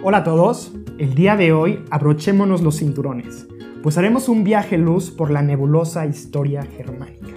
Hola 0.00 0.18
a 0.18 0.24
todos, 0.24 0.72
el 0.98 1.16
día 1.16 1.36
de 1.36 1.52
hoy 1.52 1.84
abrochémonos 1.90 2.62
los 2.62 2.76
cinturones, 2.78 3.48
pues 3.82 3.98
haremos 3.98 4.28
un 4.28 4.44
viaje 4.44 4.78
luz 4.78 5.10
por 5.10 5.32
la 5.32 5.42
nebulosa 5.42 6.06
historia 6.06 6.62
germánica. 6.62 7.34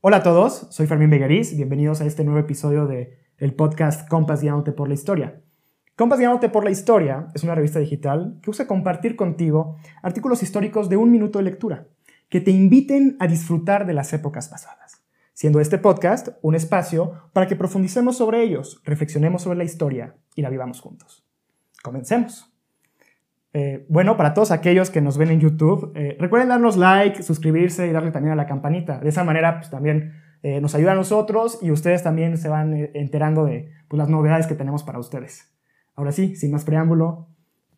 Hola 0.00 0.16
a 0.16 0.22
todos, 0.22 0.66
soy 0.70 0.86
Fermín 0.86 1.10
Begueriz, 1.10 1.54
bienvenidos 1.54 2.00
a 2.00 2.06
este 2.06 2.24
nuevo 2.24 2.40
episodio 2.40 2.86
de 2.86 3.18
podcast 3.58 4.08
Compas 4.08 4.40
Guiándote 4.40 4.72
por 4.72 4.88
la 4.88 4.94
Historia. 4.94 5.42
Compas 5.94 6.18
Guiándote 6.18 6.48
por 6.48 6.64
la 6.64 6.70
Historia 6.70 7.28
es 7.34 7.44
una 7.44 7.54
revista 7.54 7.80
digital 7.80 8.38
que 8.42 8.48
usa 8.48 8.66
compartir 8.66 9.14
contigo 9.14 9.76
artículos 10.02 10.42
históricos 10.42 10.88
de 10.88 10.96
un 10.96 11.10
minuto 11.10 11.38
de 11.38 11.44
lectura 11.44 11.86
que 12.34 12.40
te 12.40 12.50
inviten 12.50 13.16
a 13.20 13.28
disfrutar 13.28 13.86
de 13.86 13.92
las 13.92 14.12
épocas 14.12 14.48
pasadas, 14.48 15.04
siendo 15.34 15.60
este 15.60 15.78
podcast 15.78 16.30
un 16.42 16.56
espacio 16.56 17.30
para 17.32 17.46
que 17.46 17.54
profundicemos 17.54 18.16
sobre 18.16 18.42
ellos, 18.42 18.82
reflexionemos 18.82 19.42
sobre 19.42 19.56
la 19.56 19.62
historia 19.62 20.16
y 20.34 20.42
la 20.42 20.50
vivamos 20.50 20.80
juntos. 20.80 21.24
Comencemos. 21.80 22.52
Eh, 23.52 23.86
bueno, 23.88 24.16
para 24.16 24.34
todos 24.34 24.50
aquellos 24.50 24.90
que 24.90 25.00
nos 25.00 25.16
ven 25.16 25.30
en 25.30 25.38
YouTube, 25.38 25.92
eh, 25.94 26.16
recuerden 26.18 26.48
darnos 26.48 26.76
like, 26.76 27.22
suscribirse 27.22 27.86
y 27.86 27.92
darle 27.92 28.10
también 28.10 28.32
a 28.32 28.36
la 28.36 28.48
campanita. 28.48 28.98
De 28.98 29.10
esa 29.10 29.22
manera, 29.22 29.58
pues 29.58 29.70
también 29.70 30.14
eh, 30.42 30.60
nos 30.60 30.74
ayuda 30.74 30.90
a 30.90 30.96
nosotros 30.96 31.60
y 31.62 31.70
ustedes 31.70 32.02
también 32.02 32.36
se 32.36 32.48
van 32.48 32.74
enterando 32.94 33.44
de 33.44 33.70
pues, 33.86 33.98
las 33.98 34.08
novedades 34.08 34.48
que 34.48 34.56
tenemos 34.56 34.82
para 34.82 34.98
ustedes. 34.98 35.54
Ahora 35.94 36.10
sí, 36.10 36.34
sin 36.34 36.50
más 36.50 36.64
preámbulo, 36.64 37.28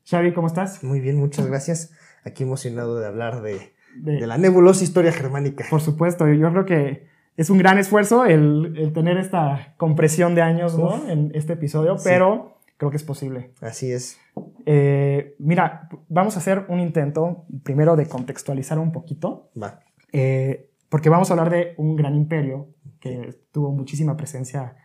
Xavi, 0.08 0.32
¿cómo 0.32 0.46
estás? 0.46 0.82
Muy 0.82 1.00
bien, 1.00 1.18
muchas 1.18 1.46
gracias. 1.46 1.92
Aquí 2.24 2.44
emocionado 2.44 2.98
de 2.98 3.06
hablar 3.06 3.42
de, 3.42 3.75
de, 3.98 4.26
la 4.26 4.38
nebulosa 4.38 4.84
historia 4.84 5.12
germánica. 5.12 5.64
Por 5.70 5.80
supuesto, 5.80 6.26
yo 6.28 6.50
creo 6.50 6.64
que 6.64 7.06
es 7.36 7.50
un 7.50 7.58
gran 7.58 7.78
esfuerzo 7.78 8.24
el, 8.24 8.92
tener 8.94 9.18
esta 9.18 9.74
compresión 9.76 10.34
de 10.34 10.42
años 10.42 10.78
¿no? 10.78 11.08
en 11.08 11.30
este 11.34 11.54
episodio, 11.54 11.96
pero 12.02 12.58
creo 12.76 12.90
que 12.90 12.96
es 12.96 13.04
posible. 13.04 13.52
Así 13.60 13.92
es. 13.92 14.18
Eh, 14.64 15.34
mira, 15.38 15.88
vamos 16.08 16.36
a 16.36 16.40
hacer 16.40 16.66
un 16.68 16.80
intento 16.80 17.44
primero 17.62 17.96
de 17.96 18.06
contextualizar 18.06 18.78
un 18.78 18.92
poquito. 18.92 19.50
Va. 19.60 19.80
Eh, 20.12 20.70
porque 20.88 21.08
vamos 21.08 21.30
a 21.30 21.34
hablar 21.34 21.50
de 21.50 21.74
un 21.78 21.96
gran 21.96 22.14
imperio 22.14 22.68
que 23.00 23.38
tuvo 23.52 23.72
muchísima 23.72 24.16
presencia 24.16 24.76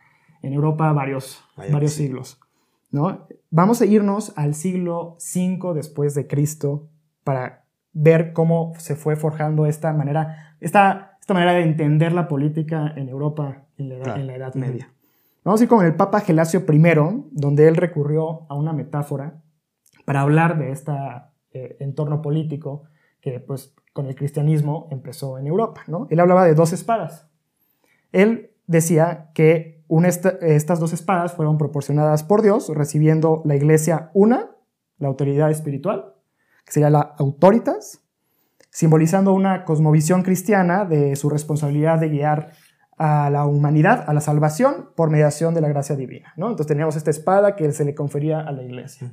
en 0.41 0.53
Europa 0.53 0.91
varios, 0.94 1.44
varios 1.72 1.94
siglos. 1.94 2.39
¿no? 2.91 3.28
Vamos 3.50 3.81
a 3.81 3.85
irnos 3.85 4.33
al 4.35 4.55
siglo 4.55 5.17
V 5.19 5.73
después 5.73 6.13
de 6.16 6.28
Cristo 6.28 6.89
para 7.23 7.60
ver 7.94 8.34
cómo 8.34 8.73
se 8.78 8.95
fue 8.95 9.16
forjando 9.16 9.66
esta 9.66 9.94
manera, 9.94 10.56
esta, 10.59 11.17
esta 11.20 11.34
manera 11.34 11.53
de 11.53 11.64
entender 11.64 12.14
la 12.14 12.28
política 12.28 12.94
en 12.95 13.09
Europa 13.09 13.66
en 13.78 13.89
la 13.89 14.36
Edad, 14.36 14.53
Media. 14.56 14.92
Vamos 15.44 15.59
a 15.59 15.64
ir 15.64 15.70
con 15.70 15.86
el 15.86 15.95
Papa 15.95 16.22
Gelasio 16.22 16.64
I, 16.72 17.25
donde 17.31 17.67
él 17.67 17.75
recurrió 17.75 18.45
a 18.50 18.56
una 18.56 18.73
metáfora 18.73 19.42
para 20.06 20.22
hablar 20.22 20.58
de 20.58 20.72
este 20.72 20.92
entorno 21.80 22.22
político 22.22 22.84
que 23.19 23.39
pues 23.39 23.73
con 23.94 24.08
el 24.08 24.16
cristianismo 24.16 24.88
empezó 24.92 25.38
en 25.38 25.47
Europa. 25.47 25.84
¿no? 25.88 26.08
Él 26.09 26.19
hablaba 26.19 26.45
de 26.45 26.53
dos 26.53 26.73
espadas. 26.73 27.28
Él 28.12 28.52
decía 28.67 29.31
que 29.34 29.84
estas 30.42 30.80
dos 30.80 30.94
espadas 30.94 31.34
fueron 31.34 31.58
proporcionadas 31.58 32.23
por 32.23 32.42
Dios, 32.42 32.69
recibiendo 32.69 33.42
la 33.45 33.56
iglesia 33.56 34.09
una, 34.14 34.52
la 34.97 35.09
autoridad 35.09 35.52
espiritual, 35.52 36.14
que 36.65 36.71
sería 36.71 36.89
la 36.89 37.15
autoritas, 37.17 38.03
simbolizando 38.69 39.33
una 39.33 39.65
cosmovisión 39.65 40.23
cristiana 40.23 40.85
de 40.85 41.15
su 41.15 41.29
responsabilidad 41.29 41.99
de 41.99 42.09
guiar 42.09 42.51
a 42.97 43.29
la 43.31 43.45
humanidad 43.45 44.05
a 44.07 44.13
la 44.13 44.21
salvación 44.21 44.91
por 44.95 45.09
mediación 45.09 45.55
de 45.55 45.61
la 45.61 45.69
gracia 45.69 45.95
divina. 45.95 46.33
¿no? 46.37 46.45
Entonces 46.47 46.67
teníamos 46.67 46.95
esta 46.95 47.09
espada 47.09 47.55
que 47.55 47.71
se 47.71 47.83
le 47.83 47.95
confería 47.95 48.41
a 48.41 48.51
la 48.51 48.61
iglesia. 48.61 49.11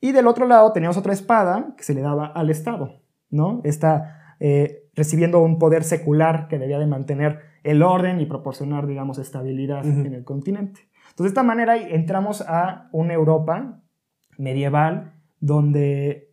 Y 0.00 0.12
del 0.12 0.26
otro 0.26 0.46
lado 0.46 0.72
teníamos 0.72 0.96
otra 0.96 1.12
espada 1.12 1.74
que 1.76 1.84
se 1.84 1.94
le 1.94 2.00
daba 2.00 2.26
al 2.26 2.50
Estado, 2.50 3.02
¿no? 3.30 3.60
Esta, 3.62 4.36
eh, 4.40 4.88
recibiendo 4.96 5.40
un 5.40 5.60
poder 5.60 5.84
secular 5.84 6.48
que 6.48 6.58
debía 6.58 6.80
de 6.80 6.86
mantener 6.86 7.38
el 7.62 7.84
orden 7.84 8.20
y 8.20 8.26
proporcionar, 8.26 8.88
digamos, 8.88 9.18
estabilidad 9.18 9.86
en 9.86 10.12
el 10.12 10.24
continente. 10.24 10.88
Entonces, 11.10 11.24
de 11.24 11.28
esta 11.28 11.44
manera 11.44 11.76
entramos 11.76 12.40
a 12.40 12.88
una 12.90 13.14
Europa 13.14 13.80
medieval 14.38 15.14
donde 15.38 16.31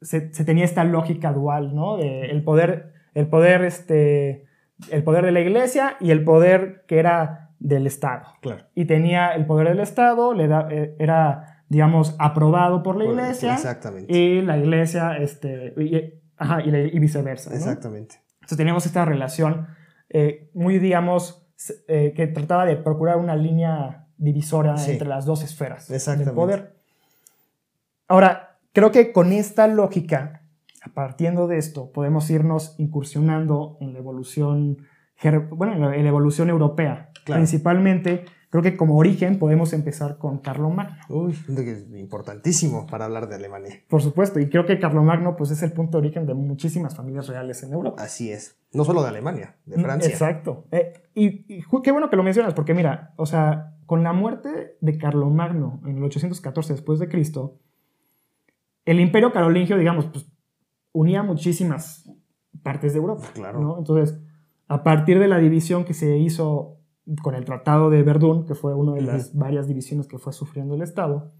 se, 0.00 0.20
tenía 0.20 0.64
esta 0.64 0.84
lógica 0.84 1.32
dual, 1.32 1.74
¿no? 1.74 1.96
De 1.96 2.30
el 2.30 2.42
poder, 2.42 2.92
el 3.14 3.28
poder, 3.28 3.64
este, 3.64 4.44
el 4.90 5.02
poder 5.02 5.24
de 5.24 5.32
la 5.32 5.40
iglesia 5.40 5.96
y 6.00 6.10
el 6.10 6.24
poder 6.24 6.84
que 6.86 6.98
era 6.98 7.50
del 7.58 7.86
Estado. 7.86 8.26
Claro. 8.40 8.64
Y 8.74 8.84
tenía 8.84 9.34
el 9.34 9.46
poder 9.46 9.68
del 9.68 9.80
Estado, 9.80 10.34
le 10.34 10.44
eh, 10.44 10.94
era, 10.98 11.64
digamos, 11.68 12.14
aprobado 12.18 12.82
por 12.82 12.96
la 12.96 13.04
iglesia. 13.04 13.54
Exactamente. 13.54 14.16
Y 14.16 14.42
la 14.42 14.56
iglesia, 14.58 15.16
este, 15.16 15.74
y, 15.76 16.14
ajá, 16.36 16.62
y, 16.62 16.98
viceversa. 16.98 17.54
Exactamente. 17.54 18.16
Entonces 18.34 18.58
teníamos 18.58 18.86
esta 18.86 19.04
relación 19.04 19.66
eh, 20.08 20.50
muy, 20.54 20.78
digamos, 20.78 21.46
eh, 21.88 22.12
que 22.14 22.28
trataba 22.28 22.64
de 22.64 22.76
procurar 22.76 23.16
una 23.16 23.34
línea 23.34 24.06
divisora 24.16 24.76
entre 24.86 25.08
las 25.08 25.26
dos 25.26 25.42
esferas 25.42 25.88
del 25.88 26.30
poder. 26.32 26.74
Ahora, 28.06 28.47
Creo 28.78 28.92
que 28.92 29.10
con 29.10 29.32
esta 29.32 29.66
lógica, 29.66 30.44
partiendo 30.94 31.48
de 31.48 31.58
esto, 31.58 31.90
podemos 31.90 32.30
irnos 32.30 32.76
incursionando 32.78 33.76
en 33.80 33.92
la 33.92 33.98
evolución, 33.98 34.86
bueno, 35.50 35.92
en 35.92 36.04
la 36.04 36.08
evolución 36.08 36.48
europea. 36.48 37.10
Principalmente, 37.24 38.26
creo 38.50 38.62
que 38.62 38.76
como 38.76 38.96
origen 38.96 39.40
podemos 39.40 39.72
empezar 39.72 40.16
con 40.18 40.38
Carlomagno. 40.38 40.96
Uy, 41.08 41.36
importantísimo 41.96 42.86
para 42.86 43.06
hablar 43.06 43.28
de 43.28 43.34
Alemania. 43.34 43.82
Por 43.88 44.00
supuesto, 44.00 44.38
y 44.38 44.48
creo 44.48 44.64
que 44.64 44.78
Carlomagno 44.78 45.34
pues, 45.34 45.50
es 45.50 45.60
el 45.64 45.72
punto 45.72 45.98
de 45.98 46.06
origen 46.06 46.24
de 46.24 46.34
muchísimas 46.34 46.94
familias 46.94 47.26
reales 47.26 47.60
en 47.64 47.72
Europa. 47.72 48.00
Así 48.00 48.30
es. 48.30 48.60
No 48.72 48.84
solo 48.84 49.02
de 49.02 49.08
Alemania, 49.08 49.56
de 49.66 49.78
mm, 49.78 49.82
Francia. 49.82 50.08
Exacto. 50.08 50.68
Eh, 50.70 50.92
y, 51.14 51.64
qué 51.82 51.90
bueno 51.90 52.10
que 52.10 52.16
lo 52.16 52.22
mencionas, 52.22 52.54
porque 52.54 52.74
mira, 52.74 53.12
o 53.16 53.26
sea, 53.26 53.74
con 53.86 54.04
la 54.04 54.12
muerte 54.12 54.76
de 54.80 54.98
Carlomagno 54.98 55.80
en 55.84 55.96
el 55.96 56.04
814 56.04 56.74
después 56.74 57.00
de 57.00 57.08
Cristo, 57.08 57.58
el 58.88 59.00
imperio 59.00 59.32
carolingio, 59.32 59.76
digamos, 59.76 60.06
pues, 60.06 60.26
unía 60.92 61.22
muchísimas 61.22 62.10
partes 62.62 62.94
de 62.94 62.98
Europa. 62.98 63.26
Claro. 63.34 63.76
Entonces, 63.78 64.18
a 64.66 64.82
partir 64.82 65.18
de 65.18 65.28
la 65.28 65.38
división 65.38 65.84
que 65.84 65.92
se 65.92 66.16
hizo 66.16 66.78
con 67.22 67.34
el 67.34 67.44
Tratado 67.44 67.90
de 67.90 68.02
Verdún, 68.02 68.46
que 68.46 68.54
fue 68.54 68.74
una 68.74 68.94
de 68.94 69.02
las 69.02 69.36
varias 69.36 69.68
divisiones 69.68 70.08
que 70.08 70.16
fue 70.16 70.32
sufriendo 70.32 70.74
el 70.74 70.80
Estado, 70.80 71.32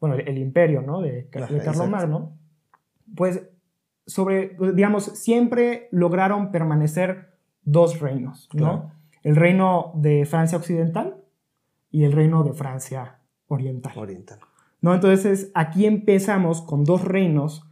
bueno, 0.00 0.16
el, 0.16 0.36
imperio, 0.36 0.82
¿no? 0.82 1.00
De, 1.00 1.30
de 1.32 1.60
Carlomagno, 1.64 2.36
pues, 3.14 3.48
sobre, 4.06 4.48
pues, 4.58 4.76
digamos, 4.76 5.04
siempre 5.04 5.88
lograron 5.92 6.50
permanecer 6.50 7.38
dos 7.62 8.00
reinos, 8.00 8.50
¿no? 8.52 8.92
El 9.22 9.34
reino 9.34 9.92
de 9.94 10.26
Francia 10.26 10.58
Occidental 10.58 11.22
y 11.90 12.04
el 12.04 12.12
reino 12.12 12.44
de 12.44 12.52
Francia 12.52 13.20
Oriental. 13.48 13.94
Oriental. 13.96 14.40
¿No? 14.86 14.94
Entonces 14.94 15.50
aquí 15.52 15.84
empezamos 15.84 16.62
con 16.62 16.84
dos 16.84 17.02
reinos, 17.02 17.68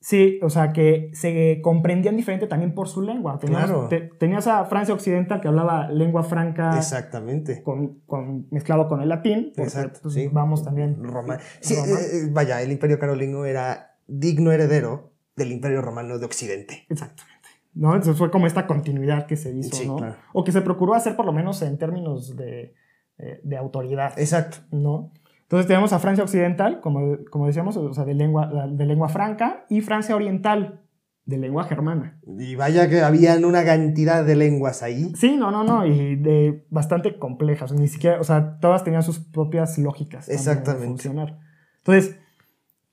sí, 0.00 0.38
o 0.40 0.50
sea, 0.50 0.72
que 0.72 1.10
se 1.14 1.60
comprendían 1.62 2.16
diferente 2.16 2.46
también 2.46 2.74
por 2.74 2.86
su 2.86 3.02
lengua. 3.02 3.40
Tenías, 3.40 3.64
claro. 3.64 3.88
tenías 4.20 4.46
a 4.46 4.64
Francia 4.66 4.94
Occidental 4.94 5.40
que 5.40 5.48
hablaba 5.48 5.88
lengua 5.90 6.22
franca. 6.22 6.76
Exactamente. 6.78 7.64
Con, 7.64 8.46
mezclado 8.52 8.86
con 8.86 9.02
el 9.02 9.08
latín. 9.08 9.52
Exacto, 9.56 9.98
pues, 10.04 10.14
sí. 10.14 10.28
Vamos 10.30 10.62
también. 10.62 11.02
Roma. 11.02 11.38
Sí, 11.58 11.74
eh, 11.74 11.78
eh, 11.78 12.28
vaya, 12.30 12.62
el 12.62 12.70
imperio 12.70 13.00
carolino 13.00 13.44
era 13.44 13.96
digno 14.06 14.52
heredero 14.52 15.14
del 15.34 15.50
imperio 15.50 15.82
romano 15.82 16.20
de 16.20 16.24
Occidente. 16.24 16.86
Exactamente. 16.88 17.48
¿no? 17.74 17.94
Entonces 17.94 18.16
fue 18.16 18.30
como 18.30 18.46
esta 18.46 18.68
continuidad 18.68 19.26
que 19.26 19.34
se 19.34 19.50
hizo, 19.50 19.84
¿no? 19.86 20.14
O 20.32 20.44
que 20.44 20.52
se 20.52 20.60
procuró 20.60 20.94
hacer 20.94 21.16
por 21.16 21.26
lo 21.26 21.32
menos 21.32 21.62
en 21.62 21.78
términos 21.78 22.36
de, 22.36 22.74
eh, 23.18 23.40
de 23.42 23.56
autoridad. 23.56 24.16
Exacto. 24.18 24.58
¿No? 24.70 25.10
Entonces 25.52 25.66
tenemos 25.66 25.92
a 25.92 25.98
Francia 25.98 26.24
Occidental, 26.24 26.80
como, 26.80 27.18
como 27.30 27.46
decíamos, 27.46 27.76
o 27.76 27.92
sea, 27.92 28.06
de 28.06 28.14
lengua, 28.14 28.50
de 28.70 28.86
lengua 28.86 29.10
franca, 29.10 29.66
y 29.68 29.82
Francia 29.82 30.16
Oriental, 30.16 30.80
de 31.26 31.36
lengua 31.36 31.64
germana. 31.64 32.18
Y 32.26 32.54
vaya 32.54 32.88
que 32.88 33.02
habían 33.02 33.44
una 33.44 33.62
cantidad 33.62 34.24
de 34.24 34.34
lenguas 34.34 34.82
ahí. 34.82 35.12
Sí, 35.14 35.36
no, 35.36 35.50
no, 35.50 35.62
no, 35.62 35.84
y 35.84 36.16
de 36.16 36.66
bastante 36.70 37.18
complejas, 37.18 37.70
ni 37.72 37.86
siquiera, 37.86 38.18
o 38.18 38.24
sea, 38.24 38.60
todas 38.60 38.82
tenían 38.82 39.02
sus 39.02 39.18
propias 39.18 39.76
lógicas. 39.76 40.30
Exactamente. 40.30 40.86
funcionar. 40.86 41.38
Entonces, 41.80 42.18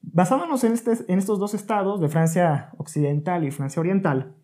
basándonos 0.01 0.61
en, 0.65 0.73
este, 0.73 0.91
en 1.07 1.17
estos 1.17 1.39
dos 1.39 1.53
estados, 1.53 2.01
de 2.01 2.09
Francia 2.09 2.71
Occidental 2.77 3.45
y 3.45 3.51
Francia 3.51 3.79
Oriental, 3.79 4.35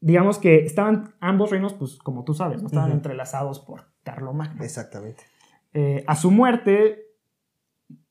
digamos 0.00 0.38
que 0.38 0.64
estaban 0.64 1.16
ambos 1.18 1.50
reinos, 1.50 1.74
pues 1.74 1.98
como 1.98 2.22
tú 2.22 2.32
sabes, 2.32 2.62
¿no? 2.62 2.68
estaban 2.68 2.92
entrelazados 2.92 3.58
por 3.58 3.86
Carlomagno. 4.04 4.62
Exactamente. 4.62 5.24
Eh, 5.74 6.04
a 6.06 6.14
su 6.14 6.30
muerte, 6.30 7.07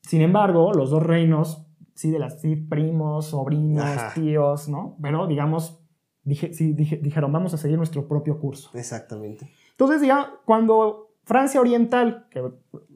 sin 0.08 0.22
embargo, 0.22 0.72
los 0.72 0.88
dos 0.88 1.02
reinos, 1.02 1.66
sí, 1.92 2.10
de 2.10 2.18
las 2.18 2.40
sí, 2.40 2.56
primos, 2.56 3.26
sobrinos, 3.26 3.86
tíos, 4.14 4.66
¿no? 4.66 4.96
Pero 5.02 5.26
digamos, 5.26 5.84
dije, 6.24 6.54
sí, 6.54 6.72
dijeron, 6.72 7.30
vamos 7.30 7.52
a 7.52 7.58
seguir 7.58 7.76
nuestro 7.76 8.08
propio 8.08 8.40
curso. 8.40 8.70
Exactamente. 8.72 9.50
Entonces 9.72 10.00
ya 10.00 10.32
cuando 10.46 11.10
Francia 11.24 11.60
Oriental, 11.60 12.26
que 12.30 12.42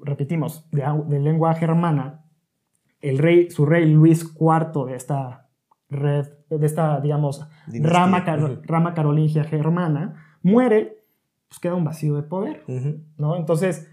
repetimos, 0.02 0.66
de, 0.70 1.20
lengua 1.20 1.52
germana, 1.52 2.24
el 3.02 3.18
rey, 3.18 3.50
su 3.50 3.66
rey 3.66 3.92
Luis 3.92 4.34
IV 4.40 4.86
de 4.86 4.96
esta 4.96 5.50
red, 5.90 6.28
de 6.48 6.64
esta, 6.64 6.98
digamos, 7.02 7.46
rama, 7.66 8.24
rama 8.62 8.94
carolingia 8.94 9.44
germana, 9.44 10.38
muere, 10.40 11.04
pues 11.46 11.60
queda 11.60 11.74
un 11.74 11.84
vacío 11.84 12.16
de 12.16 12.22
poder, 12.22 12.64
¿no? 13.18 13.36
Entonces, 13.36 13.91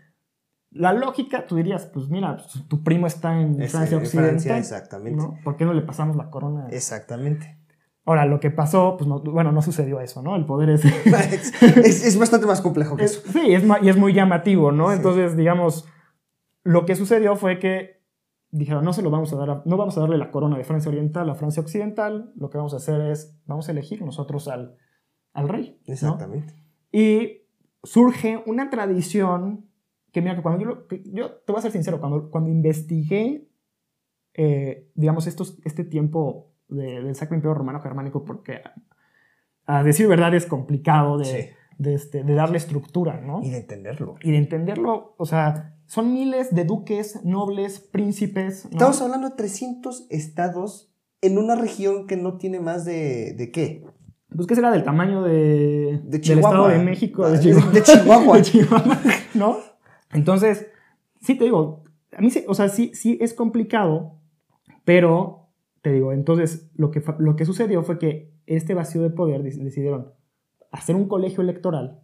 la 0.71 0.93
lógica, 0.93 1.47
tú 1.47 1.55
dirías, 1.55 1.85
pues 1.87 2.09
mira, 2.09 2.37
pues, 2.37 2.67
tu 2.67 2.83
primo 2.83 3.07
está 3.07 3.39
en 3.39 3.57
Francia 3.69 3.97
Occidental. 3.97 4.57
exactamente. 4.57 5.23
¿Por 5.43 5.57
qué 5.57 5.65
no 5.65 5.73
le 5.73 5.81
pasamos 5.81 6.15
la 6.15 6.29
corona? 6.29 6.67
Exactamente. 6.69 7.57
Ahora, 8.05 8.25
lo 8.25 8.39
que 8.39 8.49
pasó, 8.49 8.97
pues 8.97 9.09
bueno, 9.23 9.51
no 9.51 9.61
sucedió 9.61 9.99
eso, 9.99 10.21
¿no? 10.21 10.35
El 10.35 10.45
poder 10.45 10.69
es... 10.69 10.83
es, 11.77 12.17
bastante 12.17 12.47
más 12.47 12.61
complejo 12.61 12.97
que 12.97 13.05
eso. 13.05 13.21
Sí, 13.31 13.53
es, 13.53 13.63
y 13.81 13.89
es 13.89 13.97
muy 13.97 14.13
llamativo, 14.13 14.71
¿no? 14.71 14.91
Entonces, 14.91 15.35
digamos, 15.35 15.87
lo 16.63 16.85
que 16.85 16.95
sucedió 16.95 17.35
fue 17.35 17.59
que 17.59 17.99
dijeron, 18.51 18.83
no 18.83 18.93
se 18.93 19.03
lo 19.03 19.11
vamos 19.11 19.31
a 19.33 19.37
dar, 19.37 19.61
no 19.65 19.77
vamos 19.77 19.97
a 19.97 20.01
darle 20.01 20.17
la 20.17 20.31
corona 20.31 20.57
de 20.57 20.63
Francia 20.63 20.89
Oriental 20.89 21.29
a 21.29 21.35
Francia 21.35 21.61
Occidental, 21.61 22.31
lo 22.35 22.49
que 22.49 22.57
vamos 22.57 22.73
a 22.73 22.77
hacer 22.77 22.99
es, 23.01 23.39
vamos 23.45 23.67
a 23.67 23.71
elegir 23.71 24.01
nosotros 24.01 24.47
al, 24.47 24.75
al 25.33 25.49
rey. 25.49 25.79
Exactamente. 25.85 26.55
Y 26.91 27.43
surge 27.83 28.41
una 28.45 28.71
tradición 28.71 29.68
que 30.11 30.21
mira, 30.21 30.35
que 30.35 30.41
cuando 30.41 30.63
yo, 30.63 30.87
yo 31.05 31.31
te 31.31 31.51
voy 31.51 31.59
a 31.59 31.61
ser 31.61 31.71
sincero, 31.71 31.99
cuando, 31.99 32.29
cuando 32.29 32.49
investigué, 32.49 33.47
eh, 34.33 34.89
digamos, 34.95 35.27
estos, 35.27 35.59
este 35.65 35.83
tiempo 35.83 36.53
del 36.67 37.15
Sacro 37.15 37.35
Imperio 37.35 37.55
Romano 37.55 37.81
Germánico, 37.81 38.23
porque 38.23 38.61
a, 39.65 39.83
decir 39.83 40.07
verdad 40.07 40.33
es 40.33 40.45
complicado 40.45 41.17
de, 41.17 41.53
de, 41.77 41.93
este, 41.93 42.23
de, 42.23 42.33
darle 42.33 42.57
estructura, 42.57 43.21
¿no? 43.21 43.41
Y 43.43 43.49
de 43.49 43.57
entenderlo. 43.57 44.15
Y 44.21 44.31
de 44.31 44.37
entenderlo, 44.37 45.15
o 45.17 45.25
sea, 45.25 45.75
son 45.85 46.13
miles 46.13 46.53
de 46.53 46.65
duques, 46.65 47.23
nobles, 47.23 47.79
príncipes. 47.79 48.65
Estamos 48.65 49.01
hablando 49.01 49.29
de 49.29 49.35
300 49.35 50.07
estados 50.09 50.93
en 51.21 51.37
una 51.37 51.55
región 51.55 52.07
que 52.07 52.15
no 52.15 52.37
tiene 52.37 52.59
más 52.59 52.85
de, 52.85 53.33
¿de 53.33 53.51
qué? 53.51 53.83
Pues 54.35 54.47
que 54.47 54.55
será 54.55 54.71
del 54.71 54.83
tamaño 54.83 55.23
de, 55.23 55.99
de 56.03 56.19
del 56.19 56.39
Estado 56.39 56.67
de 56.67 56.79
México, 56.79 57.27
de, 57.27 57.39
Chihuahua. 57.39 57.71
de 57.71 57.81
Chihuahua. 57.81 58.37
de 58.37 58.41
Chihuahua, 58.43 58.99
¿no? 59.33 59.57
Entonces, 60.11 60.67
sí 61.21 61.37
te 61.37 61.45
digo, 61.45 61.83
a 62.15 62.21
mí, 62.21 62.29
o 62.47 62.53
sea, 62.53 62.69
sí, 62.69 62.91
sí 62.93 63.17
es 63.21 63.33
complicado, 63.33 64.15
pero 64.83 65.49
te 65.81 65.91
digo, 65.91 66.11
entonces 66.11 66.69
lo 66.75 66.91
que, 66.91 67.03
lo 67.19 67.35
que 67.35 67.45
sucedió 67.45 67.83
fue 67.83 67.99
que 67.99 68.33
este 68.45 68.73
vacío 68.73 69.01
de 69.01 69.11
poder 69.11 69.43
decidieron 69.43 70.13
hacer 70.71 70.95
un 70.95 71.07
colegio 71.07 71.41
electoral 71.41 72.01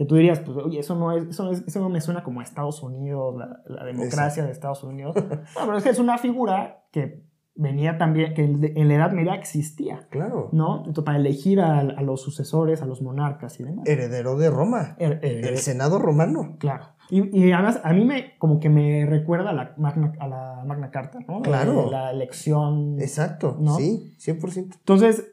que 0.00 0.06
tú 0.06 0.14
dirías, 0.14 0.40
pues, 0.40 0.56
oye, 0.56 0.78
eso 0.78 0.94
no, 0.94 1.12
es, 1.12 1.24
eso, 1.28 1.50
eso 1.50 1.80
no 1.80 1.90
me 1.90 2.00
suena 2.00 2.22
como 2.22 2.40
a 2.40 2.42
Estados 2.42 2.82
Unidos, 2.82 3.36
la, 3.66 3.84
democracia 3.84 4.46
de 4.46 4.50
Estados 4.50 4.82
Unidos. 4.82 5.14
No, 5.14 5.66
pero 5.66 5.76
es 5.76 5.84
que 5.84 5.90
es 5.90 5.98
una 5.98 6.16
figura 6.16 6.86
que 6.90 7.22
venía 7.54 7.98
también, 7.98 8.32
que 8.32 8.44
en 8.44 8.88
la 8.88 8.94
Edad 8.94 9.12
Media 9.12 9.34
existía. 9.34 10.06
Claro. 10.08 10.48
¿No? 10.52 10.78
Entonces, 10.78 11.04
para 11.04 11.18
elegir 11.18 11.60
a, 11.60 11.82
los 12.00 12.22
sucesores, 12.22 12.80
a 12.80 12.86
los 12.86 13.02
monarcas 13.02 13.60
y 13.60 13.64
demás. 13.64 13.86
Heredero 13.86 14.38
de 14.38 14.48
Roma. 14.48 14.96
el 14.98 15.58
Senado 15.58 15.98
romano. 15.98 16.56
Claro. 16.58 16.94
Y, 17.10 17.52
además, 17.52 17.80
a 17.82 17.92
mí 17.92 18.04
me, 18.04 18.38
como 18.38 18.60
que 18.60 18.68
me 18.68 19.04
recuerda 19.06 19.50
a 19.50 19.52
la 19.52 19.74
Magna, 19.76 20.12
a 20.18 20.28
la 20.28 20.62
Magna 20.64 20.90
Carta, 20.90 21.18
¿no? 21.26 21.42
Claro. 21.42 21.90
La, 21.90 22.10
elección. 22.10 23.00
Exacto, 23.00 23.56
¿no? 23.60 23.76
sí, 23.76 24.14
100%. 24.18 24.76
Entonces, 24.78 25.32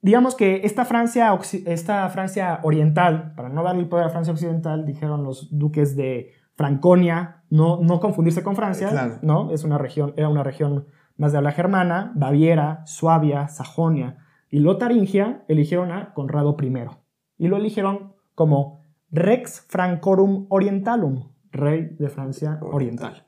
digamos 0.00 0.34
que 0.34 0.62
esta 0.64 0.84
Francia, 0.84 1.36
esta 1.66 2.08
Francia 2.10 2.60
oriental, 2.62 3.32
para 3.36 3.48
no 3.48 3.62
darle 3.62 3.82
el 3.82 3.88
poder 3.88 4.06
a 4.06 4.10
Francia 4.10 4.32
occidental, 4.32 4.86
dijeron 4.86 5.24
los 5.24 5.56
duques 5.58 5.96
de 5.96 6.32
Franconia, 6.54 7.42
no, 7.50 7.78
no 7.82 8.00
confundirse 8.00 8.42
con 8.42 8.56
Francia, 8.56 9.18
¿no? 9.22 9.52
Es 9.52 9.64
una 9.64 9.78
región, 9.78 10.14
era 10.16 10.28
una 10.28 10.42
región 10.42 10.86
más 11.16 11.32
de 11.32 11.38
habla 11.38 11.52
germana, 11.52 12.12
Baviera, 12.14 12.82
Suabia, 12.86 13.48
Sajonia 13.48 14.18
y 14.50 14.60
Lotaringia 14.60 15.44
eligieron 15.48 15.92
a 15.92 16.14
Conrado 16.14 16.56
I. 16.60 16.72
Y 17.38 17.48
lo 17.48 17.56
eligieron 17.56 18.14
como 18.34 18.77
Rex 19.10 19.64
Francorum 19.68 20.46
Orientalum, 20.48 21.30
rey 21.50 21.96
de 21.98 22.08
Francia 22.08 22.58
Oriental. 22.60 23.26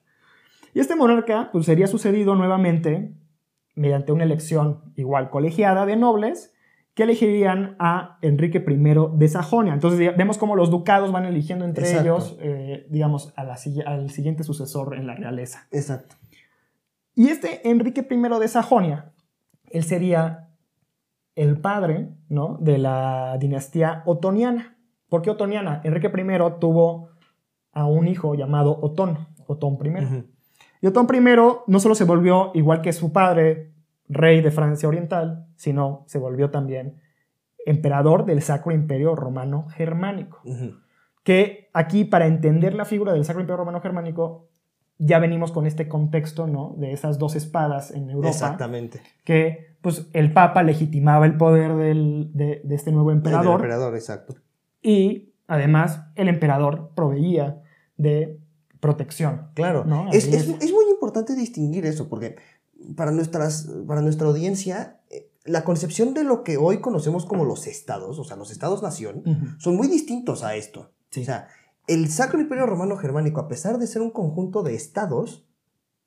Y 0.75 0.81
este 0.81 0.97
monarca 0.97 1.50
pues, 1.53 1.67
sería 1.67 1.87
sucedido 1.87 2.35
nuevamente 2.35 3.15
mediante 3.75 4.12
una 4.12 4.25
elección 4.25 4.93
igual 4.97 5.31
colegiada 5.31 5.87
de 5.87 5.97
nobles 5.97 6.53
que 6.94 7.05
elegirían 7.05 7.77
a 7.79 8.19
Enrique 8.21 8.59
I 8.67 9.19
de 9.19 9.29
Sajonia. 9.29 9.73
Entonces 9.73 10.17
vemos 10.17 10.38
cómo 10.38 10.56
los 10.56 10.71
ducados 10.71 11.12
van 11.12 11.25
eligiendo 11.25 11.65
entre 11.65 11.99
ellos, 11.99 12.37
eh, 12.41 12.87
digamos, 12.91 13.32
al 13.37 14.11
siguiente 14.11 14.44
sucesor 14.44 14.97
en 14.97 15.06
la 15.06 15.15
realeza. 15.15 15.67
Exacto. 15.71 16.17
Y 17.15 17.29
este 17.29 17.69
Enrique 17.69 18.06
I 18.09 18.38
de 18.41 18.49
Sajonia, 18.49 19.12
él 19.71 19.85
sería 19.85 20.49
el 21.37 21.61
padre 21.61 22.11
¿no? 22.29 22.59
de 22.61 22.79
la 22.79 23.37
dinastía 23.38 24.03
otoniana. 24.05 24.77
¿Por 25.10 25.20
qué 25.20 25.30
otoniana? 25.30 25.82
Enrique 25.84 26.06
I 26.06 26.60
tuvo 26.60 27.10
a 27.72 27.84
un 27.84 28.08
hijo 28.08 28.34
llamado 28.34 28.78
Otón, 28.80 29.28
Otón 29.46 29.78
I. 29.84 30.24
Y 30.80 30.86
Otón 30.86 31.06
I 31.12 31.20
no 31.66 31.80
solo 31.80 31.94
se 31.94 32.04
volvió, 32.04 32.52
igual 32.54 32.80
que 32.80 32.94
su 32.94 33.12
padre, 33.12 33.72
rey 34.08 34.40
de 34.40 34.50
Francia 34.50 34.88
Oriental, 34.88 35.46
sino 35.56 36.04
se 36.06 36.18
volvió 36.18 36.50
también 36.50 37.00
emperador 37.66 38.24
del 38.24 38.40
Sacro 38.40 38.72
Imperio 38.72 39.14
Romano 39.14 39.66
Germánico. 39.68 40.40
Que 41.22 41.68
aquí, 41.74 42.04
para 42.04 42.26
entender 42.26 42.74
la 42.74 42.84
figura 42.84 43.12
del 43.12 43.24
Sacro 43.24 43.42
Imperio 43.42 43.58
Romano 43.58 43.80
Germánico, 43.80 44.48
ya 44.98 45.18
venimos 45.18 45.52
con 45.52 45.66
este 45.66 45.88
contexto, 45.88 46.46
¿no? 46.46 46.74
De 46.78 46.92
esas 46.92 47.18
dos 47.18 47.34
espadas 47.34 47.90
en 47.90 48.10
Europa. 48.10 48.28
Exactamente. 48.28 49.00
Que, 49.24 49.76
pues, 49.80 50.08
el 50.12 50.32
Papa 50.32 50.62
legitimaba 50.62 51.26
el 51.26 51.36
poder 51.36 51.74
de, 51.74 52.62
este 52.70 52.92
nuevo 52.92 53.10
emperador. 53.10 53.60
El 53.60 53.66
emperador, 53.66 53.94
exacto. 53.94 54.34
Y 54.82 55.35
además 55.47 56.03
el 56.15 56.29
emperador 56.29 56.93
proveía 56.94 57.62
de 57.97 58.41
protección. 58.81 59.49
Claro, 59.55 59.85
es, 60.12 60.27
muy 60.29 60.85
importante 60.91 61.35
distinguir 61.35 61.87
eso, 61.87 62.09
porque 62.09 62.37
para, 62.97 63.11
nuestras, 63.11 63.69
para 63.87 64.00
nuestra 64.00 64.27
audiencia, 64.27 65.00
eh, 65.11 65.31
la 65.44 65.65
concepción 65.65 66.15
de 66.15 66.25
lo 66.25 66.44
que 66.44 66.56
hoy 66.56 66.79
conocemos 66.81 67.27
como 67.27 67.44
los 67.44 67.67
estados, 67.67 68.19
o 68.19 68.25
sea, 68.25 68.37
los 68.37 68.50
estados-nación, 68.50 69.56
son 69.58 69.77
muy 69.77 69.89
distintos 69.89 70.44
a 70.44 70.55
esto. 70.55 70.93
O 71.17 71.25
sea, 71.25 71.49
el 71.87 72.10
Sacro 72.10 72.41
Imperio 72.41 72.67
Romano 72.67 72.96
Germánico, 72.96 73.41
a 73.41 73.49
pesar 73.49 73.79
de 73.79 73.87
ser 73.87 74.01
un 74.01 74.10
conjunto 74.10 74.63
de 74.63 74.75
estados, 74.75 75.46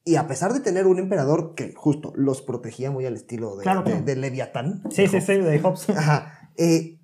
y 0.05 0.17
a 0.17 0.27
pesar 0.27 0.53
de 0.53 0.59
tener 0.59 0.85
un 0.85 0.99
emperador 0.99 1.55
que 1.55 1.73
justo 1.73 2.11
los 2.15 2.41
protegía 2.41 2.91
muy 2.91 3.05
al 3.05 3.15
estilo 3.15 3.55
de, 3.55 4.15
Leviatán. 4.15 4.83
Sí, 4.89 5.07
sí, 5.07 5.21
sí, 5.21 5.37
de 5.37 5.59
Hobbes. 5.59 5.89
Ajá. 5.91 6.51
Eh, 6.57 6.99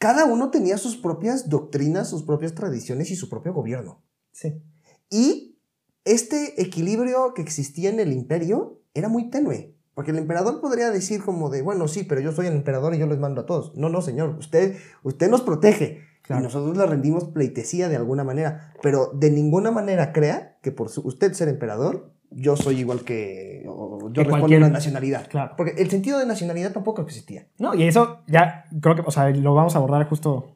cada 0.00 0.24
uno 0.24 0.50
tenía 0.50 0.78
sus 0.78 0.96
propias 0.96 1.50
doctrinas, 1.50 2.08
sus 2.08 2.22
propias 2.22 2.54
tradiciones 2.54 3.10
y 3.10 3.16
su 3.16 3.28
propio 3.28 3.52
gobierno. 3.52 4.02
Sí. 4.32 4.62
Y 5.10 5.60
este 6.06 6.60
equilibrio 6.60 7.34
que 7.34 7.42
existía 7.42 7.90
en 7.90 8.00
el 8.00 8.10
imperio 8.10 8.80
era 8.94 9.10
muy 9.10 9.28
tenue. 9.28 9.76
Porque 9.94 10.12
el 10.12 10.16
emperador 10.16 10.62
podría 10.62 10.90
decir 10.90 11.22
como 11.22 11.50
de, 11.50 11.60
bueno, 11.60 11.86
sí, 11.86 12.04
pero 12.04 12.22
yo 12.22 12.32
soy 12.32 12.46
el 12.46 12.54
emperador 12.54 12.94
y 12.94 12.98
yo 12.98 13.06
les 13.06 13.18
mando 13.18 13.42
a 13.42 13.46
todos. 13.46 13.76
No, 13.76 13.90
no, 13.90 14.00
señor, 14.00 14.36
usted, 14.38 14.74
usted 15.02 15.28
nos 15.28 15.42
protege. 15.42 16.00
Y 16.30 16.32
nosotros 16.32 16.78
le 16.78 16.86
rendimos 16.86 17.24
pleitesía 17.24 17.90
de 17.90 17.96
alguna 17.96 18.24
manera. 18.24 18.72
Pero 18.82 19.10
de 19.12 19.30
ninguna 19.30 19.70
manera 19.70 20.14
crea 20.14 20.56
que 20.62 20.72
por 20.72 20.90
usted 21.04 21.34
ser 21.34 21.48
emperador, 21.48 22.14
yo 22.30 22.56
soy 22.56 22.78
igual 22.78 23.00
que. 23.00 23.62
yo 23.64 24.24
respondo 24.24 24.56
a 24.56 24.60
la 24.60 24.68
nacionalidad. 24.70 25.28
Claro. 25.28 25.54
Porque 25.56 25.74
el 25.78 25.90
sentido 25.90 26.18
de 26.18 26.26
nacionalidad 26.26 26.72
tampoco 26.72 27.02
existía. 27.02 27.46
No, 27.58 27.74
y 27.74 27.84
eso 27.84 28.20
ya 28.26 28.66
creo 28.80 28.96
que, 28.96 29.02
o 29.04 29.10
sea, 29.10 29.30
lo 29.30 29.54
vamos 29.54 29.74
a 29.74 29.78
abordar 29.78 30.08
justo 30.08 30.54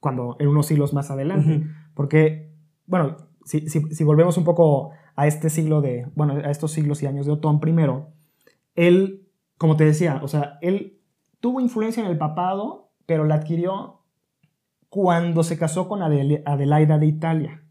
cuando, 0.00 0.36
en 0.38 0.48
unos 0.48 0.66
siglos 0.66 0.94
más 0.94 1.10
adelante. 1.10 1.64
Porque, 1.94 2.52
bueno, 2.86 3.16
si, 3.44 3.68
si, 3.68 4.04
volvemos 4.04 4.36
un 4.36 4.44
poco 4.44 4.92
a 5.16 5.26
este 5.26 5.50
siglo 5.50 5.80
de. 5.80 6.06
Bueno, 6.14 6.34
a 6.34 6.50
estos 6.50 6.72
siglos 6.72 7.02
y 7.02 7.06
años 7.06 7.26
de 7.26 7.32
Otón 7.32 7.60
I, 7.66 7.74
él, 8.76 9.28
como 9.58 9.76
te 9.76 9.84
decía, 9.84 10.20
o 10.22 10.28
sea, 10.28 10.58
él 10.60 11.00
tuvo 11.40 11.60
influencia 11.60 12.02
en 12.02 12.10
el 12.10 12.18
papado, 12.18 12.90
pero 13.06 13.24
la 13.24 13.36
adquirió 13.36 14.00
cuando 14.88 15.42
se 15.42 15.58
casó 15.58 15.88
con 15.88 16.02
Adelaida 16.02 16.98
de 16.98 17.06
Italia. 17.06 17.62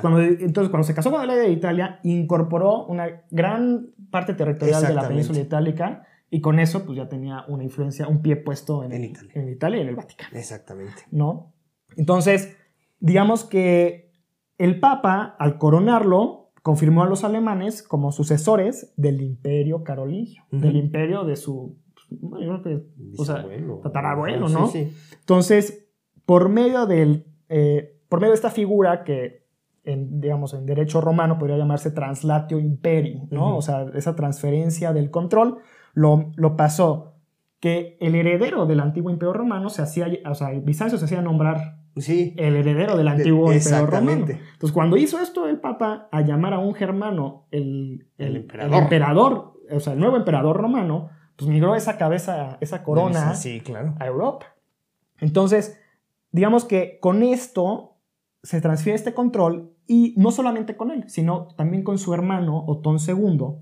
Cuando, 0.00 0.20
entonces, 0.20 0.70
cuando 0.70 0.84
se 0.86 0.94
casó 0.94 1.10
con 1.10 1.20
la 1.20 1.34
ley 1.34 1.46
de 1.46 1.52
Italia, 1.52 2.00
incorporó 2.02 2.86
una 2.86 3.22
gran 3.30 3.90
parte 4.10 4.34
territorial 4.34 4.82
de 4.82 4.94
la 4.94 5.06
península 5.06 5.40
itálica 5.40 6.06
y 6.30 6.40
con 6.40 6.58
eso 6.58 6.84
pues 6.84 6.96
ya 6.96 7.08
tenía 7.08 7.44
una 7.48 7.64
influencia, 7.64 8.08
un 8.08 8.22
pie 8.22 8.36
puesto 8.36 8.82
en, 8.84 9.04
Italia. 9.04 9.32
en 9.34 9.48
Italia 9.48 9.78
y 9.78 9.82
en 9.82 9.88
el 9.88 9.96
Vaticano. 9.96 10.38
Exactamente. 10.38 11.02
¿No? 11.10 11.52
Entonces, 11.96 12.56
digamos 13.00 13.44
que 13.44 14.12
el 14.58 14.80
Papa, 14.80 15.36
al 15.38 15.58
coronarlo, 15.58 16.50
confirmó 16.62 17.02
a 17.02 17.06
los 17.06 17.24
alemanes 17.24 17.82
como 17.82 18.12
sucesores 18.12 18.92
del 18.96 19.22
imperio 19.22 19.84
carolingio, 19.84 20.44
del 20.50 20.76
imperio 20.76 21.24
de 21.24 21.36
su, 21.36 21.78
yo 22.10 22.28
creo 22.30 22.62
que, 22.62 22.82
o 23.16 23.24
sea, 23.24 23.46
tatarabuelo, 23.82 24.48
¿no? 24.48 24.66
Sí, 24.66 24.84
sí. 24.84 25.16
Entonces, 25.20 25.88
por 26.26 26.48
medio 26.48 26.86
del, 26.86 27.26
eh, 27.48 28.02
por 28.08 28.20
medio 28.20 28.32
de 28.32 28.36
esta 28.36 28.50
figura 28.50 29.04
que, 29.04 29.47
en, 29.88 30.20
digamos, 30.20 30.52
en 30.54 30.66
derecho 30.66 31.00
romano 31.00 31.38
podría 31.38 31.56
llamarse 31.56 31.90
translatio 31.90 32.58
imperi, 32.58 33.22
¿no? 33.30 33.56
O 33.56 33.62
sea, 33.62 33.86
esa 33.94 34.14
transferencia 34.14 34.92
del 34.92 35.10
control 35.10 35.58
lo, 35.94 36.30
lo 36.36 36.56
pasó 36.56 37.14
que 37.60 37.96
el 38.00 38.14
heredero 38.14 38.66
del 38.66 38.80
antiguo 38.80 39.10
imperio 39.10 39.32
romano 39.32 39.70
se 39.70 39.82
hacía, 39.82 40.06
o 40.28 40.34
sea, 40.34 40.50
Bizancio 40.50 40.98
se 40.98 41.06
hacía 41.06 41.22
nombrar 41.22 41.78
sí, 41.96 42.34
el 42.36 42.54
heredero 42.54 42.96
del 42.96 43.08
antiguo 43.08 43.52
imperio 43.52 43.86
romano. 43.86 44.26
Entonces, 44.28 44.72
cuando 44.72 44.96
hizo 44.96 45.20
esto 45.20 45.48
el 45.48 45.58
Papa, 45.58 46.08
a 46.12 46.20
llamar 46.20 46.54
a 46.54 46.58
un 46.58 46.74
germano 46.74 47.46
el, 47.50 48.06
el, 48.18 48.36
emperador. 48.36 49.54
o 49.70 49.80
sea, 49.80 49.94
el 49.94 49.98
nuevo 49.98 50.16
emperador 50.16 50.56
romano, 50.56 51.10
pues 51.36 51.48
migró 51.48 51.74
esa 51.74 51.96
cabeza, 51.96 52.58
esa 52.60 52.82
corona 52.82 53.32
a 53.98 54.06
Europa. 54.06 54.54
Entonces, 55.18 55.80
digamos 56.30 56.64
que 56.64 56.98
con 57.00 57.22
esto 57.22 57.96
se 58.42 58.60
transfiere 58.60 58.96
este 58.96 59.14
control 59.14 59.72
y 59.88 60.14
no 60.16 60.30
solamente 60.30 60.76
con 60.76 60.92
él, 60.92 61.04
sino 61.08 61.48
también 61.56 61.82
con 61.82 61.98
su 61.98 62.14
hermano 62.14 62.62
Otón 62.66 62.98
II, 63.04 63.56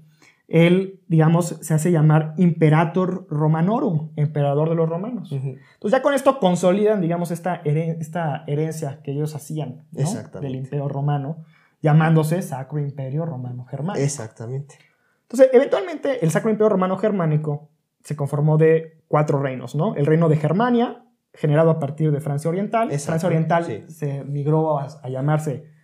él, 0.49 1.01
digamos, 1.09 1.59
se 1.61 1.75
hace 1.75 1.91
llamar 1.91 2.35
Imperator 2.37 3.27
Romanorum, 3.31 4.11
emperador 4.17 4.69
de 4.69 4.75
los 4.75 4.89
romanos. 4.89 5.33
Entonces 5.33 5.91
ya 5.91 6.03
con 6.03 6.15
esto 6.15 6.39
consolidan, 6.39 7.01
digamos, 7.01 7.31
esta, 7.31 7.57
esta 7.65 8.45
herencia 8.47 9.01
que 9.03 9.13
ellos 9.13 9.35
hacían 9.35 9.87
del 9.91 10.55
imperio 10.55 10.89
romano, 10.89 11.45
llamándose 11.81 12.43
Sacro 12.43 12.81
Imperio 12.81 13.25
Romano 13.25 13.65
Germánico. 13.65 14.05
Exactamente. 14.05 14.77
Entonces, 15.23 15.51
eventualmente, 15.53 16.25
el 16.25 16.31
Sacro 16.31 16.51
Imperio 16.51 16.69
Romano 16.69 16.97
Germánico 16.99 17.71
se 18.03 18.15
conformó 18.15 18.59
de 18.59 19.01
cuatro 19.09 19.41
reinos, 19.41 19.75
¿no? 19.75 19.97
El 19.97 20.07
reino 20.07 20.29
de 20.29 20.37
Germania, 20.37 21.05
generado 21.35 21.71
a 21.71 21.79
partir 21.81 22.13
de 22.13 22.21
Francia 22.21 22.49
Oriental. 22.49 22.89
Francia 22.99 23.27
Oriental 23.27 23.85
se 23.89 24.25
migró 24.25 24.79
a, 24.79 25.09
llamarse 25.09 25.76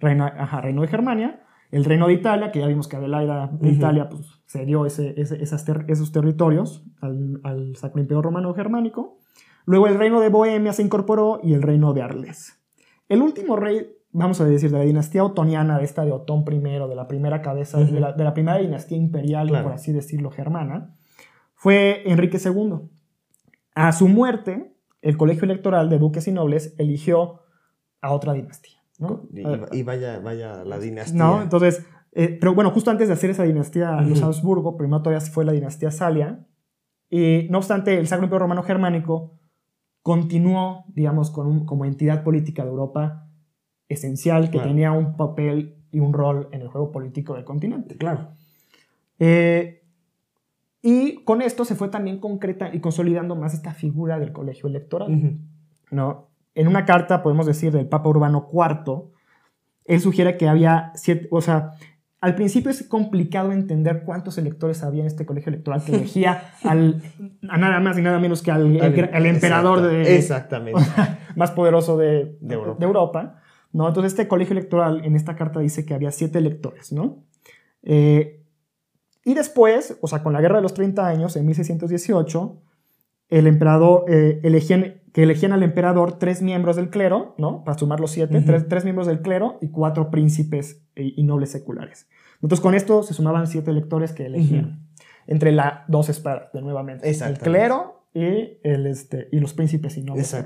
reino, 0.00 0.30
reino 0.62 0.82
de 0.82 0.88
Germania 0.88 1.44
el 1.74 1.84
reino 1.84 2.06
de 2.06 2.12
Italia, 2.12 2.52
que 2.52 2.60
ya 2.60 2.68
vimos 2.68 2.86
que 2.86 2.94
Adelaida 2.94 3.48
de 3.52 3.68
Italia 3.68 4.08
pues, 4.08 4.40
cedió 4.46 4.86
ese, 4.86 5.12
esos 5.18 6.12
territorios 6.12 6.84
al, 7.00 7.74
Sacro 7.74 8.00
Imperio 8.00 8.22
Romano 8.22 8.54
Germánico. 8.54 9.18
Luego 9.66 9.88
el 9.88 9.96
reino 9.96 10.20
de 10.20 10.28
Bohemia 10.28 10.72
se 10.72 10.82
incorporó 10.82 11.40
y 11.42 11.52
el 11.52 11.62
reino 11.62 11.92
de 11.92 12.02
Arles. 12.02 12.60
El 13.08 13.22
último 13.22 13.56
rey, 13.56 13.88
vamos 14.12 14.40
a 14.40 14.44
decir, 14.44 14.70
de 14.70 14.78
la 14.78 14.84
dinastía 14.84 15.24
otoniana, 15.24 15.78
de 15.78 15.84
esta 15.84 16.04
de 16.04 16.12
Otón 16.12 16.44
I, 16.48 16.60
de 16.60 16.94
la 16.94 17.08
primera 17.08 17.42
cabeza, 17.42 17.80
de, 17.80 17.98
la, 17.98 18.34
primera 18.34 18.58
dinastía 18.58 18.96
imperial, 18.96 19.48
por 19.48 19.72
así 19.72 19.92
decirlo, 19.92 20.30
germana, 20.30 20.94
fue 21.56 22.02
Enrique 22.06 22.38
II. 22.38 22.88
A 23.74 23.90
su 23.90 24.06
muerte, 24.06 24.76
el 25.02 25.16
colegio 25.16 25.42
electoral 25.42 25.90
de 25.90 25.98
duques 25.98 26.28
y 26.28 26.30
nobles 26.30 26.76
eligió 26.78 27.40
a 28.00 28.12
otra 28.12 28.32
dinastía. 28.32 28.83
Y, 29.72 29.82
vaya, 29.82 30.20
vaya 30.20 30.64
la 30.64 30.78
dinastía. 30.78 31.18
No, 31.18 31.42
entonces, 31.42 31.84
eh, 32.12 32.36
pero 32.40 32.54
bueno, 32.54 32.70
justo 32.70 32.90
antes 32.90 33.08
de 33.08 33.14
hacer 33.14 33.30
esa 33.30 33.42
dinastía 33.42 34.00
los 34.02 34.22
Habsburgo, 34.22 34.76
primero 34.76 35.02
todavía 35.02 35.20
fue 35.20 35.44
la 35.44 35.52
dinastía 35.52 35.90
Salia, 35.90 36.46
y 37.10 37.46
no 37.50 37.58
obstante, 37.58 37.98
el 37.98 38.06
Sacro 38.06 38.24
Imperio 38.24 38.40
Romano 38.40 38.62
Germánico 38.62 39.38
continuó, 40.02 40.84
digamos, 40.88 41.30
con 41.30 41.64
como 41.64 41.84
entidad 41.84 42.22
política 42.22 42.62
de 42.64 42.70
Europa 42.70 43.28
esencial, 43.88 44.50
que 44.50 44.58
tenía 44.58 44.92
un 44.92 45.16
papel 45.16 45.84
y 45.90 46.00
un 46.00 46.12
rol 46.12 46.48
en 46.52 46.62
el 46.62 46.68
juego 46.68 46.90
político 46.90 47.34
del 47.34 47.44
continente. 47.44 47.96
Claro. 47.96 48.32
Eh, 49.18 49.82
y 50.82 51.24
con 51.24 51.40
esto 51.40 51.64
se 51.64 51.76
fue 51.76 51.88
también 51.88 52.18
concreta 52.18 52.74
y 52.74 52.80
consolidando 52.80 53.36
más 53.36 53.54
esta 53.54 53.72
figura 53.72 54.18
del 54.18 54.32
colegio 54.32 54.68
electoral. 54.68 55.38
¿no? 55.90 56.28
En 56.54 56.68
una 56.68 56.84
carta, 56.84 57.22
podemos 57.22 57.46
decir, 57.46 57.72
del 57.72 57.88
Papa 57.88 58.08
Urbano 58.08 58.48
IV, 58.52 59.04
él 59.84 60.00
sugiere 60.00 60.36
que 60.36 60.48
había 60.48 60.92
siete, 60.94 61.28
o 61.30 61.40
sea, 61.40 61.72
al 62.20 62.34
principio 62.36 62.70
es 62.70 62.82
complicado 62.84 63.52
entender 63.52 64.02
cuántos 64.04 64.38
electores 64.38 64.82
había 64.82 65.02
en 65.02 65.06
este 65.06 65.26
colegio 65.26 65.50
electoral 65.50 65.84
que 65.84 65.92
elegía 65.96 66.54
al, 66.62 67.02
a 67.48 67.58
nada 67.58 67.80
más 67.80 67.98
y 67.98 68.02
nada 68.02 68.18
menos 68.18 68.40
que 68.40 68.50
al, 68.50 68.64
emperador 69.26 69.82
de, 69.82 70.16
exactamente. 70.16 70.80
más 71.36 71.50
poderoso 71.50 71.98
de, 71.98 72.38
Europa. 72.80 73.42
¿no? 73.72 73.86
Entonces 73.88 74.12
este 74.12 74.26
colegio 74.26 74.52
electoral 74.52 75.04
en 75.04 75.16
esta 75.16 75.36
carta 75.36 75.60
dice 75.60 75.84
que 75.84 75.92
había 75.92 76.12
siete 76.12 76.38
electores, 76.38 76.92
¿no? 76.92 77.24
Eh, 77.82 78.40
y 79.22 79.34
después, 79.34 79.98
o 80.00 80.08
sea, 80.08 80.22
con 80.22 80.32
la 80.32 80.40
Guerra 80.40 80.56
de 80.56 80.62
los 80.62 80.72
30 80.72 81.06
años, 81.06 81.36
en 81.36 81.44
1618, 81.44 82.56
el 83.28 83.46
emperador 83.46 84.04
eh, 84.08 84.40
elegían 84.42 85.02
que 85.14 85.22
elegían 85.22 85.52
al 85.52 85.62
emperador 85.62 86.18
tres 86.18 86.42
miembros 86.42 86.74
del 86.74 86.90
clero, 86.90 87.36
¿no? 87.38 87.62
Para 87.62 87.78
sumar 87.78 88.00
los 88.00 88.10
siete, 88.10 88.40
tres, 88.40 88.82
miembros 88.82 89.06
del 89.06 89.22
clero 89.22 89.58
y 89.62 89.68
cuatro 89.68 90.10
príncipes 90.10 90.82
y, 90.96 91.22
nobles 91.22 91.52
seculares. 91.52 92.08
Entonces, 92.42 92.60
con 92.60 92.74
esto 92.74 93.04
se 93.04 93.14
sumaban 93.14 93.46
siete 93.46 93.70
electores 93.70 94.12
que 94.12 94.26
elegían. 94.26 94.88
Entre 95.28 95.52
las 95.52 95.82
dos 95.86 96.08
espadas, 96.08 96.52
de 96.52 96.62
nuevamente. 96.62 97.08
El 97.08 97.38
clero 97.38 98.08
y, 98.12 98.58
el, 98.64 98.88
este, 98.88 99.28
y 99.30 99.38
los 99.38 99.54
príncipes 99.54 99.96
y 99.96 100.02
nobles. 100.02 100.36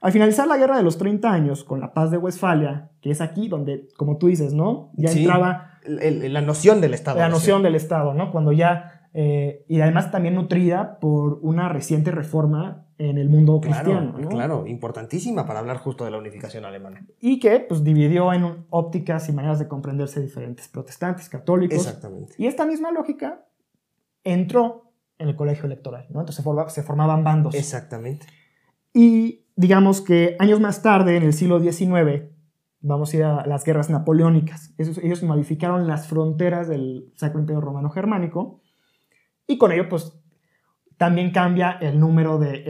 Al 0.00 0.10
finalizar 0.10 0.48
la 0.48 0.56
guerra 0.56 0.76
de 0.76 0.82
los 0.82 0.98
30 0.98 1.30
años, 1.30 1.62
con 1.62 1.78
la 1.78 1.94
paz 1.94 2.10
de 2.10 2.18
Westfalia, 2.18 2.90
que 3.00 3.12
es 3.12 3.20
aquí 3.20 3.46
donde, 3.46 3.88
como 3.96 4.18
tú 4.18 4.26
dices, 4.26 4.52
¿no? 4.52 4.90
Ya 4.94 5.12
entraba... 5.12 5.78
la 5.86 6.40
noción 6.40 6.80
del 6.80 6.92
Estado. 6.92 7.20
La 7.20 7.28
noción 7.28 7.62
del 7.62 7.76
Estado, 7.76 8.14
¿no? 8.14 8.32
Cuando 8.32 8.50
ya... 8.50 8.96
Eh, 9.12 9.64
y 9.68 9.80
además 9.80 10.10
también 10.10 10.34
nutrida 10.34 10.98
por 11.00 11.38
una 11.42 11.68
reciente 11.68 12.10
reforma 12.12 12.86
en 13.00 13.16
el 13.16 13.30
mundo 13.30 13.60
cristiano. 13.62 14.14
Claro, 14.28 14.66
importantísima 14.66 15.46
para 15.46 15.60
hablar 15.60 15.78
justo 15.78 16.04
de 16.04 16.10
la 16.10 16.18
unificación 16.18 16.66
alemana. 16.66 17.06
Y 17.18 17.40
que 17.40 17.60
pues, 17.60 17.82
dividió 17.82 18.30
en 18.34 18.66
ópticas 18.68 19.26
y 19.30 19.32
maneras 19.32 19.58
de 19.58 19.68
comprenderse 19.68 20.20
diferentes 20.20 20.68
protestantes, 20.68 21.30
católicos. 21.30 21.78
Exactamente. 21.78 22.34
Y 22.36 22.46
esta 22.46 22.66
misma 22.66 22.92
lógica 22.92 23.46
entró 24.22 24.92
en 25.18 25.28
el 25.28 25.36
colegio 25.36 25.64
electoral, 25.64 26.08
¿no? 26.10 26.20
Entonces 26.20 26.44
se, 26.74 26.82
formaban 26.82 27.24
bandos. 27.24 27.54
Exactamente. 27.54 28.26
Y 28.92 29.46
digamos 29.56 30.02
que 30.02 30.36
años 30.38 30.60
más 30.60 30.82
tarde, 30.82 31.16
en 31.16 31.22
el 31.22 31.32
siglo 31.32 31.58
XIX, 31.58 32.24
vamos 32.80 33.14
a 33.14 33.16
ir 33.16 33.24
a 33.24 33.46
las 33.46 33.64
guerras 33.64 33.88
napoleónicas. 33.88 34.74
ellos 34.76 35.22
modificaron 35.22 35.86
las 35.86 36.06
fronteras 36.06 36.68
del 36.68 37.10
Sacro 37.16 37.40
Imperio 37.40 37.62
Romano 37.62 37.88
Germánico 37.88 38.60
y 39.46 39.56
con 39.56 39.72
ello 39.72 39.88
pues 39.88 40.19
también 41.00 41.30
cambia 41.30 41.78
el 41.80 41.98
número 41.98 42.38
de, 42.38 42.62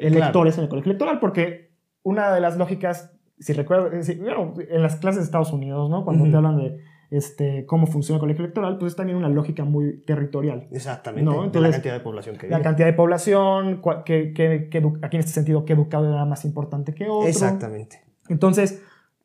electores 0.00 0.56
en 0.56 0.62
el 0.62 0.70
colegio 0.70 0.90
electoral, 0.92 1.18
porque 1.18 1.72
una 2.04 2.32
de 2.32 2.40
las 2.40 2.56
lógicas, 2.56 3.12
si 3.40 3.54
recuerdo, 3.54 3.90
en 3.92 4.82
las 4.82 4.94
clases 4.94 5.22
de 5.22 5.24
Estados 5.24 5.52
Unidos, 5.52 5.90
¿no? 5.90 6.04
Cuando 6.04 6.30
te 6.30 6.36
hablan 6.36 6.58
de 6.58 6.80
este, 7.10 7.66
cómo 7.66 7.88
funciona 7.88 8.18
el 8.18 8.20
colegio 8.20 8.44
electoral, 8.44 8.78
pues 8.78 8.92
es 8.92 8.96
también 8.96 9.18
una 9.18 9.28
lógica 9.28 9.64
muy 9.64 10.04
territorial. 10.04 10.68
Exactamente. 10.70 11.60
la 11.60 11.72
cantidad 11.72 11.94
de 11.94 11.98
población 11.98 12.36
que 12.38 12.48
La 12.48 12.62
cantidad 12.62 12.86
de 12.86 12.92
población, 12.92 13.82
que, 14.04 14.70
aquí 15.02 15.16
en 15.16 15.20
este 15.20 15.32
sentido, 15.32 15.64
qué 15.64 15.72
educado 15.72 16.08
era 16.08 16.24
más 16.24 16.44
importante 16.44 16.94
que 16.94 17.08
otro. 17.08 17.26
Exactamente. 17.26 18.00
Entonces, 18.28 18.80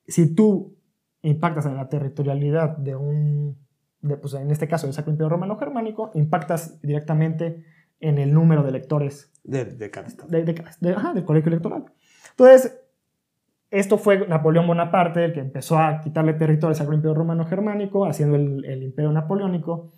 si 0.08 0.34
tú 0.34 0.80
impactas 1.22 1.68
en 1.68 1.76
la 1.76 1.90
territorialidad 1.90 2.76
de 2.76 2.96
un, 2.96 3.60
de, 4.02 4.18
pues 4.18 4.34
en 4.34 4.50
este 4.50 4.68
caso 4.68 4.88
del 4.88 4.96
Sacro 4.96 5.12
Imperio 5.12 5.30
Romano 5.30 5.58
Germánico, 5.58 6.10
impactas 6.16 6.82
directamente 6.82 7.64
en 8.02 8.18
el 8.18 8.34
número 8.34 8.64
de 8.64 8.70
electores. 8.70 9.32
De, 9.44 9.90
cada 9.90 10.08
estado. 10.08 10.30
del 10.30 11.26
colegio 11.26 11.50
electoral. 11.50 11.86
Entonces, 12.32 12.80
esto 13.72 13.98
fue 13.98 14.28
Napoleón 14.28 14.68
Bonaparte 14.68 15.24
el 15.24 15.34
que 15.34 15.40
empezó 15.40 15.80
a 15.80 16.02
quitarle 16.02 16.34
territorios 16.34 16.82
al 16.82 16.94
Imperio 16.94 17.16
Romano 17.16 17.46
Germánico, 17.46 18.06
haciendo 18.06 18.36
el, 18.36 18.84
Imperio 18.84 19.12
Napoleónico. 19.12 19.92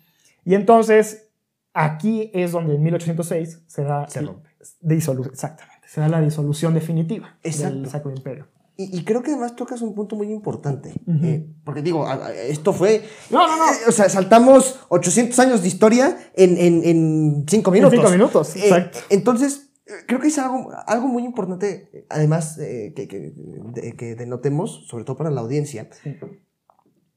Y 0.44 0.54
entonces, 0.54 1.30
aquí 1.72 2.30
es 2.32 2.52
donde 2.52 2.76
en 2.76 2.82
1806 2.82 3.64
se 3.66 3.84
da, 3.84 4.08
se 4.08 4.22
rompe. 4.22 4.50
exactamente, 4.80 5.88
se 5.88 6.00
da 6.00 6.08
la 6.08 6.20
disolución 6.20 6.72
definitiva 6.72 7.36
del 7.42 7.86
Sacro 7.86 8.12
Imperio. 8.12 8.46
Y, 8.76 9.04
creo 9.04 9.22
que 9.22 9.30
además 9.30 9.54
tocas 9.54 9.82
un 9.82 9.94
punto 9.94 10.16
muy 10.16 10.32
importante. 10.32 10.94
Eh, 11.22 11.46
porque 11.64 11.80
digo, 11.80 12.08
esto 12.48 12.72
fue. 12.72 13.04
No, 13.30 13.46
no, 13.46 13.56
no. 13.56 13.72
Eh, 13.72 13.76
o 13.86 13.92
sea, 13.92 14.08
saltamos 14.08 14.80
800 14.88 15.38
años 15.38 15.62
de 15.62 15.68
historia 15.68 16.18
en, 16.34 16.58
en, 16.58 16.84
en 16.84 17.44
cinco 17.48 17.70
minutos. 17.70 17.94
En 17.94 18.00
cinco 18.00 18.10
minutos, 18.10 18.56
eh, 18.56 18.60
exacto. 18.64 18.98
entonces, 19.10 19.70
creo 20.08 20.18
que 20.18 20.26
es 20.26 20.38
algo, 20.38 20.72
algo 20.88 21.06
muy 21.06 21.24
importante, 21.24 22.06
además, 22.08 22.56
que, 22.56 22.92
que, 22.94 23.94
que, 23.96 24.14
denotemos, 24.16 24.88
sobre 24.88 25.04
todo 25.04 25.16
para 25.16 25.30
la 25.30 25.42
audiencia. 25.42 25.88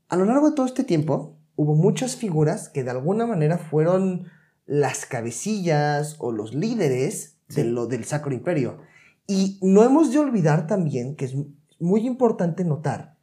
A 0.10 0.16
lo 0.16 0.26
largo 0.26 0.52
de 0.52 0.56
todo 0.56 0.68
este 0.68 0.84
tiempo, 0.84 1.40
hubo 1.56 1.74
muchas 1.74 2.18
figuras 2.18 2.70
que 2.70 2.84
de 2.84 2.92
alguna 2.92 3.26
manera 3.26 3.58
fueron 3.58 4.28
las 4.68 5.08
cabecillas 5.08 6.18
o 6.20 6.32
los 6.32 6.54
líderes 6.54 7.40
de 7.50 7.64
lo, 7.64 7.88
del 7.88 8.06
Sacro 8.06 8.34
Imperio. 8.34 8.78
Y 9.28 9.60
no 9.62 9.84
hemos 9.84 10.12
de 10.12 10.20
olvidar 10.20 10.68
también 10.68 11.16
que 11.16 11.26
es 11.26 11.36
muy 11.80 12.08
importante 12.08 12.64
notar 12.64 13.18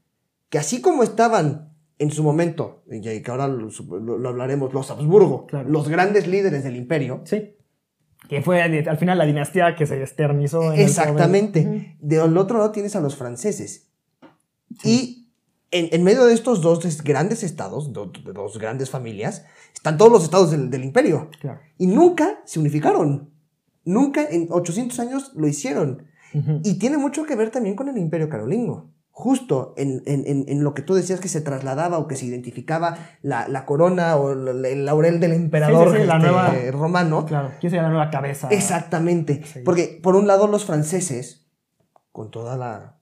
que 0.55 0.59
así 0.59 0.81
como 0.81 1.03
estaban 1.03 1.75
en 1.99 2.11
su 2.11 2.23
momento, 2.23 2.85
y 2.89 3.01
que 3.01 3.31
ahora 3.31 3.49
lo, 3.49 4.29
hablaremos, 4.29 4.73
los 4.73 4.91
Habsburgo, 4.91 5.47
los 5.67 5.89
grandes 5.89 6.27
líderes 6.27 6.63
del 6.65 6.77
imperio. 6.77 7.23
Sí. 7.25 7.57
Que 8.29 8.41
fue 8.41 8.63
al 8.63 8.97
final 8.97 9.19
la 9.19 9.27
dinastía 9.27 9.75
que 9.77 9.87
se 9.87 10.01
externizó. 10.01 10.73
En 10.73 10.81
Exactamente. 10.81 11.97
Del 12.01 12.37
otro 12.39 12.59
lado 12.59 12.71
tienes 12.71 12.97
a 12.97 13.01
los 13.01 13.17
franceses. 13.17 13.91
Y 14.85 15.29
en, 15.71 16.03
medio 16.05 16.25
de 16.25 16.35
estos 16.35 16.63
dos 16.63 17.03
grandes 17.03 17.43
estados, 17.43 17.93
de 17.93 18.33
dos 18.33 18.59
grandes 18.59 18.91
familias, 18.91 19.45
están 19.75 19.99
todos 19.99 20.13
los 20.13 20.25
estados 20.25 20.53
del, 20.53 20.85
imperio. 20.85 21.31
Y 21.79 21.89
nunca 21.89 22.41
se 22.45 22.61
unificaron. 22.61 23.34
Nunca 23.85 24.25
en 24.25 24.49
800 24.51 24.99
años 25.01 25.33
lo 25.35 25.47
hicieron. 25.47 26.07
Y 26.65 26.81
tiene 26.81 26.99
mucho 26.99 27.25
que 27.27 27.37
ver 27.37 27.51
también 27.51 27.77
con 27.77 27.89
el 27.89 27.97
imperio 27.97 28.29
carolingio 28.29 28.91
justo 29.17 29.75
en, 29.77 30.03
en, 30.07 30.45
en, 30.49 30.65
lo 30.65 30.75
que 30.75 30.83
tú 30.83 30.95
decías 30.95 31.21
que 31.21 31.29
se 31.29 31.41
trasladaba 31.41 31.99
o 31.99 32.09
que 32.09 32.17
se 32.17 32.27
identificaba 32.27 32.99
la, 33.23 33.47
la 33.47 33.65
corona 33.65 34.17
o 34.17 34.33
el 34.33 34.85
laurel 34.85 35.21
del 35.21 35.33
emperador 35.35 35.97
este, 35.97 36.73
romano. 36.73 37.25
Claro, 37.25 37.53
¿quién 37.61 37.71
sería 37.71 37.85
la 37.85 37.91
nueva 37.91 38.11
cabeza? 38.11 38.49
Exactamente. 38.51 39.45
Porque 39.65 40.01
por 40.03 40.17
un 40.17 40.27
lado 40.27 40.49
los 40.49 40.65
franceses, 40.65 41.47
con 42.11 42.33
toda 42.33 42.57
la, 42.57 42.97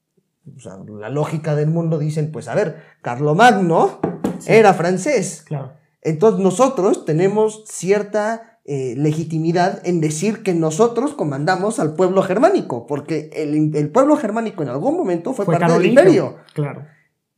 la 1.01 1.09
lógica 1.09 1.55
del 1.55 1.71
mundo, 1.71 1.99
dicen, 1.99 2.31
pues 2.31 2.47
a 2.47 2.55
ver, 2.55 2.77
Carlomagno 3.01 3.99
era 4.47 4.75
francés. 4.75 5.45
Claro. 5.47 5.73
Entonces 6.03 6.41
nosotros 6.41 7.07
tenemos 7.07 7.65
cierta 7.67 8.52
eh, 8.65 8.95
legitimidad 8.97 9.85
en 9.85 10.01
decir 10.01 10.45
que 10.45 10.55
nosotros 10.55 11.15
comandamos 11.15 11.81
al 11.81 11.95
pueblo 11.95 12.23
germánico, 12.23 12.87
porque 12.87 13.31
el, 13.35 13.91
pueblo 13.91 14.17
germánico 14.17 14.63
en 14.63 14.69
algún 14.69 14.97
momento 14.97 15.33
fue, 15.33 15.45
parte 15.45 15.73
del 15.73 15.87
imperio. 15.87 16.37
Claro. 16.55 16.87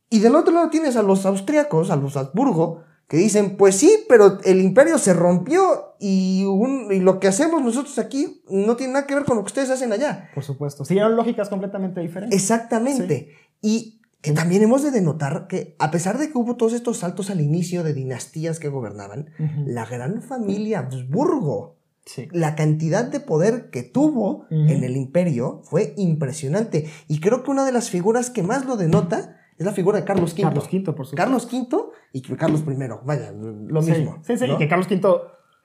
Y 0.09 0.19
del 0.19 0.35
otro 0.35 0.53
lado 0.53 0.69
tienes 0.69 0.95
a 0.97 1.01
los 1.01 1.25
austriacos, 1.25 1.89
a 1.89 1.95
los 1.95 2.15
Habsburgo, 2.15 2.83
que 3.07 3.17
dicen, 3.17 3.57
pues 3.57 3.75
sí, 3.75 4.05
pero 4.07 4.39
el 4.43 4.61
imperio 4.61 4.97
se 4.97 5.13
rompió 5.13 5.95
y, 5.99 6.45
y, 6.91 6.99
lo 6.99 7.19
que 7.19 7.27
hacemos 7.27 7.63
nosotros 7.63 7.97
aquí 7.97 8.43
no 8.49 8.75
tiene 8.75 8.93
nada 8.93 9.07
que 9.07 9.15
ver 9.15 9.25
con 9.25 9.37
lo 9.37 9.43
que 9.43 9.47
ustedes 9.47 9.69
hacen 9.69 9.93
allá. 9.93 10.29
Por 10.33 10.43
supuesto. 10.43 10.85
Sí, 10.85 10.97
eran 10.97 11.15
lógicas 11.15 11.49
completamente 11.49 12.01
diferentes. 12.01 12.39
Exactamente. 12.39 13.29
Y 13.61 13.94
también 14.33 14.63
hemos 14.63 14.83
de 14.83 14.91
denotar 14.91 15.47
que, 15.47 15.75
a 15.79 15.91
pesar 15.91 16.17
de 16.17 16.31
que 16.31 16.37
hubo 16.37 16.55
todos 16.55 16.73
estos 16.73 16.97
saltos 16.97 17.29
al 17.29 17.41
inicio 17.41 17.83
de 17.83 17.93
dinastías 17.93 18.59
que 18.59 18.69
gobernaban, 18.69 19.29
la 19.65 19.85
gran 19.85 20.21
familia 20.21 20.79
Habsburgo, 20.79 21.77
la 22.31 22.55
cantidad 22.55 23.05
de 23.05 23.19
poder 23.19 23.69
que 23.69 23.83
tuvo 23.83 24.45
en 24.49 24.83
el 24.83 24.95
imperio 24.95 25.61
fue 25.63 25.93
impresionante. 25.97 26.89
Y 27.07 27.19
creo 27.19 27.43
que 27.43 27.51
una 27.51 27.65
de 27.65 27.71
las 27.71 27.89
figuras 27.89 28.29
que 28.29 28.43
más 28.43 28.65
lo 28.65 28.77
denota 28.77 29.37
es 29.57 29.65
la 29.65 29.71
figura 29.71 29.99
de 29.99 30.05
Carlos 30.05 30.33
V. 30.33 30.41
Carlos 30.43 30.65
V, 30.65 30.83
por 30.83 31.05
supuesto. 31.05 31.15
Carlos 31.15 31.47
V 31.51 31.77
y 32.11 32.21
Carlos 32.21 32.61
I. 32.67 32.75
Vaya, 33.05 33.31
lo 33.31 33.81
mismo. 33.81 34.19
Sí, 34.23 34.37
sí, 34.37 34.45
y 34.45 34.57
que 34.57 34.67
Carlos 34.67 34.87
V 34.89 35.01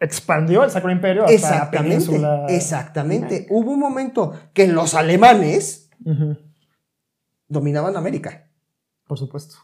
expandió 0.00 0.64
el 0.64 0.70
Sacro 0.70 0.90
Imperio 0.90 1.24
hasta 1.24 1.34
exactamente, 1.34 2.18
la 2.18 2.46
Exactamente. 2.46 3.46
Hubo 3.50 3.72
un 3.72 3.80
momento 3.80 4.32
que 4.54 4.66
los 4.66 4.94
alemanes 4.94 5.90
dominaban 7.48 7.96
América. 7.96 8.46
Por 9.10 9.18
supuesto. 9.18 9.56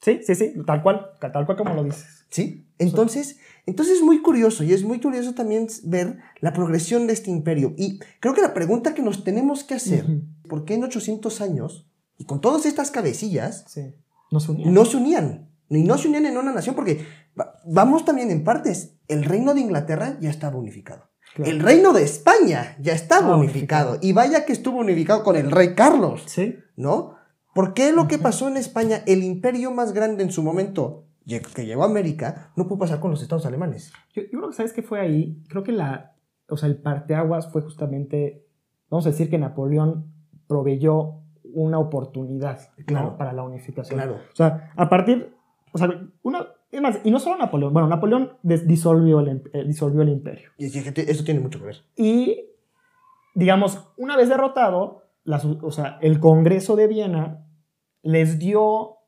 Sí, 0.00 0.20
sí, 0.26 0.34
sí, 0.34 0.54
tal 0.66 0.82
cual, 0.82 1.10
tal 1.20 1.44
cual 1.44 1.58
como 1.58 1.74
lo 1.74 1.84
dices. 1.84 2.24
Sí, 2.30 2.66
entonces, 2.78 3.36
entonces 3.66 3.96
es 3.96 4.02
muy 4.02 4.22
curioso 4.22 4.64
y 4.64 4.72
es 4.72 4.84
muy 4.84 5.02
curioso 5.02 5.34
también 5.34 5.66
ver 5.82 6.16
la 6.40 6.54
progresión 6.54 7.06
de 7.06 7.12
este 7.12 7.30
imperio. 7.30 7.74
Y 7.76 7.98
creo 8.20 8.32
que 8.32 8.40
la 8.40 8.54
pregunta 8.54 8.94
que 8.94 9.02
nos 9.02 9.22
tenemos 9.22 9.64
que 9.64 9.74
hacer, 9.74 10.06
¿por 10.48 10.64
qué 10.64 10.76
en 10.76 10.84
800 10.84 11.42
años, 11.42 11.86
y 12.16 12.24
con 12.24 12.40
todas 12.40 12.64
estas 12.64 12.90
cabecillas, 12.90 13.66
no, 14.30 14.40
se 14.40 14.52
unían. 14.52 14.72
no 14.72 14.86
se 14.86 14.96
unían? 14.96 15.50
Y 15.68 15.82
no 15.82 15.98
se 15.98 16.08
unían 16.08 16.24
en 16.24 16.38
una 16.38 16.54
nación, 16.54 16.74
porque 16.74 17.04
vamos 17.66 18.06
también 18.06 18.30
en 18.30 18.44
partes. 18.44 18.94
El 19.08 19.24
reino 19.24 19.52
de 19.52 19.60
Inglaterra 19.60 20.16
ya 20.22 20.30
estaba 20.30 20.56
unificado. 20.56 21.10
El 21.36 21.60
reino 21.60 21.92
de 21.92 22.02
España 22.02 22.78
ya 22.80 22.94
estaba 22.94 23.36
unificado. 23.36 23.98
Y 24.00 24.14
vaya 24.14 24.46
que 24.46 24.54
estuvo 24.54 24.78
unificado 24.78 25.22
con 25.22 25.36
el 25.36 25.50
rey 25.50 25.74
Carlos. 25.74 26.22
Sí. 26.28 26.56
¿No? 26.76 27.15
¿Por 27.56 27.72
qué 27.72 27.90
lo 27.90 28.06
que 28.06 28.18
pasó 28.18 28.48
en 28.48 28.58
España, 28.58 28.98
el 29.06 29.24
imperio 29.24 29.70
más 29.70 29.94
grande 29.94 30.22
en 30.22 30.30
su 30.30 30.42
momento, 30.42 31.06
que 31.26 31.64
llegó 31.64 31.84
a 31.84 31.86
América, 31.86 32.52
no 32.54 32.68
pudo 32.68 32.80
pasar 32.80 33.00
con 33.00 33.10
los 33.10 33.22
estados 33.22 33.46
alemanes? 33.46 33.94
Yo, 34.12 34.24
creo 34.28 34.50
que, 34.50 34.54
¿sabes 34.54 34.74
qué 34.74 34.82
fue 34.82 35.00
ahí? 35.00 35.42
Creo 35.48 35.62
que 35.62 35.72
la, 35.72 36.16
o 36.50 36.58
sea, 36.58 36.68
el 36.68 36.76
parteaguas 36.76 37.50
fue 37.50 37.62
justamente, 37.62 38.44
vamos 38.90 39.06
a 39.06 39.10
decir 39.10 39.30
que 39.30 39.38
Napoleón 39.38 40.12
proveyó 40.46 41.22
una 41.44 41.78
oportunidad 41.78 42.60
para 43.16 43.32
la 43.32 43.42
unificación. 43.42 44.00
Claro. 44.00 44.16
O 44.16 44.36
sea, 44.36 44.74
a 44.76 44.90
partir, 44.90 45.34
o 45.72 45.78
sea, 45.78 45.88
una, 46.22 46.48
es 46.70 46.82
más, 46.82 47.00
y 47.04 47.10
no 47.10 47.18
solo 47.18 47.38
Napoleón, 47.38 47.72
bueno, 47.72 47.88
Napoleón 47.88 48.32
disolvió 48.42 49.20
el, 49.20 49.42
eh, 49.54 49.64
disolvió 49.66 50.02
el 50.02 50.10
imperio. 50.10 50.50
Y 50.58 50.66
eso 50.66 51.24
tiene 51.24 51.40
mucho 51.40 51.58
que 51.58 51.64
ver. 51.64 51.76
Y, 51.96 52.50
digamos, 53.34 53.88
una 53.96 54.14
vez 54.14 54.28
derrotado, 54.28 55.04
o 55.62 55.70
sea, 55.70 55.98
el 56.02 56.20
Congreso 56.20 56.76
de 56.76 56.86
Viena 56.86 57.44
les 58.06 58.38
dio, 58.38 58.98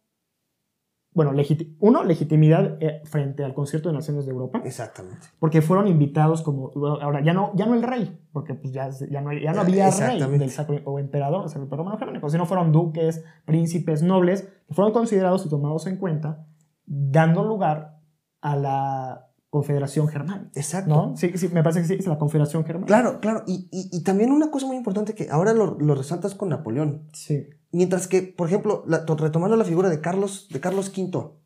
bueno, 1.13 1.33
uno, 1.81 2.05
legitimidad 2.05 2.77
eh, 2.83 3.01
frente 3.05 3.45
al 3.45 3.55
concierto 3.55 3.89
de 3.89 3.95
naciones 3.95 4.27
de 4.27 4.33
Europa. 4.33 4.61
Exactamente. 4.65 5.29
Porque 5.39 5.63
fueron 5.63 5.89
invitados 5.89 6.43
como, 6.43 6.71
ahora 7.01 7.23
ya 7.23 7.33
no, 7.33 7.53
ya 7.55 7.67
no 7.67 7.75
el 7.75 7.83
rey, 7.83 8.21
porque 8.33 8.55
pues 8.55 8.73
ya, 8.73 8.91
ya, 9.11 9.21
no, 9.21 9.33
ya 9.33 9.53
no 9.53 9.61
había 9.61 9.91
rey 9.91 10.21
del 10.21 10.51
sacro, 10.51 10.81
o 10.85 10.99
emperador 10.99 11.43
del 11.43 11.51
sacro 11.51 11.69
romano 11.77 11.99
germánico, 11.99 12.29
sino 12.29 12.47
fueron 12.47 12.73
duques, 12.73 13.25
príncipes, 13.45 14.03
nobles, 14.03 14.43
que 14.67 14.75
fueron 14.75 14.93
considerados 14.93 15.47
y 15.47 15.49
tomados 15.49 15.87
en 15.87 15.97
cuenta, 15.97 16.47
dando 16.85 17.45
lugar 17.45 18.01
a 18.41 18.57
la 18.57 19.28
Confederación 19.51 20.09
Germánica. 20.09 20.51
Exacto. 20.55 20.89
¿no? 20.91 21.17
Sí, 21.17 21.33
sí, 21.37 21.49
me 21.49 21.63
parece 21.63 21.83
que 21.83 21.89
sí, 21.89 21.95
es 21.95 22.07
la 22.07 22.19
Confederación 22.19 22.65
Germánica. 22.65 22.87
Claro, 22.87 23.21
claro. 23.21 23.45
Y, 23.47 23.69
y, 23.71 23.89
y 23.97 24.03
también 24.03 24.31
una 24.31 24.51
cosa 24.51 24.67
muy 24.67 24.77
importante 24.77 25.15
que 25.15 25.29
ahora 25.31 25.55
lo, 25.55 25.79
lo 25.79 25.95
resaltas 25.95 26.35
con 26.35 26.51
Napoleón. 26.51 27.09
Sí. 27.13 27.47
Mientras 27.71 28.09
que, 28.09 28.23
por 28.23 28.49
ejemplo, 28.49 28.85
retomando 28.87 29.57
la 29.57 29.65
figura 29.65 29.89
de 29.89 30.01
Carlos, 30.01 30.49
de 30.51 30.61
Carlos 30.61 30.93
V, 30.97 31.39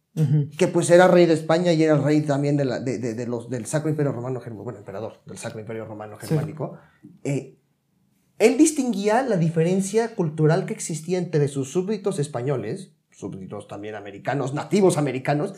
que 0.59 0.69
pues 0.69 0.91
era 0.91 1.09
rey 1.09 1.27
de 1.27 1.33
España 1.33 1.73
y 1.73 1.83
era 1.83 1.97
rey 1.97 2.21
también 2.21 2.57
de, 2.57 2.67
la, 2.67 2.81
de, 2.81 2.99
de, 2.99 3.27
los, 3.27 3.49
del 3.49 3.65
Sacro 3.65 3.89
Imperio 3.89 4.13
Romano 4.13 4.41
Germánico, 4.41 4.65
bueno, 4.65 4.79
emperador 4.79 5.23
del 5.25 5.39
Sacro 5.39 5.59
Imperio 5.59 5.87
Romano 5.87 6.19
Germánico, 6.19 6.77
eh, 7.25 7.59
él 8.39 8.59
distinguía 8.59 9.23
la 9.23 9.37
diferencia 9.37 10.15
cultural 10.15 10.67
que 10.67 10.75
existía 10.75 11.19
entre 11.19 11.49
sus 11.49 11.73
súbditos 11.73 12.19
españoles, 12.19 12.93
súbditos 13.11 13.69
también 13.69 13.95
americanos, 13.95 14.53
nativos 14.53 14.99
americanos, 14.99 15.55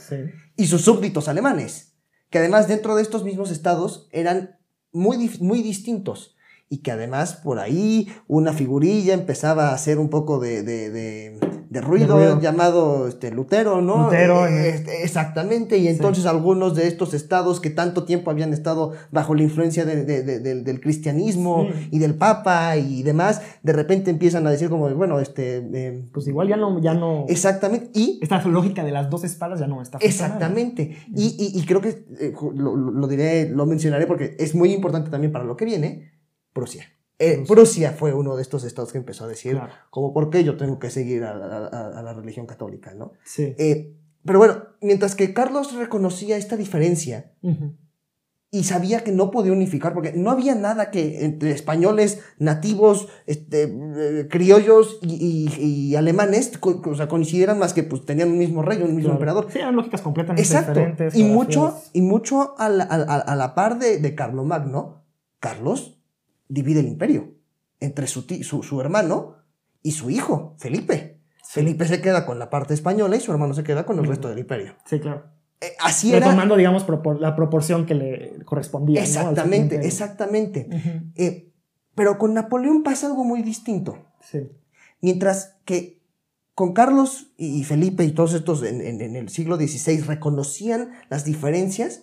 y 0.56 0.66
sus 0.66 0.82
súbditos 0.82 1.28
alemanes, 1.28 1.93
que 2.30 2.38
además 2.38 2.68
dentro 2.68 2.96
de 2.96 3.02
estos 3.02 3.24
mismos 3.24 3.50
estados 3.50 4.08
eran 4.12 4.58
muy, 4.92 5.30
muy 5.40 5.62
distintos 5.62 6.36
y 6.68 6.78
que 6.78 6.90
además 6.90 7.34
por 7.34 7.58
ahí 7.58 8.08
una 8.26 8.52
figurilla 8.52 9.14
empezaba 9.14 9.68
a 9.68 9.74
hacer 9.74 9.98
un 9.98 10.08
poco 10.08 10.38
de, 10.38 10.62
de, 10.62 10.90
de, 10.90 11.38
ruido, 11.80 12.40
llamado 12.40 13.08
este, 13.08 13.30
Lutero, 13.30 13.80
¿no? 13.80 14.04
Lutero. 14.04 14.46
Eh, 14.46 14.68
este, 14.68 15.02
exactamente, 15.02 15.78
y 15.78 15.88
entonces 15.88 16.26
algunos 16.26 16.74
de 16.74 16.86
estos 16.86 17.14
estados 17.14 17.60
que 17.60 17.70
tanto 17.70 18.04
tiempo 18.04 18.30
habían 18.30 18.52
estado 18.52 18.92
bajo 19.10 19.34
la 19.34 19.42
influencia 19.42 19.84
del 19.84 20.80
cristianismo 20.80 21.68
y 21.90 21.98
del 21.98 22.14
papa 22.14 22.76
y 22.76 23.02
demás, 23.02 23.42
de 23.62 23.72
repente 23.72 24.10
empiezan 24.10 24.46
a 24.46 24.50
decir 24.50 24.68
como, 24.68 24.88
bueno, 24.94 25.20
este... 25.20 25.66
Eh, 25.72 26.04
pues 26.12 26.26
igual 26.26 26.48
ya 26.48 26.56
no, 26.56 26.80
ya 26.80 26.94
no... 26.94 27.26
Exactamente, 27.28 27.90
y... 27.94 28.18
Esta 28.22 28.42
lógica 28.44 28.84
de 28.84 28.92
las 28.92 29.10
dos 29.10 29.24
espadas 29.24 29.60
ya 29.60 29.66
no 29.66 29.82
está 29.82 29.98
Exactamente, 30.00 30.96
y, 31.14 31.52
y, 31.54 31.64
creo 31.64 31.80
que 31.80 32.04
eh, 32.20 32.32
lo, 32.54 32.76
lo 32.76 33.06
diré, 33.06 33.48
lo 33.50 33.66
mencionaré 33.66 34.06
porque 34.06 34.36
es 34.38 34.54
muy 34.54 34.72
importante 34.72 35.10
también 35.10 35.32
para 35.32 35.44
lo 35.44 35.56
que 35.56 35.64
viene, 35.64 36.12
Prusia. 36.52 36.84
Eh, 37.18 37.44
Prusia 37.46 37.92
fue 37.92 38.12
uno 38.12 38.34
de 38.34 38.42
estos 38.42 38.64
estados 38.64 38.90
que 38.90 38.98
empezó 38.98 39.24
a 39.24 39.28
decir, 39.28 39.60
como, 39.90 40.12
¿por 40.12 40.30
qué 40.30 40.42
yo 40.42 40.56
tengo 40.56 40.78
que 40.78 40.90
seguir 40.90 41.24
a, 41.24 41.34
la 41.34 42.12
religión 42.12 42.46
católica? 42.46 42.92
¿no? 42.94 43.12
Sí. 43.24 43.54
Eh, 43.56 43.94
pero 44.24 44.38
bueno, 44.38 44.64
mientras 44.80 45.14
que 45.14 45.32
Carlos 45.32 45.74
reconocía 45.74 46.36
esta 46.36 46.56
diferencia 46.56 47.32
y 48.50 48.64
sabía 48.64 49.04
que 49.04 49.12
no 49.12 49.30
podía 49.30 49.52
unificar, 49.52 49.94
porque 49.94 50.12
no 50.12 50.30
había 50.30 50.54
nada 50.54 50.90
que 50.90 51.24
entre 51.24 51.52
españoles, 51.52 52.20
nativos, 52.38 53.08
este, 53.26 53.64
eh, 53.64 54.28
criollos 54.28 54.98
y, 55.02 55.94
alemanes 55.96 56.52
o 56.62 56.94
sea, 56.94 57.06
coincidieran 57.06 57.58
más 57.58 57.74
que 57.74 57.82
pues, 57.82 58.04
tenían 58.06 58.30
un 58.30 58.38
mismo 58.38 58.62
rey, 58.62 58.80
un 58.82 58.96
mismo 58.96 59.12
emperador. 59.12 59.48
Sí, 59.50 59.58
eran 59.58 59.76
lógicas 59.76 60.02
completamente 60.02 60.42
Exacto. 60.42 60.72
diferentes. 60.72 61.14
Y 61.14 61.24
mucho, 61.24 61.80
y 61.92 62.02
mucho 62.02 62.58
a 62.58 62.68
la, 62.68 62.84
a 62.84 63.36
la 63.36 63.54
par 63.54 63.78
de, 63.78 63.98
de 63.98 64.14
Carlomagno, 64.14 65.04
Carlos 65.38 66.00
divide 66.48 66.80
el 66.80 66.88
imperio 66.88 67.34
entre 67.80 68.06
su, 68.06 68.22
su, 68.22 68.80
hermano 68.80 69.36
y 69.82 69.92
su 69.92 70.10
hijo, 70.10 70.54
Felipe. 70.58 71.20
Felipe 71.46 71.86
se 71.86 72.00
queda 72.00 72.26
con 72.26 72.38
la 72.38 72.50
parte 72.50 72.74
española 72.74 73.16
y 73.16 73.20
su 73.20 73.30
hermano 73.30 73.54
se 73.54 73.64
queda 73.64 73.84
con 73.84 73.98
el 73.98 74.06
resto 74.06 74.28
del 74.28 74.38
imperio. 74.38 74.74
Sí, 74.86 74.98
claro. 74.98 75.24
Eh, 75.60 75.72
así 75.80 76.14
era. 76.14 76.30
Tomando, 76.30 76.56
digamos, 76.56 76.86
la 77.20 77.36
proporción 77.36 77.86
que 77.86 77.94
le 77.94 78.44
correspondía. 78.44 79.02
Exactamente, 79.02 79.86
exactamente. 79.86 80.68
Eh, 81.16 81.52
pero 81.94 82.18
con 82.18 82.34
Napoleón 82.34 82.82
pasa 82.82 83.06
algo 83.06 83.24
muy 83.24 83.42
distinto. 83.42 83.98
Sí. 84.20 84.50
Mientras 85.00 85.56
que 85.64 86.02
con 86.54 86.72
Carlos 86.72 87.32
y 87.36 87.64
Felipe 87.64 88.04
y 88.04 88.12
todos 88.12 88.32
estos 88.32 88.62
en, 88.62 89.16
el 89.16 89.28
siglo 89.28 89.56
XVI 89.56 90.00
reconocían 90.02 90.92
las 91.10 91.24
diferencias, 91.24 92.02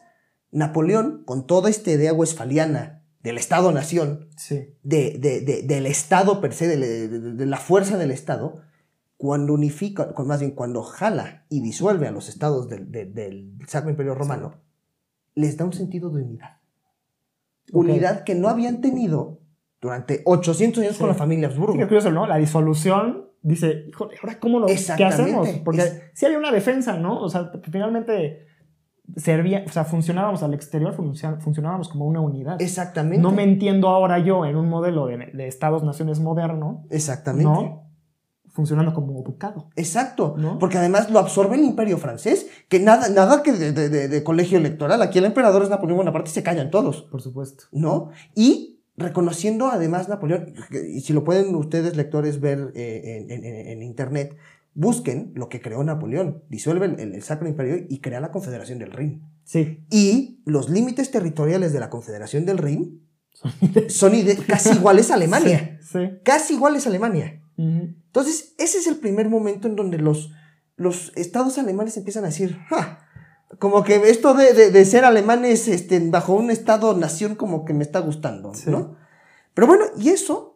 Napoleón, 0.52 1.24
con 1.26 1.48
toda 1.48 1.70
esta 1.70 1.92
idea 1.92 2.14
westfaliana 2.14 3.01
del 3.24 3.38
Estado-nación, 3.38 4.30
de, 4.84 5.64
del 5.64 5.86
Estado 5.86 6.42
per 6.42 6.54
se, 6.54 6.68
de, 6.68 7.46
la 7.46 7.58
fuerza 7.58 7.98
del 7.98 8.12
Estado, 8.12 8.62
cuando 9.18 9.54
unifica, 9.54 10.14
más 10.26 10.40
bien 10.40 10.52
cuando 10.52 10.82
jala 10.82 11.46
y 11.50 11.62
disuelve 11.62 12.08
a 12.08 12.12
los 12.12 12.30
estados 12.30 12.68
del, 12.70 13.54
Sacro 13.68 13.92
Imperio 13.92 14.16
Romano, 14.16 14.56
les 15.36 15.58
da 15.58 15.66
un 15.66 15.74
sentido 15.74 16.10
de 16.10 16.24
unidad. 16.24 16.58
Unidad 17.72 18.24
que 18.24 18.36
no 18.36 18.50
habían 18.50 18.82
tenido 18.82 19.40
durante 19.80 20.22
800 20.26 20.84
años 20.84 20.98
con 20.98 21.08
la 21.08 21.14
familia 21.14 21.48
Habsburgo. 21.48 21.74
Sí, 21.74 21.84
curioso, 21.84 22.12
¿no? 22.12 22.26
La 22.26 22.38
disolución 22.38 23.30
dice, 23.42 23.86
híjole, 23.88 24.18
¿ahora 24.22 24.40
cómo 24.40 24.60
lo 24.60 24.68
¿qué 24.68 25.06
hacemos? 25.06 25.48
Porque 25.64 26.12
si 26.14 26.26
había 26.26 26.38
una 26.38 26.52
defensa, 26.52 26.98
¿no? 26.98 27.20
O 27.22 27.30
sea, 27.30 27.52
finalmente 27.72 28.48
servía, 29.16 29.64
o 29.68 29.72
sea, 29.72 29.84
funcionábamos 29.84 30.44
al 30.44 30.54
exterior, 30.54 30.94
funcionábamos 30.94 31.90
como 31.90 32.06
una 32.06 32.22
unidad. 32.22 32.62
Exactamente. 32.62 33.22
No 33.22 33.32
me 33.32 33.44
entiendo 33.44 33.90
ahora 33.90 34.20
yo 34.20 34.46
en 34.46 34.56
un 34.56 34.70
modelo 34.70 35.06
de, 35.08 35.18
de 35.34 35.48
Estados-naciones 35.48 36.20
moderno. 36.20 36.86
Exactamente. 36.90 37.44
¿no? 37.44 37.92
funcionando 38.54 38.94
como 38.94 39.22
ducado. 39.24 39.70
Exacto, 39.76 40.36
¿no? 40.38 40.60
porque 40.60 40.78
además 40.78 41.10
lo 41.10 41.20
absorbe 41.20 41.56
el 41.56 41.64
imperio 41.64 41.98
francés, 41.98 42.48
que 42.68 42.80
nada, 42.80 43.08
nada 43.10 43.44
que 43.44 43.54
de, 43.54 43.72
de, 43.72 44.08
de, 44.10 44.24
colegio 44.24 44.58
electoral, 44.58 45.02
aquí 45.02 45.20
el 45.20 45.26
emperador 45.26 45.64
es 45.64 45.70
Napoleón 45.70 46.00
Bonaparte 46.00 46.30
y 46.30 46.34
se 46.34 46.44
callan 46.44 46.70
todos. 46.70 47.04
Por 47.04 47.22
supuesto. 47.22 47.66
¿No? 47.72 48.10
Y 48.36 48.82
reconociendo 48.98 49.68
además 49.68 50.10
Napoleón, 50.10 50.54
y 50.88 51.02
si 51.02 51.14
lo 51.14 51.24
pueden 51.24 51.56
ustedes 51.56 51.96
lectores 51.96 52.40
ver 52.40 52.72
eh, 52.76 53.26
en, 53.70 53.82
internet, 53.82 54.36
busquen 54.74 55.32
lo 55.36 55.50
que 55.50 55.62
creó 55.62 55.84
Napoleón, 55.84 56.44
disuelve 56.50 56.86
el, 56.86 57.22
Sacro 57.24 57.48
Imperio 57.48 57.86
y 57.90 58.00
crea 58.00 58.20
la 58.20 58.32
Confederación 58.32 58.80
del 58.80 58.92
Rin. 58.92 59.24
Sí. 59.44 59.86
Y 59.90 60.42
los 60.46 60.70
límites 60.70 61.12
territoriales 61.12 61.74
de 61.74 61.80
la 61.80 61.90
Confederación 61.90 62.46
del 62.46 62.58
Rin 62.58 63.08
son 63.90 64.14
casi 64.48 64.72
iguales 64.72 65.12
a 65.12 65.16
Alemania. 65.16 65.80
Sí, 65.82 66.00
Casi 66.24 66.54
iguales 66.54 66.86
a 66.86 66.90
Alemania. 66.90 67.42
Entonces, 67.58 68.56
ese 68.58 68.80
es 68.80 68.88
el 68.88 68.96
primer 68.96 69.30
momento 69.30 69.68
en 69.68 69.76
donde 69.76 70.00
los, 70.00 70.32
los 70.78 71.12
estados 71.16 71.60
alemanes 71.60 71.96
empiezan 71.96 72.24
a 72.24 72.28
decir, 72.28 72.58
¡Ja! 72.70 73.06
como 73.60 73.84
que 73.84 74.10
esto 74.10 74.34
de, 74.34 74.86
ser 74.86 75.06
alemanes 75.06 75.68
este, 75.68 76.00
bajo 76.00 76.34
un 76.34 76.50
estado-nación 76.50 77.36
como 77.36 77.66
que 77.66 77.74
me 77.74 77.84
está 77.84 78.00
gustando, 78.00 78.54
¿no? 78.66 78.96
Pero 79.54 79.68
bueno, 79.68 79.86
y 79.98 80.10
eso, 80.10 80.51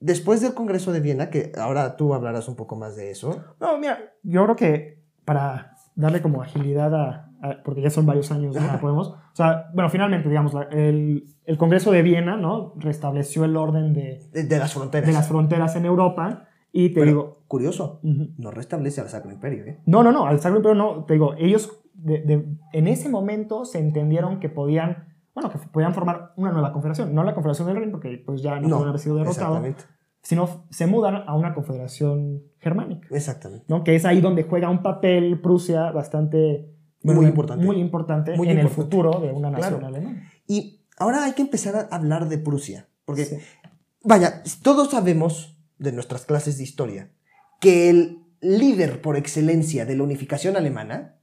después 0.00 0.40
del 0.40 0.54
Congreso 0.54 0.92
de 0.92 1.00
Viena, 1.00 1.30
que 1.30 1.52
ahora 1.58 1.96
tú 1.96 2.14
hablarás 2.14 2.48
un 2.48 2.56
poco 2.56 2.76
más 2.76 2.96
de 2.96 3.10
eso. 3.10 3.42
No, 3.60 3.78
mira, 3.78 4.12
yo 4.22 4.44
creo 4.44 4.56
que 4.56 5.02
para 5.24 5.76
darle 5.94 6.22
como 6.22 6.42
agilidad 6.42 6.94
a, 6.94 7.24
porque 7.64 7.82
ya 7.82 7.90
son 7.90 8.06
varios 8.06 8.30
años, 8.32 8.54
¿no? 8.54 8.62
podemos, 8.80 9.08
o 9.08 9.34
sea, 9.34 9.70
bueno, 9.74 9.90
finalmente, 9.90 10.28
digamos, 10.28 10.52
el, 10.70 11.24
el, 11.44 11.58
Congreso 11.58 11.92
de 11.92 12.02
Viena, 12.02 12.36
¿no? 12.36 12.72
Restableció 12.76 13.44
el 13.44 13.56
orden 13.56 13.92
de, 13.92 14.28
de, 14.32 14.58
las 14.58 14.74
fronteras. 14.74 15.06
De 15.06 15.12
las 15.12 15.28
fronteras 15.28 15.76
en 15.76 15.84
Europa. 15.84 16.48
Y 16.72 16.90
te 16.90 17.04
digo. 17.04 17.38
Curioso, 17.48 18.00
no 18.02 18.50
restablece 18.50 19.00
al 19.00 19.08
Sacro 19.08 19.32
Imperio, 19.32 19.64
¿eh? 19.64 19.80
No, 19.86 20.02
no, 20.02 20.12
no, 20.12 20.26
al 20.26 20.38
Sacro 20.40 20.58
Imperio 20.58 20.74
no. 20.74 21.04
Te 21.04 21.14
digo, 21.14 21.34
ellos 21.38 21.80
en 22.06 22.88
ese 22.88 23.08
momento 23.08 23.64
se 23.64 23.78
entendieron 23.78 24.38
que 24.40 24.48
podían, 24.48 25.07
bueno, 25.40 25.50
que 25.50 25.68
podían 25.68 25.94
formar 25.94 26.32
una 26.36 26.50
nueva 26.50 26.72
confederación, 26.72 27.14
no 27.14 27.22
la 27.22 27.34
Confederación 27.34 27.68
del 27.68 27.76
Rin, 27.76 27.90
porque 27.92 28.22
pues 28.24 28.42
ya 28.42 28.58
no, 28.58 28.68
pueden 28.68 28.88
haber 28.88 29.00
sido 29.00 29.16
derrotados, 29.16 29.74
sino 30.20 30.66
se 30.70 30.86
mudan 30.86 31.22
a 31.26 31.36
una 31.36 31.54
confederación 31.54 32.42
germánica. 32.58 33.06
Exactamente. 33.10 33.64
¿no? 33.68 33.84
Que 33.84 33.94
es 33.94 34.04
ahí 34.04 34.20
donde 34.20 34.42
juega 34.42 34.68
un 34.68 34.82
papel 34.82 35.40
Prusia 35.40 35.92
bastante... 35.92 36.74
muy, 37.02 37.26
importante. 37.26 37.64
Muy 37.64 37.76
importante 37.76 38.34
en 38.34 38.58
el 38.58 38.68
futuro 38.68 39.20
de 39.20 39.30
una 39.30 39.50
nación 39.50 39.84
alemana. 39.84 40.28
Y 40.46 40.84
ahora 40.98 41.24
hay 41.24 41.32
que 41.32 41.42
empezar 41.42 41.76
a 41.76 41.94
hablar 41.94 42.28
de 42.28 42.38
Prusia, 42.38 42.88
porque, 43.04 43.40
vaya, 44.02 44.42
todos 44.62 44.90
sabemos 44.90 45.56
de 45.78 45.92
nuestras 45.92 46.26
clases 46.26 46.58
de 46.58 46.64
historia 46.64 47.12
que 47.60 47.90
el 47.90 48.24
líder 48.40 49.00
por 49.00 49.16
excelencia 49.16 49.86
de 49.86 49.96
la 49.96 50.02
unificación 50.02 50.56
alemana 50.56 51.17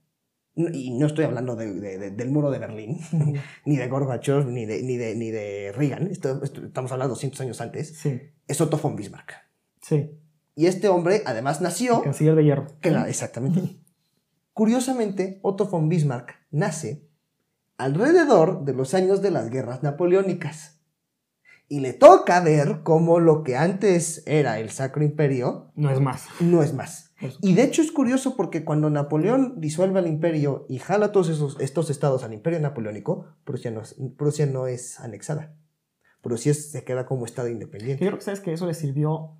y 0.56 0.92
no 0.92 1.08
estoy 1.08 1.26
hablando 1.26 1.56
del 1.56 2.30
muro 2.30 2.50
de 2.50 2.60
Berlín, 2.60 3.00
ni 3.66 3.78
de 3.78 3.88
Gorbachev, 3.88 4.46
ni 4.48 4.66
de, 4.66 4.82
ni 4.84 4.98
de, 4.98 5.16
ni 5.16 5.32
de 5.32 5.74
Reagan, 5.74 6.10
estamos 6.12 6.92
hablando 6.92 7.14
200 7.16 7.42
años 7.42 7.62
antes, 7.62 8.06
es 8.48 8.62
Otto 8.62 8.78
von 8.78 8.96
Bismarck. 8.96 9.34
Sí. 9.82 10.12
Y 10.56 10.68
este 10.68 10.88
hombre 10.88 11.22
además 11.26 11.60
nació... 11.62 11.98
El 11.98 12.04
canciller 12.04 12.36
de 12.36 12.44
hierro. 12.44 12.68
Claro, 12.80 13.06
exactamente. 13.08 13.78
Curiosamente, 14.54 15.40
Otto 15.42 15.66
von 15.66 15.90
Bismarck 15.90 16.36
nace 16.50 17.10
alrededor 17.78 18.64
de 18.64 18.74
los 18.74 18.94
años 18.94 19.22
de 19.22 19.32
las 19.32 19.50
guerras 19.50 19.84
napoleónicas. 19.84 20.75
Y 21.68 21.80
le 21.80 21.94
toca 21.94 22.42
ver 22.42 22.82
cómo 22.84 23.20
lo 23.20 23.44
que 23.44 23.58
antes 23.58 24.24
era 24.28 24.60
el 24.60 24.70
Sacro 24.70 25.04
Imperio... 25.04 25.72
No 25.76 25.90
es 25.90 26.00
más. 26.00 26.28
No 26.40 26.62
es 26.62 26.74
más. 26.74 27.06
Y 27.42 27.56
de 27.56 27.64
hecho 27.64 27.82
es 27.82 27.92
curioso 27.92 28.36
porque 28.36 28.64
cuando 28.64 28.90
Napoleón 28.90 29.60
disuelve 29.60 30.00
el 30.00 30.08
imperio 30.08 30.66
y 30.70 30.80
jala 30.80 31.12
todos 31.12 31.30
esos, 31.30 31.60
estos 31.60 31.90
estados 31.90 32.24
al 32.24 32.34
imperio 32.34 32.60
napoleónico, 32.60 33.26
Prusia 33.46 33.72
no 33.72 33.82
es, 33.82 33.96
Prusia 34.18 34.46
no 34.46 34.68
es 34.68 35.00
anexada. 35.00 35.56
Prusia 36.22 36.54
se 36.54 36.84
queda 36.84 37.06
como 37.06 37.26
estado 37.26 37.48
independiente. 37.48 38.04
Yo 38.04 38.10
creo 38.10 38.20
que 38.20 38.26
sabes 38.26 38.42
que 38.42 38.54
eso 38.54 38.68
le 38.68 38.74
sirvió 38.74 39.38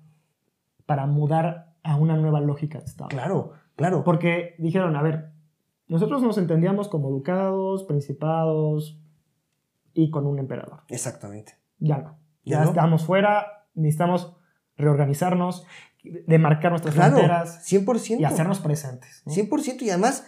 para 0.86 1.06
mudar 1.06 1.74
a 1.82 1.96
una 1.96 2.16
nueva 2.16 2.40
lógica 2.40 2.78
de 2.78 2.84
Estado. 2.84 3.08
Claro, 3.08 3.52
claro. 3.76 4.04
Porque 4.04 4.54
dijeron, 4.58 4.96
a 4.96 5.02
ver, 5.02 5.32
nosotros 5.88 6.22
nos 6.22 6.38
entendíamos 6.38 6.88
como 6.88 7.10
ducados, 7.10 7.84
principados 7.84 9.00
y 9.92 10.10
con 10.10 10.26
un 10.26 10.38
emperador. 10.38 10.80
Exactamente. 10.88 11.54
Ya 11.78 11.98
no. 11.98 12.18
Ya, 12.44 12.62
estamos 12.62 13.04
fuera, 13.04 13.68
necesitamos 13.74 14.36
reorganizarnos 14.76 15.66
de 16.04 16.38
marcar 16.38 16.70
nuestras 16.70 16.94
fronteras 16.94 17.68
100%. 17.68 18.20
y 18.20 18.24
hacernos 18.24 18.60
presentes. 18.60 19.22
100%. 19.26 19.82
Y 19.82 19.90
además, 19.90 20.24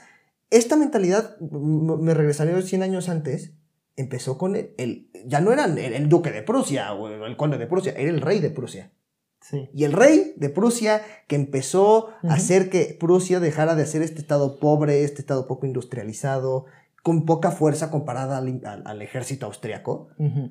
esta 0.50 0.76
mentalidad, 0.76 1.38
me 1.40 2.14
regresaré 2.14 2.60
100 2.60 2.82
años 2.82 3.08
antes, 3.08 3.54
empezó 3.96 4.38
con 4.38 4.56
el, 4.56 5.10
ya 5.26 5.40
no 5.40 5.52
era 5.52 5.64
el, 5.66 6.08
duque 6.08 6.30
de 6.30 6.42
Prusia 6.42 6.92
o 6.92 7.08
el, 7.08 7.36
conde 7.36 7.58
de 7.58 7.66
Prusia, 7.66 7.92
era 7.96 8.10
el 8.10 8.20
rey 8.20 8.40
de 8.40 8.50
Prusia. 8.50 8.92
Sí. 9.40 9.68
Y 9.72 9.84
el 9.84 9.92
rey 9.92 10.34
de 10.36 10.48
Prusia 10.48 11.02
que 11.28 11.36
empezó 11.36 12.08
a 12.28 12.34
hacer 12.34 12.70
que 12.70 12.96
Prusia 12.98 13.38
dejara 13.38 13.76
de 13.76 13.86
ser 13.86 14.02
este 14.02 14.20
estado 14.20 14.58
pobre, 14.58 15.04
este 15.04 15.20
estado 15.20 15.46
poco 15.46 15.64
industrializado, 15.64 16.66
con 17.08 17.24
poca 17.24 17.50
fuerza 17.50 17.90
comparada 17.90 18.36
al, 18.36 19.00
ejército 19.00 19.46
austriaco, 19.46 20.10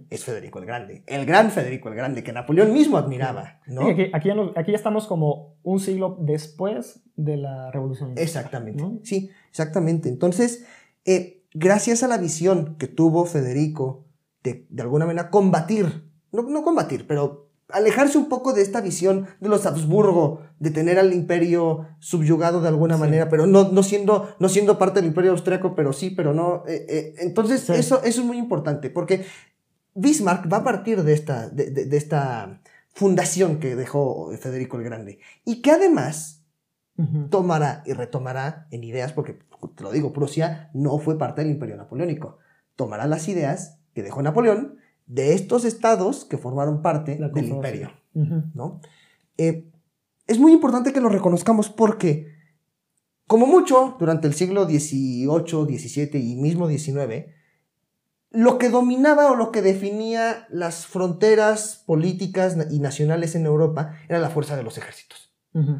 es 0.10 0.24
Federico 0.24 0.58
el 0.58 0.65
Grande. 0.65 1.04
El 1.06 1.28
gran 1.28 1.52
Federico 1.52 1.88
el 1.89 1.93
Grande, 1.93 2.24
que 2.24 2.34
Napoleón 2.34 2.74
mismo 2.74 2.98
admiraba. 2.98 3.60
¿no? 3.67 3.84
aquí, 4.12 4.32
ya 4.32 4.76
estamos 4.76 5.06
como 5.06 5.60
un 5.62 5.80
siglo 5.80 6.17
después 6.20 7.04
de 7.15 7.38
la 7.38 7.70
Revolución. 7.70 8.13
Exactamente, 8.17 8.84
sí, 9.04 9.30
exactamente. 9.52 10.10
Entonces, 10.10 10.65
eh, 11.06 11.43
gracias 11.54 12.02
a 12.02 12.08
la 12.08 12.17
visión 12.17 12.76
que 12.80 12.88
tuvo 12.88 13.26
Federico 13.26 14.08
de, 14.41 14.65
de 14.67 14.82
alguna 14.82 15.06
manera 15.06 15.30
combatir, 15.30 16.10
no, 16.32 16.41
no 16.41 16.63
combatir, 16.63 17.06
pero 17.06 17.52
alejarse 17.70 18.17
un 18.17 18.30
poco 18.30 18.54
de 18.54 18.63
esta 18.63 18.82
visión 18.82 19.28
de 19.39 19.50
los 19.50 19.67
Habsburgo, 19.67 20.41
de 20.60 20.72
tener 20.72 20.98
al 20.98 21.13
imperio 21.13 21.88
subyugado 22.00 22.62
de 22.62 22.67
alguna 22.67 22.98
manera, 22.98 23.30
pero 23.30 23.46
no, 23.46 23.70
no, 23.72 23.84
siendo, 23.84 24.34
no 24.39 24.50
siendo 24.50 24.78
parte 24.78 25.00
del 25.00 25.10
imperio 25.10 25.32
austriaco, 25.32 25.76
pero 25.76 25.93
sí, 25.93 26.10
pero 26.10 26.34
no. 26.34 26.63
Eh, 26.67 26.86
eh, 26.89 27.15
entonces, 27.20 27.70
eso, 27.70 28.02
eso 28.04 28.22
es 28.22 28.26
muy 28.26 28.38
importante, 28.38 28.89
porque 28.89 29.26
Bismarck 29.93 30.52
va 30.52 30.58
a 30.58 30.63
partir 30.63 31.04
de 31.04 31.13
esta, 31.13 31.50
de, 31.50 31.88
esta 31.96 32.62
fundación 32.93 33.60
que 33.60 33.76
dejó 33.76 34.32
Federico 34.38 34.78
el 34.78 34.84
Grande, 34.84 35.20
y 35.46 35.62
que 35.62 35.72
además 35.72 36.43
tomará 37.30 37.84
y 37.86 37.93
retomará 37.93 38.67
en 38.72 38.84
ideas, 38.84 39.13
porque 39.13 39.38
te 39.76 39.84
lo 39.84 39.91
digo, 39.91 40.13
Prusia 40.13 40.72
no 40.74 40.98
fue 40.98 41.20
parte 41.20 41.41
del 41.41 41.52
imperio 41.52 41.78
napoleónico, 41.78 42.39
tomará 42.76 43.06
las 43.06 43.28
ideas 43.28 43.78
que 43.93 44.02
dejó 44.02 44.24
Napoleón, 44.24 44.78
de 45.06 45.34
estos 45.34 45.63
estados 45.63 46.26
que 46.26 46.38
formaron 46.38 46.82
parte 46.82 47.15
del 47.15 47.48
imperio. 47.48 47.91
¿no? 48.13 48.82
Eh, 49.38 49.70
es 50.28 50.40
muy 50.40 50.52
importante 50.52 50.94
que 50.94 51.02
lo 51.02 51.10
reconozcamos 51.10 51.70
porque, 51.70 52.28
como 53.26 53.48
mucho, 53.48 53.96
durante 54.00 54.28
el 54.28 54.34
siglo 54.34 54.66
XVIII, 54.66 55.28
XVII 55.28 56.20
y 56.20 56.36
mismo 56.36 56.68
XIX, 56.68 57.26
lo 58.32 58.58
que 58.58 58.70
dominaba 58.70 59.32
o 59.32 59.36
lo 59.36 59.52
que 59.52 59.62
definía 59.62 60.48
las 60.50 60.86
fronteras 60.86 61.84
políticas 61.86 62.58
y 62.70 62.80
nacionales 62.80 63.36
en 63.36 63.46
Europa 63.46 63.94
era 64.10 64.20
la 64.20 64.30
fuerza 64.30 64.56
de 64.56 64.63
los 64.63 64.78
ejércitos. 64.78 65.28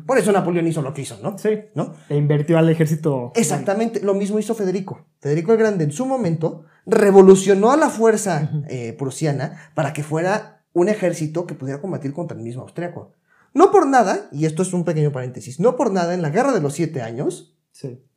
Por 0.08 0.18
eso 0.18 0.32
Napoleón 0.32 0.66
hizo 0.66 0.82
lo 0.82 0.92
que 0.92 1.04
hizo, 1.04 1.20
¿no? 1.22 1.38
Sí. 1.38 1.50
¿No? 1.76 1.94
E 2.10 2.16
invirtió 2.16 2.58
al 2.58 2.68
ejército. 2.68 3.32
Exactamente, 3.36 4.02
lo 4.02 4.16
mismo 4.16 4.40
hizo 4.40 4.56
Federico. 4.56 5.06
Federico 5.20 5.52
el 5.52 5.60
Grande 5.60 5.84
en 5.84 5.92
su 5.92 6.08
momento 6.08 6.66
revolucionó 6.88 7.72
a 7.72 7.78
la 7.78 7.90
fuerza 7.90 8.50
eh, 8.70 8.94
prusiana 8.98 9.72
para 9.76 9.94
que 9.94 10.02
fuera 10.02 10.64
un 10.74 10.90
ejército 10.90 11.46
que 11.46 11.54
pudiera 11.54 11.80
combatir 11.80 12.12
contra 12.14 12.36
el 12.36 12.44
mismo 12.44 12.64
austriaco. 12.64 13.12
No 13.54 13.72
por 13.72 13.88
nada, 13.88 14.30
y 14.32 14.46
esto 14.46 14.62
es 14.62 14.74
un 14.74 14.84
pequeño 14.84 15.12
paréntesis, 15.12 15.60
no 15.60 15.76
por 15.76 15.92
nada 15.92 16.14
en 16.14 16.22
la 16.22 16.30
Guerra 16.30 16.54
de 16.54 16.62
los 16.62 16.74
Siete 16.74 17.02
Años 17.02 17.54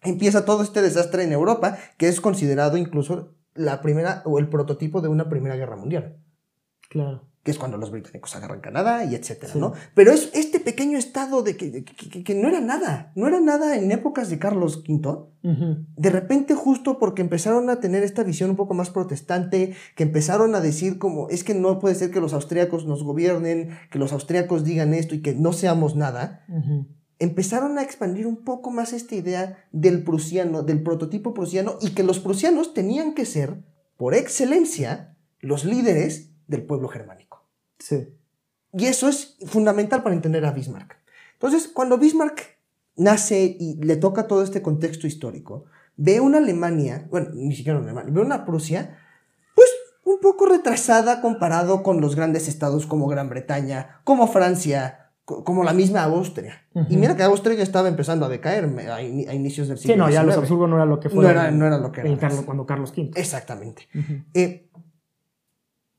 empieza 0.02 0.46
todo 0.46 0.62
este 0.62 0.80
desastre 0.80 1.22
en 1.24 1.32
Europa, 1.32 1.76
que 1.98 2.08
es 2.08 2.20
considerado 2.20 2.76
incluso 2.76 3.34
la 3.54 3.82
primera 3.82 4.22
o 4.24 4.38
el 4.38 4.48
prototipo 4.48 5.02
de 5.02 5.08
una 5.08 5.28
Primera 5.28 5.56
Guerra 5.56 5.76
Mundial. 5.76 6.16
Claro 6.88 7.29
que 7.42 7.50
es 7.50 7.58
cuando 7.58 7.78
los 7.78 7.90
británicos 7.90 8.36
agarran 8.36 8.60
Canadá 8.60 9.04
y 9.04 9.14
etcétera, 9.14 9.54
¿no? 9.54 9.72
Pero 9.94 10.12
es 10.12 10.30
este 10.34 10.60
pequeño 10.60 10.98
estado 10.98 11.42
de 11.42 11.56
que, 11.56 11.84
que, 11.84 12.34
no 12.34 12.48
era 12.48 12.60
nada, 12.60 13.12
no 13.14 13.28
era 13.28 13.40
nada 13.40 13.76
en 13.76 13.90
épocas 13.92 14.28
de 14.28 14.38
Carlos 14.38 14.84
V. 14.86 15.26
De 15.42 16.10
repente, 16.10 16.54
justo 16.54 16.98
porque 16.98 17.22
empezaron 17.22 17.70
a 17.70 17.80
tener 17.80 18.02
esta 18.02 18.24
visión 18.24 18.50
un 18.50 18.56
poco 18.56 18.74
más 18.74 18.90
protestante, 18.90 19.74
que 19.96 20.02
empezaron 20.02 20.54
a 20.54 20.60
decir 20.60 20.98
como, 20.98 21.30
es 21.30 21.42
que 21.42 21.54
no 21.54 21.78
puede 21.78 21.94
ser 21.94 22.10
que 22.10 22.20
los 22.20 22.34
austríacos 22.34 22.84
nos 22.84 23.02
gobiernen, 23.02 23.70
que 23.90 23.98
los 23.98 24.12
austríacos 24.12 24.62
digan 24.62 24.92
esto 24.92 25.14
y 25.14 25.22
que 25.22 25.34
no 25.34 25.54
seamos 25.54 25.96
nada, 25.96 26.44
empezaron 27.18 27.78
a 27.78 27.82
expandir 27.82 28.26
un 28.26 28.44
poco 28.44 28.70
más 28.70 28.92
esta 28.92 29.14
idea 29.14 29.56
del 29.72 30.04
prusiano, 30.04 30.62
del 30.62 30.82
prototipo 30.82 31.32
prusiano, 31.32 31.78
y 31.80 31.90
que 31.90 32.02
los 32.02 32.20
prusianos 32.20 32.74
tenían 32.74 33.14
que 33.14 33.24
ser, 33.24 33.64
por 33.96 34.14
excelencia, 34.14 35.16
los 35.40 35.64
líderes 35.64 36.32
del 36.50 36.64
pueblo 36.64 36.88
germánico. 36.88 37.29
Sí. 37.80 38.08
Y 38.72 38.86
eso 38.86 39.08
es 39.08 39.36
fundamental 39.46 40.02
para 40.02 40.14
entender 40.14 40.44
a 40.44 40.52
Bismarck. 40.52 40.96
Entonces, 41.32 41.68
cuando 41.68 41.98
Bismarck 41.98 42.58
nace 42.96 43.56
y 43.58 43.76
le 43.82 43.96
toca 43.96 44.28
todo 44.28 44.42
este 44.42 44.62
contexto 44.62 45.06
histórico, 45.06 45.64
ve 45.96 46.20
una 46.20 46.38
Alemania, 46.38 47.06
bueno, 47.10 47.30
ni 47.32 47.54
siquiera 47.54 47.78
una 47.78 47.88
Alemania, 47.88 48.12
ve 48.12 48.20
una 48.20 48.44
Prusia, 48.44 48.98
pues 49.54 49.68
un 50.04 50.20
poco 50.20 50.46
retrasada 50.46 51.20
comparado 51.20 51.82
con 51.82 52.00
los 52.00 52.14
grandes 52.14 52.46
estados 52.46 52.86
como 52.86 53.08
Gran 53.08 53.28
Bretaña, 53.28 54.00
como 54.04 54.28
Francia, 54.28 55.10
como 55.24 55.64
la 55.64 55.72
misma 55.72 56.02
Austria. 56.04 56.66
Y 56.88 56.96
mira 56.96 57.16
que 57.16 57.22
Austria 57.22 57.56
ya 57.56 57.62
estaba 57.62 57.88
empezando 57.88 58.26
a 58.26 58.28
decaer 58.28 58.64
a, 58.90 59.02
inicios 59.02 59.68
del 59.68 59.78
siglo 59.78 59.94
Sí, 59.94 59.98
no, 59.98 60.10
ya 60.10 60.22
los 60.22 60.36
Habsburgo 60.36 60.66
no 60.66 60.76
era 60.76 60.86
lo 60.86 61.00
que 61.00 61.08
fue. 61.08 61.24
No 61.24 61.30
era, 61.30 61.50
no 61.50 61.66
era 61.66 61.78
lo 61.78 61.92
que 61.92 62.00
era. 62.00 62.42
cuando 62.44 62.66
Carlos 62.66 62.92
V. 62.96 63.12
Exactamente. 63.14 63.88
Eh, 64.34 64.68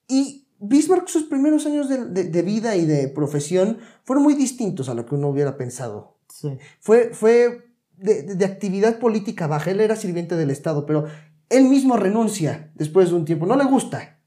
y 0.07 0.40
Bismarck, 0.63 1.07
sus 1.07 1.23
primeros 1.23 1.65
años 1.65 1.89
de, 1.89 2.41
vida 2.43 2.75
y 2.75 2.85
de 2.85 3.07
profesión 3.07 3.79
fueron 4.03 4.23
muy 4.23 4.35
distintos 4.35 4.89
a 4.89 4.93
lo 4.93 5.05
que 5.07 5.15
uno 5.15 5.27
hubiera 5.27 5.57
pensado. 5.57 6.19
Fue, 6.79 7.09
fue 7.13 7.73
de, 7.97 8.45
actividad 8.45 8.99
política 8.99 9.47
baja. 9.47 9.71
Él 9.71 9.81
era 9.81 9.95
sirviente 9.95 10.35
del 10.35 10.51
Estado, 10.51 10.85
pero 10.85 11.05
él 11.49 11.65
mismo 11.65 11.97
renuncia 11.97 12.71
después 12.75 13.09
de 13.09 13.15
un 13.15 13.25
tiempo. 13.25 13.47
No 13.47 13.55
le 13.55 13.65
gusta. 13.65 14.19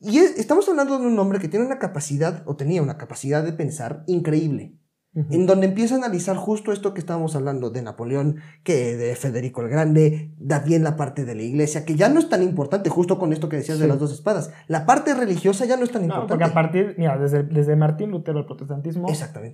Y 0.00 0.18
estamos 0.18 0.68
hablando 0.68 0.98
de 0.98 1.06
un 1.06 1.18
hombre 1.18 1.38
que 1.38 1.48
tiene 1.48 1.64
una 1.64 1.78
capacidad, 1.78 2.42
o 2.46 2.56
tenía 2.56 2.82
una 2.82 2.98
capacidad 2.98 3.42
de 3.42 3.54
pensar 3.54 4.04
increíble 4.06 4.78
en 5.14 5.46
donde 5.46 5.66
empieza 5.66 5.94
a 5.94 5.98
analizar 5.98 6.36
justo 6.36 6.72
esto 6.72 6.92
que 6.92 7.00
estábamos 7.00 7.36
hablando 7.36 7.70
de 7.70 7.82
Napoleón, 7.82 8.40
que 8.64 8.96
de 8.96 9.14
Federico 9.14 9.62
el 9.62 9.68
Grande, 9.68 10.30
da 10.38 10.58
bien 10.58 10.82
la 10.82 10.96
parte 10.96 11.24
de 11.24 11.34
la 11.34 11.42
iglesia, 11.42 11.84
que 11.84 11.94
ya 11.94 12.08
no 12.08 12.18
es 12.18 12.28
tan 12.28 12.42
importante, 12.42 12.90
justo 12.90 13.18
con 13.18 13.32
esto 13.32 13.48
que 13.48 13.56
decías 13.56 13.78
de 13.78 13.86
las 13.86 14.00
dos 14.00 14.12
espadas. 14.12 14.52
La 14.66 14.86
parte 14.86 15.14
religiosa 15.14 15.66
ya 15.66 15.76
no 15.76 15.84
es 15.84 15.92
tan 15.92 16.02
importante. 16.02 16.32
Porque 16.32 16.44
a 16.44 16.52
partir, 16.52 16.94
mira, 16.98 17.16
desde, 17.16 17.44
desde 17.44 17.76
Martín 17.76 18.10
Lutero 18.10 18.40
el 18.40 18.46
protestantismo 18.46 19.06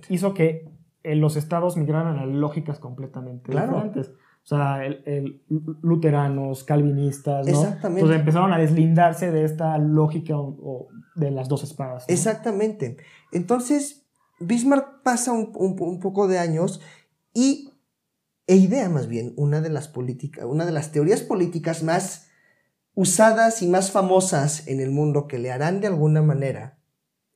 hizo 0.09 0.33
que 0.33 0.69
eh, 1.03 1.15
los 1.15 1.35
estados 1.35 1.77
migraran 1.77 2.17
a 2.17 2.25
lógicas 2.25 2.79
completamente 2.79 3.51
diferentes. 3.51 4.11
O 4.43 4.47
sea, 4.47 4.83
el, 4.85 5.43
luteranos, 5.83 6.63
calvinistas, 6.63 7.45
¿no? 7.45 7.51
Exactamente. 7.51 7.99
Entonces 8.01 8.19
empezaron 8.19 8.53
a 8.53 8.57
deslindarse 8.57 9.31
de 9.31 9.43
esta 9.43 9.77
lógica 9.77 10.33
de 11.15 11.29
las 11.29 11.47
dos 11.47 11.63
espadas. 11.63 12.05
Exactamente. 12.07 12.97
Entonces, 13.31 14.00
Bismarck 14.41 15.03
pasa 15.03 15.31
un, 15.31 15.99
poco 15.99 16.27
de 16.27 16.39
años 16.39 16.81
y 17.33 17.69
e 18.47 18.55
idea 18.55 18.89
más 18.89 19.07
bien 19.07 19.33
una 19.37 19.61
de 19.61 19.69
las 19.69 19.87
políticas, 19.87 20.45
una 20.45 20.65
de 20.65 20.71
las 20.71 20.91
teorías 20.91 21.21
políticas 21.21 21.83
más 21.83 22.27
usadas 22.93 23.61
y 23.61 23.67
más 23.67 23.91
famosas 23.91 24.67
en 24.67 24.81
el 24.81 24.91
mundo 24.91 25.27
que 25.27 25.39
le 25.39 25.51
harán 25.51 25.79
de 25.79 25.87
alguna 25.87 26.21
manera 26.21 26.79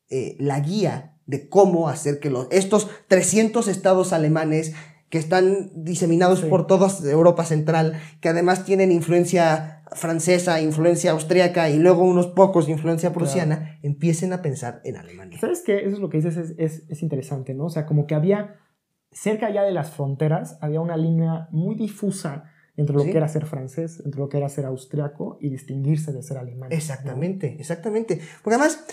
eh, 0.09 0.35
la 0.39 0.59
guía 0.59 1.17
de 1.25 1.47
cómo 1.47 1.89
hacer 1.89 2.19
que 2.19 2.29
los, 2.29 2.47
estos 2.51 2.89
300 3.07 3.67
estados 3.67 4.13
alemanes 4.13 4.73
que 5.09 5.17
están 5.17 5.71
diseminados 5.75 6.41
por 6.41 6.67
toda 6.67 6.89
Europa 7.09 7.45
Central, 7.45 8.01
que 8.21 8.29
además 8.29 8.65
tienen 8.65 8.91
influencia 8.91 9.74
francesa, 9.93 10.61
influencia 10.61 11.11
austríaca 11.11 11.69
y 11.69 11.77
luego 11.77 12.03
unos 12.03 12.27
pocos 12.27 12.65
de 12.65 12.73
influencia 12.73 13.13
prusiana, 13.13 13.79
empiecen 13.83 14.33
a 14.33 14.41
pensar 14.41 14.81
en 14.83 14.97
Alemania. 14.97 15.39
¿Sabes 15.39 15.61
qué? 15.65 15.79
Eso 15.79 15.95
es 15.95 15.99
lo 15.99 16.09
que 16.09 16.17
dices, 16.17 16.53
es, 16.57 16.83
es, 16.89 17.03
interesante, 17.03 17.53
¿no? 17.53 17.65
O 17.65 17.69
sea, 17.69 17.85
como 17.85 18.07
que 18.07 18.15
había, 18.15 18.55
cerca 19.11 19.49
ya 19.51 19.63
de 19.63 19.71
las 19.71 19.91
fronteras, 19.91 20.57
había 20.61 20.81
una 20.81 20.97
línea 20.97 21.47
muy 21.51 21.75
difusa 21.75 22.51
entre 22.77 22.95
lo 22.95 23.03
que 23.03 23.15
era 23.15 23.27
ser 23.27 23.45
francés, 23.45 24.01
entre 24.03 24.19
lo 24.19 24.27
que 24.27 24.37
era 24.37 24.49
ser 24.49 24.65
austriaco 24.65 25.37
y 25.39 25.49
distinguirse 25.49 26.11
de 26.11 26.21
ser 26.23 26.37
alemán. 26.37 26.71
Exactamente, 26.71 27.55
exactamente. 27.59 28.19
Porque 28.43 28.55
además, 28.55 28.85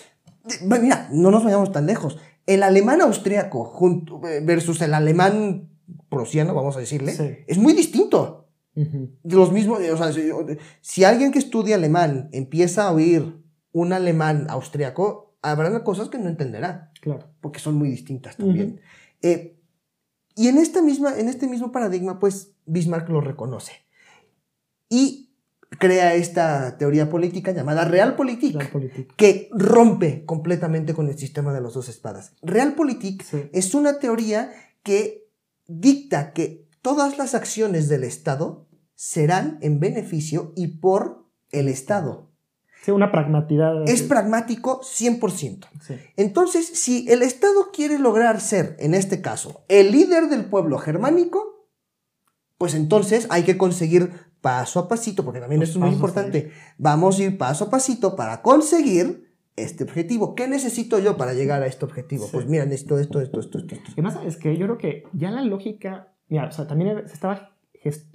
mira, 0.81 1.09
no 1.11 1.31
nos 1.31 1.43
vayamos 1.43 1.73
tan 1.73 1.87
lejos. 1.87 2.19
El 2.47 2.63
alemán 2.63 3.01
austriaco 3.01 3.73
eh, 4.29 4.41
versus 4.45 4.81
el 4.83 4.95
alemán 4.95 5.71
prusiano, 6.09 6.55
vamos 6.55 6.77
a 6.77 6.81
decirle, 6.81 7.45
es 7.47 7.59
muy 7.59 7.73
distinto. 7.73 8.42
Los 9.25 9.53
mismos, 9.53 9.81
o 9.81 9.97
sea, 9.97 10.13
si, 10.81 11.05
alguien 11.05 11.31
que 11.31 11.39
estudia 11.39 11.77
alemán 11.77 12.29
empieza 12.33 12.89
a 12.89 12.93
oír 12.93 13.37
un 13.73 13.93
alemán 13.93 14.47
austriaco, 14.49 15.35
habrá 15.43 15.85
cosas 15.85 16.09
que 16.09 16.19
no 16.19 16.29
entenderá. 16.29 16.91
Claro. 17.01 17.29
Porque 17.41 17.59
son 17.59 17.75
muy 17.75 17.89
distintas 17.89 18.37
también. 18.37 18.81
Eh, 19.21 19.59
y 20.35 20.49
en, 20.49 20.59
esta 20.59 20.81
misma, 20.83 21.19
en 21.19 21.29
este 21.29 21.47
mismo 21.47 21.73
paradigma, 21.73 22.19
pues 22.19 22.53
Bismarck 22.65 23.09
lo 23.09 23.21
reconoce. 23.21 23.73
Y 24.89 25.31
crea 25.79 26.15
esta 26.15 26.77
teoría 26.79 27.11
política 27.11 27.53
llamada 27.53 27.85
Realpolitik, 27.85 28.59
que 29.17 29.49
rompe 29.53 30.25
completamente 30.25 30.95
con 30.95 31.09
el 31.09 31.19
sistema 31.19 31.53
de 31.53 31.61
las 31.61 31.75
dos 31.75 31.89
espadas. 31.89 32.35
Realpolitik 32.43 33.25
es 33.53 33.75
una 33.75 33.99
teoría 33.99 34.53
que 34.83 35.29
dicta 35.67 36.33
que 36.33 36.67
todas 36.83 37.17
las 37.17 37.35
acciones 37.35 37.89
del 37.89 38.05
Estado 38.05 38.67
serán 38.95 39.59
en 39.63 39.81
beneficio 39.81 40.53
y 40.57 40.79
por 40.79 41.25
el 41.51 41.69
Estado. 41.69 42.31
Sí, 42.83 42.91
una 42.91 43.13
pragmatidad. 43.13 43.89
Es 43.89 44.03
pragmático 44.03 44.81
100%. 44.81 45.67
Entonces, 46.17 46.67
si 46.67 47.09
el 47.09 47.23
Estado 47.23 47.71
quiere 47.73 47.99
lograr 47.99 48.41
ser, 48.41 48.77
en 48.81 48.95
este 48.95 49.23
caso, 49.23 49.65
el 49.69 49.93
líder 49.93 50.29
del 50.29 50.47
pueblo 50.47 50.79
germánico, 50.79 51.69
pues 52.59 52.75
entonces 52.75 53.29
hay 53.31 53.45
que 53.45 53.57
conseguir 53.57 54.11
paso 54.41 54.81
a 54.81 54.89
pasito, 54.89 55.25
porque 55.25 55.39
también 55.39 55.63
esto 55.63 55.79
es 55.79 55.85
muy 55.85 55.95
importante, 55.95 56.51
vamos 56.77 57.19
a 57.19 57.23
ir 57.23 57.39
paso 57.39 57.67
a 57.67 57.71
pasito 57.71 58.17
para 58.17 58.43
conseguir 58.43 59.33
este 59.55 59.85
objetivo. 59.85 60.35
¿Qué 60.35 60.49
necesito 60.49 60.99
yo 60.99 61.17
para 61.17 61.35
llegar 61.35 61.63
a 61.63 61.67
este 61.67 61.85
objetivo? 61.85 62.29
Pues 62.33 62.47
mira, 62.47 62.65
necesito 62.65 62.99
esto, 62.99 63.21
esto, 63.21 63.39
esto, 63.39 63.59
esto. 63.59 63.75
esto. 63.77 63.93
Además, 63.93 64.19
es 64.27 64.37
que 64.37 64.57
yo 64.57 64.67
creo 64.67 64.79
que 64.79 65.05
ya 65.13 65.31
la 65.31 65.43
lógica 65.43 66.12
Mira, 66.33 66.47
o 66.47 66.51
sea, 66.51 66.67
también 66.67 67.07
se 67.07 67.13
estaba 67.13 67.51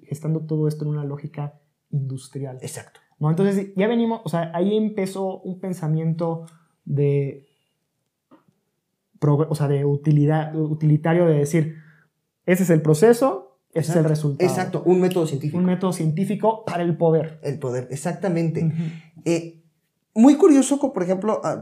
gestando 0.07 0.39
todo 0.47 0.67
esto 0.67 0.85
en 0.85 0.89
una 0.89 1.05
lógica 1.05 1.61
industrial. 1.91 2.57
Exacto. 2.63 2.99
¿no? 3.19 3.29
Entonces, 3.29 3.73
ya 3.75 3.87
venimos, 3.87 4.21
o 4.23 4.29
sea, 4.29 4.49
ahí 4.55 4.75
empezó 4.75 5.39
un 5.41 5.59
pensamiento 5.59 6.47
de, 6.83 7.47
o 9.21 9.53
sea, 9.53 9.67
de 9.67 9.85
utilidad, 9.85 10.55
utilitario 10.55 11.27
de 11.27 11.35
decir, 11.35 11.75
ese 12.47 12.63
es 12.63 12.71
el 12.71 12.81
proceso, 12.81 13.59
ese 13.71 13.91
es 13.91 13.97
el 13.97 14.05
resultado. 14.05 14.49
Exacto, 14.49 14.81
un 14.83 14.99
método 14.99 15.27
científico. 15.27 15.59
Un 15.59 15.65
método 15.65 15.93
científico 15.93 16.65
para 16.65 16.81
el 16.81 16.97
poder. 16.97 17.39
El 17.43 17.59
poder, 17.59 17.87
exactamente. 17.91 18.71
Muy 20.17 20.35
curioso, 20.35 20.79
por 20.79 21.03
ejemplo, 21.03 21.41
ah, 21.43 21.61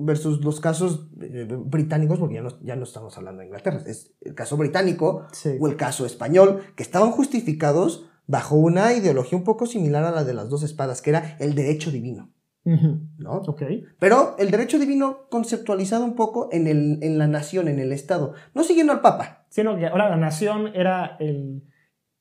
versus 0.00 0.44
los 0.44 0.60
casos 0.60 1.08
eh, 1.22 1.48
británicos, 1.48 2.18
porque 2.18 2.34
ya 2.34 2.42
no, 2.42 2.50
ya 2.60 2.76
no 2.76 2.84
estamos 2.84 3.16
hablando 3.16 3.40
de 3.40 3.46
Inglaterra, 3.46 3.80
es 3.86 4.12
el 4.20 4.34
caso 4.34 4.58
británico 4.58 5.26
o 5.58 5.68
el 5.68 5.76
caso 5.76 6.04
español, 6.04 6.60
que 6.76 6.82
estaban 6.82 7.12
justificados 7.12 8.06
bajo 8.26 8.56
una 8.56 8.92
ideología 8.92 9.38
un 9.38 9.44
poco 9.44 9.64
similar 9.64 10.04
a 10.04 10.10
la 10.10 10.24
de 10.24 10.34
las 10.34 10.50
dos 10.50 10.64
espadas, 10.64 11.00
que 11.00 11.08
era 11.08 11.38
el 11.40 11.54
derecho 11.54 11.90
divino. 11.90 12.30
¿No? 12.64 13.36
Ok. 13.46 13.62
Pero 13.98 14.36
el 14.38 14.50
derecho 14.50 14.78
divino 14.78 15.26
conceptualizado 15.30 16.04
un 16.04 16.14
poco 16.14 16.50
en, 16.52 16.66
el, 16.66 16.98
en 17.02 17.16
la 17.16 17.26
nación, 17.26 17.68
en 17.68 17.78
el 17.78 17.92
Estado, 17.92 18.34
no 18.52 18.64
siguiendo 18.64 18.92
al 18.92 19.00
Papa. 19.00 19.46
Sino 19.48 19.78
que 19.78 19.86
ahora 19.86 20.10
la 20.10 20.18
nación 20.18 20.72
era 20.74 21.16
el 21.20 21.62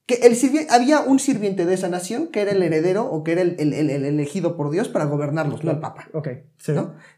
que 0.08 0.16
el 0.26 0.36
había 0.70 1.02
un 1.02 1.20
sirviente 1.20 1.66
de 1.66 1.74
esa 1.74 1.90
nación 1.90 2.28
que 2.28 2.42
era 2.42 2.52
el 2.52 2.64
heredero 2.64 3.06
o 3.06 3.24
que 3.26 3.34
era 3.34 3.42
el, 3.42 3.60
elegido 3.62 4.56
por 4.56 4.72
Dios 4.72 4.88
para 4.88 5.06
gobernarlos, 5.06 5.66
no 5.66 5.72
el 5.72 5.80
Papa. 5.80 6.08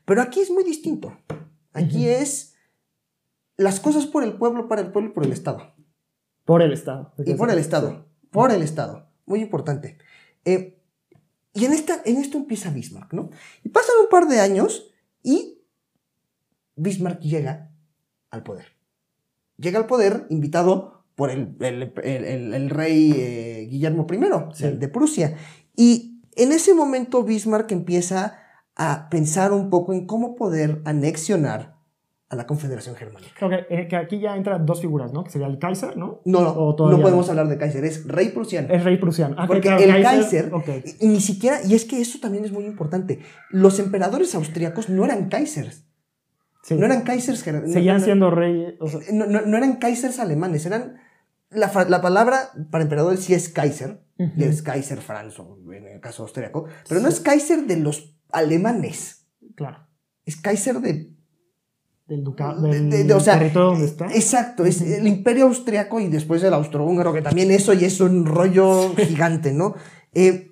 Pero 0.05 0.21
aquí 0.21 0.39
es 0.39 0.49
muy 0.49 0.63
distinto. 0.63 1.15
Aquí 1.71 2.09
es 2.09 2.55
las 3.57 3.79
cosas 3.79 4.07
por 4.07 4.23
el 4.23 4.33
pueblo, 4.33 4.67
para 4.67 4.81
el 4.81 4.91
pueblo 4.91 5.11
y 5.11 5.13
por 5.13 5.23
el 5.23 5.31
Estado. 5.31 5.75
Por 6.45 6.63
el 6.63 6.73
Estado. 6.73 7.13
Y 7.23 7.35
por 7.35 7.51
el 7.51 7.59
Estado. 7.59 8.07
Por 8.31 8.51
el 8.51 8.63
Estado. 8.63 9.07
Muy 9.27 9.41
importante. 9.41 9.99
Eh, 10.43 10.81
y 11.53 11.65
en, 11.65 11.73
esta, 11.73 12.01
en 12.05 12.17
esto 12.17 12.39
empieza 12.39 12.71
Bismarck, 12.71 13.13
¿no? 13.13 13.29
Y 13.63 13.69
pasan 13.69 13.95
un 14.01 14.09
par 14.09 14.27
de 14.27 14.39
años 14.39 14.91
y 15.21 15.61
Bismarck 16.75 17.19
llega 17.19 17.69
al 18.31 18.41
poder. 18.41 18.65
Llega 19.57 19.77
al 19.77 19.85
poder 19.85 20.25
invitado 20.29 20.98
por 21.19 21.31
el, 21.31 22.69
rey 22.69 23.13
eh, 23.13 23.67
Guillermo 23.69 24.07
I 24.09 24.71
de 24.77 24.87
Prusia. 24.87 25.35
Y 25.75 26.21
en 26.37 26.53
ese 26.53 26.73
momento 26.73 27.25
Bismarck 27.25 27.69
empieza 27.73 28.39
a 28.77 29.09
pensar 29.09 29.51
un 29.51 29.69
poco 29.69 29.91
en 29.91 30.05
cómo 30.05 30.37
poder 30.37 30.81
anexionar 30.85 31.75
a 32.29 32.37
la 32.37 32.47
Confederación 32.47 32.95
Germánica. 32.95 33.33
Que, 33.37 33.65
eh, 33.69 33.95
aquí 33.97 34.21
ya 34.21 34.37
entran 34.37 34.65
dos 34.65 34.79
figuras, 34.79 35.11
¿no? 35.11 35.25
Que 35.25 35.31
sería 35.31 35.47
el 35.47 35.59
Kaiser, 35.59 35.97
¿no? 35.97 36.21
No, 36.23 36.39
no, 36.39 36.89
no 36.89 37.01
podemos 37.01 37.27
hablar 37.27 37.49
de 37.49 37.57
Kaiser, 37.57 37.83
es 37.83 38.07
rey 38.07 38.29
prusiano. 38.29 38.73
Es 38.73 38.85
rey 38.85 38.95
prusiano. 38.95 39.35
Ah, 39.37 39.45
Porque 39.45 39.67
el 39.67 40.01
Kaiser, 40.01 40.49
ni 41.01 41.19
siquiera, 41.19 41.59
y 41.65 41.75
es 41.75 41.83
que 41.83 41.99
eso 41.99 42.19
también 42.21 42.45
es 42.45 42.53
muy 42.53 42.63
importante, 42.63 43.19
los 43.49 43.77
emperadores 43.79 44.35
austriacos 44.35 44.87
no 44.87 45.03
eran 45.03 45.27
Kaisers. 45.27 45.83
No 46.69 46.85
eran 46.85 47.01
Kaisers. 47.01 47.39
Seguían 47.39 47.99
siendo 47.99 48.31
reyes. 48.31 48.75
no, 49.11 49.25
no, 49.25 49.57
eran 49.57 49.75
Kaisers 49.79 50.19
alemanes, 50.19 50.65
eran... 50.65 51.08
La, 51.51 51.71
la, 51.87 52.01
palabra 52.01 52.51
para 52.69 52.83
emperador 52.83 53.17
sí 53.17 53.33
es 53.33 53.49
Kaiser, 53.49 54.03
y 54.17 54.43
es 54.43 54.61
Kaiser 54.61 55.01
Franz, 55.01 55.39
en 55.39 55.87
el 55.87 55.99
caso 55.99 56.23
austriaco, 56.23 56.65
pero 56.87 57.01
no 57.01 57.07
es 57.07 57.19
Kaiser 57.19 57.65
de 57.65 57.77
los 57.77 58.15
alemanes. 58.31 59.25
Claro. 59.55 59.87
Es 60.25 60.35
Kaiser 60.37 60.79
de 60.79 61.15
del, 62.09 62.23
ducado, 62.23 62.61
del 62.67 62.89
territorio 62.89 63.69
donde 63.69 63.85
está. 63.85 64.07
Exacto, 64.07 64.65
es 64.65 64.81
el 64.81 65.07
imperio 65.07 65.45
austriaco 65.45 65.99
y 65.99 66.07
después 66.07 66.43
el 66.43 66.53
austrohúngaro, 66.53 67.13
que 67.13 67.21
también 67.21 67.51
eso 67.51 67.73
y 67.73 67.85
es 67.85 68.01
un 68.01 68.25
rollo 68.25 68.95
gigante, 68.97 69.53
¿no? 69.53 69.75
Eh, 70.13 70.51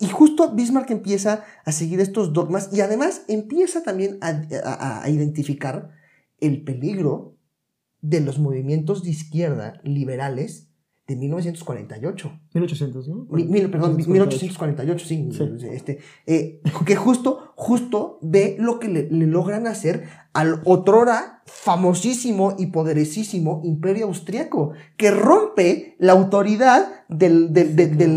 y, 0.00 0.08
justo 0.08 0.52
Bismarck 0.52 0.90
empieza 0.90 1.44
a 1.64 1.72
seguir 1.72 2.00
estos 2.00 2.32
dogmas 2.32 2.68
y 2.72 2.82
además 2.82 3.22
empieza 3.28 3.82
también 3.82 4.18
a 4.20 5.08
identificar 5.08 5.90
el 6.38 6.62
peligro 6.64 7.33
de 8.04 8.20
los 8.20 8.38
movimientos 8.38 9.02
de 9.02 9.10
izquierda 9.10 9.80
liberales 9.82 10.68
de 11.06 11.16
1948. 11.16 12.40
1800, 12.52 13.08
¿no? 13.08 13.26
perdón, 13.70 13.96
1848, 13.96 15.06
sí. 15.06 15.28
Este, 15.70 15.98
eh, 16.26 16.60
que 16.86 16.96
justo, 16.96 17.52
justo 17.56 18.18
ve 18.20 18.56
lo 18.58 18.78
que 18.78 18.88
le, 18.88 19.08
logran 19.10 19.66
hacer 19.66 20.04
al 20.34 20.60
otrora 20.64 21.42
famosísimo 21.46 22.56
y 22.58 22.66
poderosísimo 22.66 23.62
imperio 23.64 24.06
austriaco, 24.06 24.72
que 24.98 25.10
rompe 25.10 25.96
la 25.98 26.12
autoridad 26.12 27.04
del, 27.08 27.52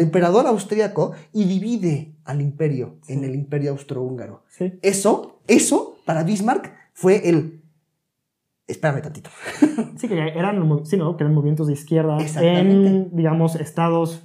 emperador 0.02 0.48
austriaco 0.48 1.14
y 1.34 1.46
divide 1.46 2.14
al 2.26 2.42
imperio 2.42 2.98
en 3.08 3.24
el 3.24 3.36
imperio 3.36 3.72
austrohúngaro. 3.72 4.44
Eso, 4.82 5.40
eso, 5.48 5.98
para 6.06 6.24
Bismarck, 6.24 6.74
fue 6.94 7.30
el 7.30 7.62
espérame 8.68 9.02
tantito. 9.02 9.30
sí, 9.98 10.08
que 10.08 10.18
eran, 10.18 10.86
sí, 10.86 10.98
¿no? 10.98 11.16
que 11.18 11.24
eran 11.24 11.34
movimientos 11.34 11.68
de 11.68 11.74
izquierda 11.74 12.18
en, 12.42 13.16
digamos, 13.16 13.56
estados 13.56 14.24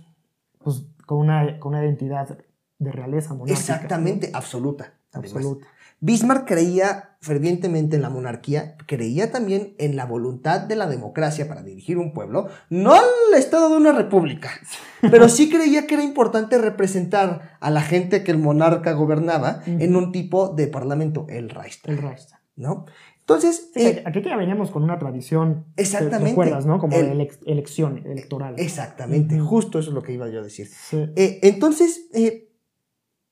pues, 0.58 0.84
con, 1.06 1.18
una, 1.18 1.58
con 1.58 1.74
una 1.74 1.84
identidad 1.84 2.38
de 2.78 2.92
realeza 2.92 3.34
monárquica. 3.34 3.58
Exactamente, 3.58 4.30
absoluta. 4.32 4.94
Absoluta. 5.12 5.66
Bismarck 6.00 6.48
creía 6.48 7.16
fervientemente 7.20 7.94
en 7.94 8.02
la 8.02 8.10
monarquía, 8.10 8.74
creía 8.86 9.30
también 9.30 9.76
en 9.78 9.94
la 9.94 10.04
voluntad 10.04 10.62
de 10.62 10.74
la 10.74 10.88
democracia 10.88 11.46
para 11.46 11.62
dirigir 11.62 11.96
un 11.96 12.12
pueblo, 12.12 12.48
no 12.70 12.94
al 12.94 13.38
estado 13.38 13.70
de 13.70 13.76
una 13.76 13.92
república, 13.92 14.50
pero 15.00 15.28
sí 15.28 15.48
creía 15.48 15.86
que 15.86 15.94
era 15.94 16.02
importante 16.02 16.58
representar 16.58 17.56
a 17.60 17.70
la 17.70 17.82
gente 17.82 18.24
que 18.24 18.32
el 18.32 18.38
monarca 18.38 18.92
gobernaba 18.94 19.62
en 19.66 19.94
un 19.94 20.10
tipo 20.10 20.48
de 20.48 20.66
parlamento, 20.66 21.26
el 21.28 21.50
Reichstag. 21.50 21.92
El 21.92 21.98
Reichstag. 22.02 22.42
¿no? 22.56 22.86
Entonces. 23.22 23.70
Eh, 23.74 24.02
aquí 24.04 24.20
ya 24.22 24.36
veníamos 24.36 24.70
con 24.70 24.82
una 24.82 24.98
tradición. 24.98 25.64
Exactamente. 25.76 26.24
¿Te 26.24 26.30
acuerdas, 26.32 26.66
no? 26.66 26.78
Como 26.78 26.96
de 26.96 27.30
elección 27.46 28.04
electoral. 28.04 28.54
Exactamente, 28.58 29.38
justo 29.40 29.78
eso 29.78 29.90
es 29.90 29.94
lo 29.94 30.02
que 30.02 30.12
iba 30.12 30.28
yo 30.28 30.40
a 30.40 30.42
decir. 30.42 30.68
Eh, 30.92 31.38
entonces, 31.42 32.08
eh, 32.12 32.50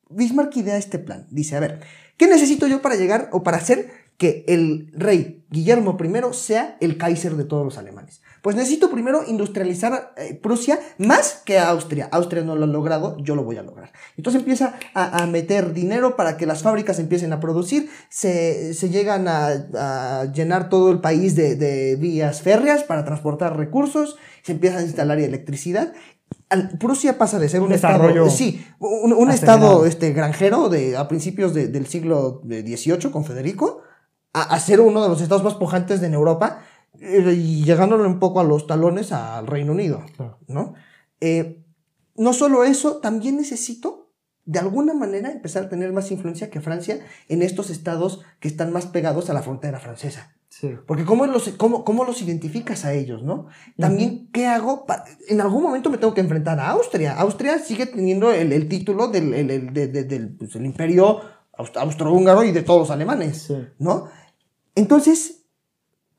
Bismarck 0.09 0.57
idea 0.57 0.77
este 0.77 0.99
plan. 0.99 1.27
Dice: 1.31 1.57
A 1.57 1.61
ver, 1.61 1.81
¿qué 2.17 2.29
necesito 2.29 2.67
yo 2.67 2.83
para 2.83 2.97
llegar 2.97 3.29
o 3.33 3.43
para 3.43 3.57
hacer 3.57 3.91
que 4.17 4.45
el 4.49 4.93
rey 4.93 5.45
Guillermo 5.51 5.97
I 6.01 6.35
sea 6.35 6.77
el 6.81 6.97
Kaiser 6.97 7.35
de 7.35 7.45
todos 7.45 7.65
los 7.65 7.77
alemanes? 7.79 8.23
Pues 8.43 8.57
necesito 8.57 8.91
primero 8.91 9.23
industrializar 9.27 10.15
eh, 10.17 10.35
Prusia 10.35 10.81
más 10.99 11.43
que 11.45 11.59
Austria. 11.59 12.09
Austria 12.11 12.43
no 12.43 12.57
lo 12.57 12.65
ha 12.65 12.69
logrado, 12.69 13.17
yo 13.19 13.35
lo 13.35 13.45
voy 13.45 13.59
a 13.59 13.63
lograr. 13.63 13.93
Entonces 14.17 14.41
empieza 14.41 14.79
a, 14.95 15.27
meter 15.27 15.75
dinero 15.75 16.17
para 16.17 16.37
que 16.37 16.47
las 16.47 16.63
fábricas 16.63 16.99
empiecen 16.99 17.33
a 17.33 17.41
producir, 17.41 17.91
se, 18.09 18.73
llegan 18.89 19.27
a, 19.29 20.25
llenar 20.33 20.69
todo 20.69 20.91
el 20.91 21.01
país 21.01 21.37
de, 21.37 21.97
vías 22.01 22.41
férreas 22.41 22.85
para 22.85 23.05
transportar 23.05 23.57
recursos, 23.57 24.17
se 24.43 24.53
empieza 24.53 24.79
a 24.79 24.83
instalar 24.83 25.19
electricidad. 25.19 25.93
Prusia 26.79 27.19
pasa 27.19 27.39
de 27.39 27.49
ser 27.49 27.61
un, 27.61 27.73
estado, 27.73 28.31
sí, 28.31 28.65
un, 28.79 29.31
estado 29.31 29.85
este, 29.85 30.13
granjero 30.13 30.69
de, 30.69 30.97
a 30.97 31.09
principios 31.09 31.55
del 31.55 31.87
siglo 31.87 32.41
XVIII 32.47 33.11
con 33.11 33.25
Federico, 33.25 33.83
a, 34.33 34.43
a, 34.43 34.61
ser 34.61 34.81
uno 34.81 35.03
de 35.03 35.09
los 35.09 35.21
estados 35.21 35.45
más 35.45 35.55
pujantes 35.55 36.01
de 36.01 36.07
Europa 36.07 36.63
y 36.99 37.65
llegándole 37.65 38.07
un 38.07 38.19
poco 38.19 38.41
a 38.41 38.45
los 38.45 38.67
talones 38.67 39.13
al 39.13 39.47
Reino 39.47 39.73
Unido, 39.73 40.03
¿no? 40.49 40.75
Eh, 41.21 41.63
no 42.17 42.33
solo 42.33 42.65
eso, 42.65 42.99
también 42.99 43.37
necesito 43.37 44.11
de 44.45 44.59
alguna 44.59 44.95
manera 44.95 45.31
empezar 45.31 45.65
a 45.65 45.69
tener 45.69 45.93
más 45.93 46.11
influencia 46.11 46.51
que 46.51 46.61
Francia 46.61 46.99
en 47.29 47.43
estos 47.43 47.71
estados 47.71 48.21
que 48.41 48.49
están 48.49 48.73
más 48.73 48.87
pegados 48.87 49.31
a 49.31 49.35
la 49.35 49.43
frontera 49.43 49.79
francesa. 49.79 50.35
Porque 50.87 51.05
¿cómo 51.05 51.27
los, 51.27 51.49
cómo, 51.51 51.85
cómo 51.85 52.05
los 52.05 52.21
identificas 52.21 52.85
a 52.85 52.93
ellos, 52.93 53.23
no? 53.23 53.47
También, 53.79 54.29
¿qué 54.33 54.47
hago? 54.47 54.85
En 55.29 55.41
algún 55.41 55.63
momento 55.63 55.89
me 55.91 55.99
tengo 55.99 56.13
que 56.13 56.21
enfrentar 56.21 56.59
a 56.59 56.71
Austria. 56.71 57.15
Austria 57.19 57.59
sigue 57.61 57.87
teniendo 57.87 58.33
el, 58.33 58.69
título 58.69 59.09
del, 59.09 59.47
del 59.73 60.37
pues, 60.37 60.57
imperio 60.57 61.21
austrohúngaro 61.53 62.45
y 62.45 62.53
de 62.53 62.63
todos 62.63 62.81
los 62.81 62.91
alemanes, 62.91 63.53
¿no? 63.79 64.09
Entonces, 64.75 65.40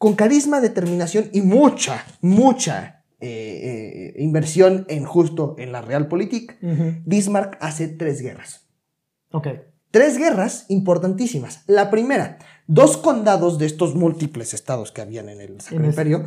con 0.01 0.15
carisma, 0.15 0.61
determinación 0.61 1.29
y 1.31 1.43
mucha, 1.43 2.03
mucha 2.21 3.03
eh, 3.19 4.13
eh, 4.15 4.23
inversión 4.23 4.87
en 4.89 5.05
justo 5.05 5.53
en 5.59 5.71
la 5.71 5.83
realpolitik, 5.83 6.57
Bismarck 7.05 7.59
hace 7.61 7.87
tres 7.87 8.19
guerras. 8.19 8.67
Ok. 9.31 9.47
Tres 9.91 10.17
guerras 10.17 10.65
importantísimas. 10.69 11.61
La 11.67 11.91
primera, 11.91 12.39
dos 12.65 12.97
condados 12.97 13.59
de 13.59 13.67
estos 13.67 13.93
múltiples 13.93 14.55
estados 14.55 14.91
que 14.91 15.01
habían 15.01 15.29
en 15.29 15.39
el 15.39 15.61
Sacro 15.61 15.85
Imperio 15.85 16.25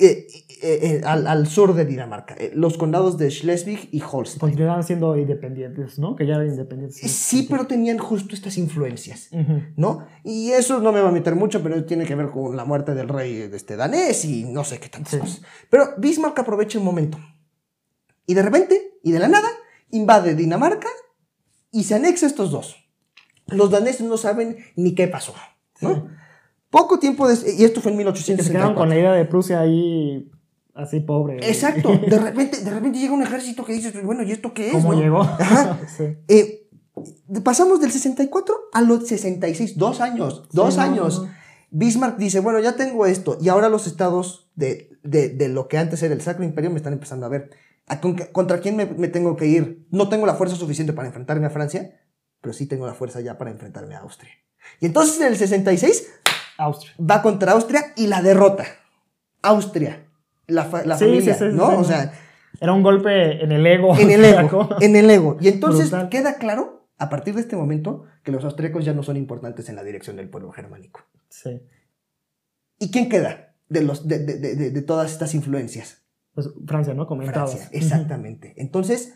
eh, 0.00 0.26
eh, 0.62 0.78
eh, 0.82 1.00
al, 1.04 1.46
sur 1.46 1.74
de 1.74 1.84
Dinamarca, 1.84 2.34
los 2.54 2.78
condados 2.78 3.18
de 3.18 3.30
Schleswig 3.30 3.90
y 3.92 4.00
Holstein. 4.00 4.40
Continuaban 4.40 4.82
siendo 4.82 5.14
independientes, 5.16 5.98
¿no? 5.98 6.16
Que 6.16 6.26
ya 6.26 6.36
eran 6.36 6.48
independientes. 6.48 6.98
Sí, 6.98 7.46
pero 7.50 7.66
tenían 7.66 7.98
justo 7.98 8.34
estas 8.34 8.56
influencias, 8.56 9.28
¿no? 9.76 10.06
Y 10.24 10.52
eso 10.52 10.80
no 10.80 10.92
me 10.92 11.00
va 11.00 11.10
a 11.10 11.12
meter 11.12 11.34
mucho, 11.34 11.62
pero 11.62 11.84
tiene 11.84 12.06
que 12.06 12.14
ver 12.14 12.30
con 12.30 12.56
la 12.56 12.64
muerte 12.64 12.94
del 12.94 13.08
rey 13.08 13.48
de 13.48 13.56
este 13.56 13.76
danés 13.76 14.24
y 14.24 14.44
no 14.44 14.64
sé 14.64 14.80
qué 14.80 14.88
tantas 14.88 15.16
cosas. 15.16 15.42
Pero 15.68 15.90
Bismarck 15.98 16.38
aprovecha 16.38 16.78
el 16.78 16.84
momento. 16.84 17.18
Y 18.26 18.34
de 18.34 18.42
repente, 18.42 18.98
y 19.02 19.12
de 19.12 19.18
la 19.18 19.28
nada, 19.28 19.48
invade 19.90 20.34
Dinamarca 20.34 20.88
y 21.70 21.84
se 21.84 21.94
anexa 21.94 22.26
estos 22.26 22.50
dos. 22.50 22.76
Los 23.48 23.70
daneses 23.70 24.02
no 24.02 24.16
saben 24.16 24.56
ni 24.76 24.94
qué 24.94 25.08
pasó, 25.08 25.34
¿no? 25.80 26.08
Poco 26.70 26.98
tiempo 26.98 27.28
después, 27.28 27.58
y 27.58 27.64
esto 27.64 27.80
fue 27.80 27.90
en 27.90 27.98
1864. 27.98 28.44
Se 28.44 28.52
quedaron 28.52 28.74
con 28.74 28.88
la 28.88 28.96
idea 28.96 29.12
de 29.12 29.24
Prusia 29.24 29.60
ahí 29.60 30.30
así 30.74 31.00
pobre. 31.00 31.36
Exacto, 31.46 31.90
de 32.08 32.18
repente, 32.18 32.62
de 32.62 32.70
repente 32.70 32.98
llega 32.98 33.12
un 33.12 33.22
ejército 33.22 33.64
que 33.64 33.72
dices, 33.72 33.92
bueno, 34.04 34.22
¿y 34.22 34.32
esto 34.32 34.54
qué 34.54 34.68
es? 34.68 34.72
¿Cómo 34.72 34.94
llegó? 34.94 35.28
Eh, 36.28 36.68
pasamos 37.42 37.80
del 37.80 37.90
64 37.90 38.54
a 38.72 38.82
los 38.82 39.06
66, 39.08 39.76
dos 39.76 40.00
años, 40.00 40.48
dos 40.52 40.78
años. 40.78 41.26
Bismarck 41.70 42.18
dice, 42.18 42.40
bueno, 42.40 42.58
ya 42.60 42.76
tengo 42.76 43.06
esto, 43.06 43.38
y 43.40 43.48
ahora 43.48 43.68
los 43.68 43.86
estados 43.86 44.50
de, 44.54 44.90
de, 45.02 45.48
lo 45.48 45.68
que 45.68 45.78
antes 45.78 46.02
era 46.02 46.14
el 46.14 46.20
Sacro 46.20 46.44
Imperio 46.44 46.70
me 46.70 46.76
están 46.76 46.92
empezando 46.92 47.26
a 47.26 47.28
ver. 47.28 47.50
¿Contra 48.32 48.60
quién 48.60 48.76
me, 48.76 48.86
me 48.86 49.08
tengo 49.08 49.36
que 49.36 49.46
ir? 49.46 49.86
No 49.90 50.08
tengo 50.08 50.24
la 50.24 50.34
fuerza 50.34 50.54
suficiente 50.54 50.92
para 50.92 51.08
enfrentarme 51.08 51.46
a 51.46 51.50
Francia, 51.50 52.00
pero 52.40 52.52
sí 52.52 52.66
tengo 52.66 52.86
la 52.86 52.94
fuerza 52.94 53.20
ya 53.20 53.36
para 53.36 53.50
enfrentarme 53.50 53.96
a 53.96 54.00
Austria. 54.00 54.30
Y 54.80 54.86
entonces 54.86 55.20
en 55.20 55.26
el 55.26 55.36
66 55.36 56.08
Austria. 56.60 56.94
Va 56.98 57.22
contra 57.22 57.52
Austria 57.52 57.92
y 57.96 58.06
la 58.06 58.22
derrota. 58.22 58.64
Austria. 59.42 60.06
La, 60.46 60.64
familia, 60.64 61.36
¿no? 61.52 61.78
o 61.78 61.84
sea. 61.84 62.12
Era 62.60 62.72
un 62.72 62.82
golpe 62.82 63.42
en 63.42 63.52
el 63.52 63.66
ego. 63.66 63.96
En 63.96 64.10
el 64.10 64.24
ego. 64.24 64.68
en 64.80 64.96
el 64.96 65.08
ego. 65.08 65.36
Y 65.40 65.48
entonces 65.48 65.92
queda 66.10 66.34
claro, 66.34 66.88
a 66.98 67.08
partir 67.08 67.34
de 67.34 67.40
este 67.40 67.56
momento, 67.56 68.04
que 68.22 68.32
los 68.32 68.44
austríacos 68.44 68.84
ya 68.84 68.92
no 68.92 69.02
son 69.02 69.16
importantes 69.16 69.68
en 69.68 69.76
la 69.76 69.84
dirección 69.84 70.16
del 70.16 70.28
pueblo 70.28 70.50
germánico. 70.52 71.00
Sí. 71.28 71.62
¿Y 72.78 72.90
quién 72.90 73.08
queda 73.08 73.54
de, 73.68 73.82
los, 73.82 74.06
de, 74.08 74.82
todas 74.86 75.12
estas 75.12 75.34
influencias? 75.34 76.02
Pues 76.34 76.50
Francia, 76.66 76.94
¿no? 76.94 77.06
Comentabas. 77.06 77.52
Francia, 77.52 77.70
exactamente. 77.72 78.54
Entonces, 78.56 79.14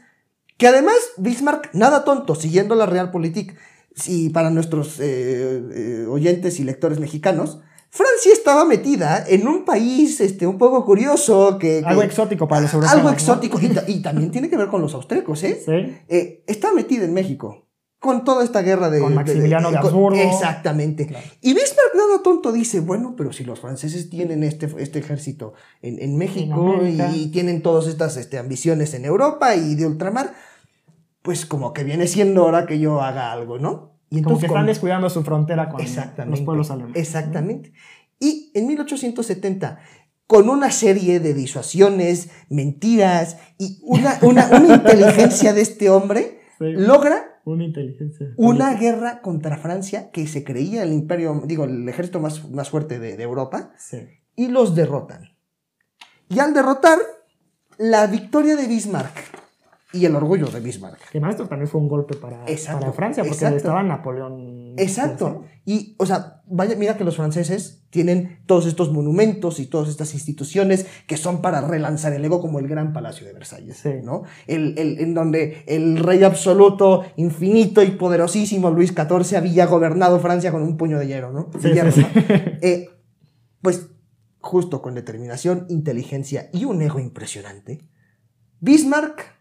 que 0.57 0.69
además 0.69 0.97
Bismarck, 1.17 1.75
nada 1.75 2.05
tonto, 2.05 2.35
siguiendo 2.35 2.75
la 2.75 2.87
Realpolitik, 2.87 3.57
si 3.95 4.29
para 4.31 4.51
nuestros 4.51 4.99
eh, 5.01 5.63
eh, 5.73 6.07
oyentes 6.09 6.59
y 6.61 6.65
lectores 6.65 6.99
mexicanos, 6.99 7.61
Francia 7.95 8.33
estaba 8.33 8.65
metida 8.65 9.25
en 9.29 9.47
un 9.47 9.65
país 9.65 10.21
este, 10.21 10.49
un 10.49 10.59
poco 10.59 10.85
curioso. 10.85 11.59
Que, 11.61 11.81
algo 11.85 12.03
exótico 12.03 12.49
para 12.49 12.63
los 12.63 12.75
europeos. 12.75 12.93
Algo 12.93 13.11
exótico. 13.11 13.61
Y, 13.87 14.01
también 14.03 14.33
tiene 14.33 14.51
que 14.51 14.57
ver 14.57 14.67
con 14.67 14.83
los 14.83 14.95
austríacos, 14.95 15.45
¿eh? 15.45 15.63
Sí. 15.65 15.97
Eh, 16.09 16.43
estaba 16.49 16.75
metida 16.75 17.05
en 17.05 17.15
México. 17.15 17.69
Con 18.01 18.25
toda 18.25 18.43
esta 18.43 18.63
guerra 18.63 18.91
de. 18.91 18.99
Con 18.99 19.15
Maximiliano 19.15 19.71
de, 19.71 19.79
Habsburgo. 19.79 20.21
exactamente. 20.21 21.05
Y 21.41 21.55
Bismarck, 21.55 21.95
nada 21.95 22.21
tonto, 22.23 22.51
dice: 22.51 22.81
bueno, 22.81 23.15
pero 23.17 23.33
si 23.33 23.45
los 23.45 23.61
franceses 23.61 24.11
tienen 24.11 24.43
este, 24.43 24.69
este 24.77 24.99
ejército 24.99 25.55
en, 25.81 26.19
México 26.19 26.81
y, 26.83 27.29
tienen 27.29 27.63
todas 27.63 27.87
estas 27.87 28.17
este, 28.17 28.39
ambiciones 28.39 28.93
en 28.95 29.05
Europa 29.05 29.55
y 29.55 29.77
de 29.77 29.87
ultramar, 29.87 30.35
pues 31.25 31.47
como 31.47 31.73
que 31.73 31.85
viene 31.85 32.07
siendo 32.07 32.45
hora 32.45 32.67
que 32.67 32.79
yo 32.79 33.01
haga 33.01 33.33
algo, 33.33 33.59
¿no? 33.59 33.99
Y 34.11 34.19
entonces, 34.19 34.25
Como 34.25 34.41
que 34.41 34.47
están 34.47 34.67
descuidando 34.67 35.09
su 35.09 35.23
frontera 35.23 35.71
con 35.71 35.81
los 36.29 36.41
pueblos 36.43 36.71
alemanes. 36.71 37.01
Exactamente. 37.01 37.73
Y 38.21 38.53
en 38.55 38.67
1870, 38.67 39.79
con 40.27 40.51
una 40.51 40.71
serie 40.71 41.21
de 41.21 41.33
disuasiones, 41.33 42.29
mentiras 42.51 43.39
y 43.59 43.79
una, 43.85 44.19
una, 44.21 44.51
inteligencia 44.75 45.55
de 45.55 45.63
este 45.63 45.89
hombre, 45.89 46.41
logra 46.59 47.41
una, 47.47 47.65
inteligencia. 47.65 48.27
una 48.37 48.75
guerra 48.75 49.23
contra 49.23 49.57
Francia 49.57 50.11
que 50.11 50.27
se 50.27 50.45
creía 50.45 50.83
el 50.83 50.93
imperio, 50.93 51.43
digo, 51.47 51.65
el 51.65 51.89
ejército 51.89 52.21
más, 52.21 52.51
más 52.51 52.69
fuerte 52.69 52.99
de, 52.99 53.17
de 53.17 53.23
Europa, 53.23 53.73
y 54.37 54.49
los 54.49 54.75
derrotan. 54.75 55.39
Y 56.29 56.39
al 56.41 56.53
derrotar, 56.53 56.99
la 57.79 58.07
victoria 58.09 58.57
de 58.57 58.69
Bismarck 58.69 59.44
y 59.95 60.05
el 60.05 60.15
orgullo 60.17 60.47
de 60.47 60.61
Bismarck. 60.61 61.11
Que 61.11 61.21
maestro 61.21 61.47
también 61.47 61.69
fue 61.69 61.81
un 61.81 61.89
golpe 61.89 62.17
para, 62.17 62.45
para 62.45 62.93
Francia, 62.93 63.25
porque 63.25 63.47
estaba 63.57 63.83
Napoleón. 63.83 64.75
Exacto. 64.77 65.45
Y, 65.65 65.95
o 65.99 66.05
sea, 66.05 66.43
vaya, 66.47 66.75
mira 66.77 66.97
que 66.97 67.05
los 67.05 67.17
franceses 67.17 67.85
tienen 67.91 68.41
todos 68.47 68.67
estos 68.67 68.93
monumentos 68.93 69.61
y 69.61 69.67
todas 69.67 69.89
estas 69.89 70.13
instituciones 70.15 70.87
que 71.07 71.17
son 71.17 71.41
para 71.41 71.61
relanzar 71.61 72.13
el 72.13 72.25
ego, 72.25 72.41
como 72.41 72.59
el 72.59 72.67
Gran 72.67 72.93
Palacio 72.93 73.27
de 73.27 73.33
Versalles, 73.33 73.85
¿no? 74.03 74.25
El, 74.47 74.77
el, 74.77 74.99
en 74.99 75.15
donde 75.15 75.63
el 75.67 75.99
rey 75.99 76.25
absoluto, 76.25 77.05
infinito 77.17 77.83
y 77.83 77.93
poderosísimo 77.93 78.71
Luis 78.71 78.93
XIV 78.93 79.37
había 79.37 79.67
gobernado 79.67 80.19
Francia 80.19 80.51
con 80.51 80.63
un 80.63 80.77
puño 80.77 80.99
de 80.99 81.07
hierro, 81.07 81.33
¿no? 81.33 81.51
sí, 81.61 81.71
sí, 81.93 82.07
eh, 82.63 82.91
pues, 83.63 83.87
justo 84.41 84.83
con 84.83 84.95
determinación, 84.95 85.67
inteligencia 85.69 86.51
y 86.53 86.65
un 86.65 86.83
ego 86.83 86.99
impresionante, 86.99 87.89
Bismarck 88.61 89.34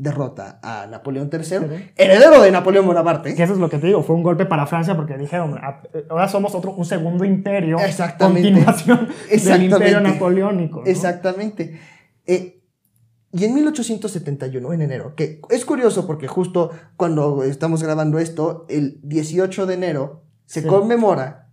derrota 0.00 0.58
a 0.62 0.86
Napoleón 0.86 1.28
III, 1.30 1.92
heredero 1.94 2.40
de 2.40 2.50
Napoleón 2.50 2.86
Bonaparte. 2.86 3.34
Que 3.34 3.42
eso 3.42 3.52
es 3.52 3.58
lo 3.58 3.68
que 3.68 3.78
te 3.78 3.86
digo, 3.86 4.02
fue 4.02 4.16
un 4.16 4.22
golpe 4.22 4.46
para 4.46 4.66
Francia 4.66 4.96
porque 4.96 5.18
dijeron, 5.18 5.58
ah, 5.60 5.82
ahora 6.08 6.26
somos 6.28 6.54
otro, 6.54 6.72
un 6.72 6.86
segundo 6.86 7.24
imperio, 7.24 7.78
Exactamente. 7.78 8.50
continuación 8.50 9.08
del 9.28 9.62
imperio 9.62 10.00
napoleónico. 10.00 10.82
Exactamente. 10.86 11.78
Eh, 12.26 12.62
y 13.32 13.44
en 13.44 13.54
1871, 13.54 14.72
en 14.72 14.82
enero, 14.82 15.14
que 15.14 15.40
es 15.50 15.64
curioso 15.64 16.06
porque 16.06 16.26
justo 16.26 16.70
cuando 16.96 17.44
estamos 17.44 17.82
grabando 17.82 18.18
esto, 18.18 18.66
el 18.68 18.98
18 19.02 19.66
de 19.66 19.74
enero 19.74 20.24
se 20.46 20.66
conmemora 20.66 21.48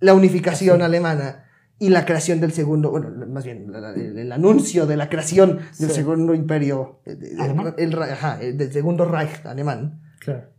la 0.00 0.14
unificación 0.14 0.82
alemana 0.82 1.49
y 1.80 1.88
la 1.88 2.04
creación 2.04 2.40
del 2.40 2.52
segundo, 2.52 2.90
bueno, 2.90 3.08
más 3.26 3.42
bien 3.42 3.72
el, 3.74 4.30
anuncio 4.30 4.86
de 4.86 4.98
la 4.98 5.08
creación 5.08 5.60
del 5.78 5.90
segundo 5.90 6.34
imperio, 6.34 7.00
eh, 7.06 7.16
el, 7.78 7.94
el, 8.40 8.56
del 8.58 8.70
segundo 8.70 9.06
Reich 9.06 9.44
alemán. 9.46 10.02
Claro. 10.20 10.50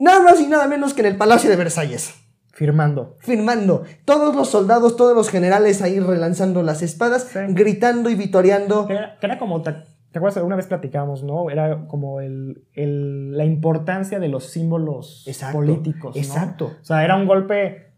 Nada 0.00 0.20
más 0.22 0.40
y 0.40 0.48
nada 0.48 0.66
menos 0.66 0.92
que 0.92 1.02
en 1.02 1.06
el 1.06 1.16
Palacio 1.16 1.48
de 1.48 1.54
Versalles. 1.54 2.14
Firmando. 2.52 3.16
Firmando. 3.20 3.84
Todos 4.04 4.34
los 4.34 4.48
soldados, 4.48 4.96
todos 4.96 5.14
los 5.14 5.30
generales 5.30 5.82
ahí 5.82 6.00
relanzando 6.00 6.64
las 6.64 6.82
espadas, 6.82 7.30
gritando 7.50 8.10
y 8.10 8.16
vitoreando. 8.16 8.88
Era, 8.90 9.38
como, 9.38 9.62
te, 9.62 9.70
acuerdas? 10.12 10.42
Una 10.42 10.56
vez 10.56 10.66
platicamos, 10.66 11.22
¿no? 11.22 11.48
Era 11.48 11.86
como 11.86 12.20
el, 12.20 12.64
la 12.74 13.44
importancia 13.44 14.18
de 14.18 14.28
los 14.28 14.50
símbolos 14.50 15.24
políticos. 15.52 16.16
Exacto. 16.16 16.72
O 16.80 16.84
sea, 16.84 17.04
era 17.04 17.14
un 17.14 17.28
golpe 17.28 17.89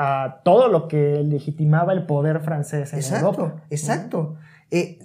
a 0.00 0.42
todo 0.44 0.68
lo 0.68 0.86
que 0.86 1.24
legitimaba 1.24 1.92
el 1.92 2.06
poder 2.06 2.38
francés 2.38 2.92
en 2.92 3.00
exacto, 3.00 3.26
Europa. 3.26 3.62
Exacto. 3.68 4.36
Eh, 4.70 5.00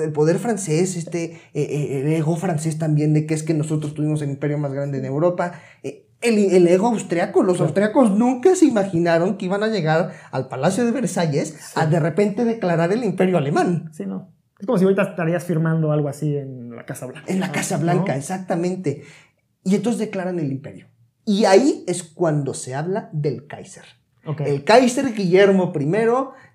el 0.00 0.12
poder 0.12 0.38
francés, 0.38 0.96
este, 0.96 1.24
eh, 1.24 1.40
eh, 1.52 2.00
el 2.00 2.12
ego 2.14 2.36
francés 2.36 2.78
también, 2.78 3.12
de 3.12 3.26
que 3.26 3.34
es 3.34 3.42
que 3.42 3.52
nosotros 3.52 3.92
tuvimos 3.92 4.22
el 4.22 4.30
imperio 4.30 4.56
más 4.56 4.72
grande 4.72 4.96
en 4.96 5.04
Europa. 5.04 5.60
el, 5.82 6.66
ego 6.68 6.86
austriaco, 6.86 7.42
los 7.42 7.60
austriacos 7.60 8.12
nunca 8.12 8.56
se 8.56 8.64
imaginaron 8.64 9.36
que 9.36 9.44
iban 9.44 9.62
a 9.62 9.68
llegar 9.68 10.12
al 10.30 10.48
Palacio 10.48 10.86
de 10.86 10.92
Versalles 10.92 11.76
a 11.76 11.84
de 11.84 12.00
repente 12.00 12.46
declarar 12.46 12.92
el 12.92 13.04
imperio 13.04 13.36
alemán. 13.36 13.90
Sí, 13.92 14.06
no. 14.06 14.32
Es 14.58 14.64
como 14.64 14.78
si 14.78 14.84
ahorita 14.84 15.02
estarías 15.02 15.44
firmando 15.44 15.92
algo 15.92 16.08
así 16.08 16.34
en 16.34 16.74
la 16.74 16.86
Casa 16.86 17.04
Blanca. 17.04 17.30
En 17.30 17.40
la 17.40 17.52
Casa 17.52 17.76
Blanca, 17.76 18.16
exactamente. 18.16 19.02
Y 19.64 19.74
entonces 19.74 19.98
declaran 19.98 20.38
el 20.38 20.50
imperio. 20.50 20.86
Y 21.26 21.44
ahí 21.44 21.84
es 21.86 22.02
cuando 22.02 22.54
se 22.54 22.74
habla 22.74 23.10
del 23.12 23.46
Kaiser. 23.46 23.99
El 24.24 24.64
Kaiser 24.64 25.14
Guillermo 25.14 25.72
I 25.74 25.86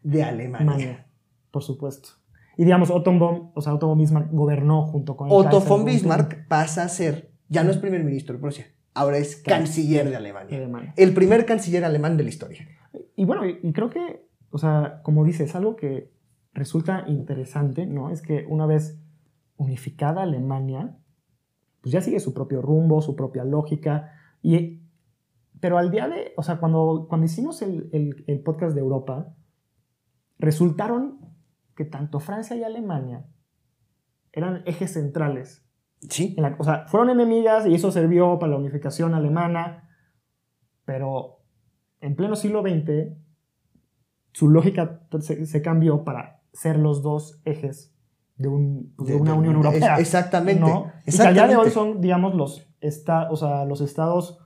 de 0.04 0.24
Alemania. 0.24 1.08
por 1.52 1.64
supuesto. 1.64 2.10
Y 2.58 2.64
digamos, 2.64 2.90
Otto 2.90 3.12
von, 3.12 3.52
o 3.54 3.62
sea, 3.62 3.74
Otto 3.74 3.88
von 3.88 3.98
Bismarck 3.98 4.32
gobernó 4.32 4.84
junto 4.84 5.18
con 5.18 5.28
el 5.28 5.34
Otto 5.34 5.62
von 5.62 5.84
Bismarck 5.84 6.48
pasa 6.48 6.84
a 6.84 6.90
ser, 6.90 7.32
ya 7.50 7.64
no 7.64 7.72
es 7.72 7.78
primer 7.78 8.04
ministro 8.04 8.34
de 8.34 8.40
Prusia, 8.40 8.68
ahora 8.94 9.18
es 9.18 9.36
canciller 9.36 10.10
de 10.10 10.16
Alemania. 10.16 10.94
El 10.96 11.14
primer 11.14 11.46
canciller 11.46 11.84
alemán 11.84 12.18
de 12.18 12.24
la 12.24 12.30
historia. 12.30 12.68
Y 13.16 13.26
bueno, 13.26 13.46
y, 13.46 13.72
creo 13.74 13.90
que, 13.90 14.26
o 14.52 14.58
sea, 14.58 15.02
como 15.04 15.26
dices, 15.26 15.54
algo 15.56 15.76
que 15.76 16.12
resulta 16.54 17.04
interesante, 17.08 17.86
¿no? 17.86 18.10
Es 18.10 18.22
que 18.22 18.46
una 18.48 18.66
vez 18.66 18.98
unificada 19.58 20.24
Alemania, 20.24 20.98
pues 21.82 21.92
ya 21.92 22.02
sigue 22.02 22.20
su 22.20 22.34
propio 22.34 22.62
rumbo, 22.62 23.02
su 23.02 23.16
propia 23.16 23.44
lógica, 23.44 24.14
y 24.42 24.85
pero 25.60 25.78
al 25.78 25.92
día 25.92 26.08
de, 26.08 26.34
o 26.38 26.44
sea, 26.44 26.58
cuando, 26.58 27.06
cuando 27.08 27.26
hicimos 27.26 27.62
el, 27.62 27.90
el, 28.28 28.40
podcast 28.42 28.76
de 28.76 28.82
Europa, 28.82 29.34
resultaron 30.38 31.20
que 31.76 31.86
tanto 31.86 32.20
Francia 32.20 32.56
y 32.56 32.64
Alemania 32.64 33.26
eran 34.32 34.64
ejes 34.66 34.94
centrales. 34.94 35.66
Sí. 36.10 36.36
o 36.60 36.64
sea, 36.64 36.86
fueron 36.88 37.10
enemigas 37.10 37.66
y 37.66 37.74
eso 37.74 37.92
sirvió 37.92 38.38
para 38.38 38.52
la 38.52 38.58
unificación 38.58 39.14
alemana, 39.14 39.90
pero 40.84 41.44
en 42.02 42.16
pleno 42.16 42.36
siglo 42.36 42.62
XX 42.62 43.18
su 44.34 44.50
lógica 44.50 45.08
se, 45.22 45.62
cambió 45.62 46.04
para 46.04 46.44
ser 46.52 46.78
los 46.78 47.02
dos 47.02 47.42
ejes 47.46 47.96
de, 48.36 48.50
un, 48.50 48.94
pues, 48.98 49.10
de 49.10 49.16
una 49.16 49.34
Unión 49.34 49.56
Europea. 49.56 49.98
Exactamente. 49.98 50.60
¿no? 50.60 50.92
Y 51.06 51.22
al 51.22 51.34
día 51.34 51.48
de 51.48 51.56
hoy 51.56 51.70
son, 51.70 52.02
digamos, 52.02 52.36
los, 52.36 52.68
esta, 52.82 53.32
o 53.32 53.38
sea, 53.38 53.64
los 53.64 53.80
estados 53.80 54.45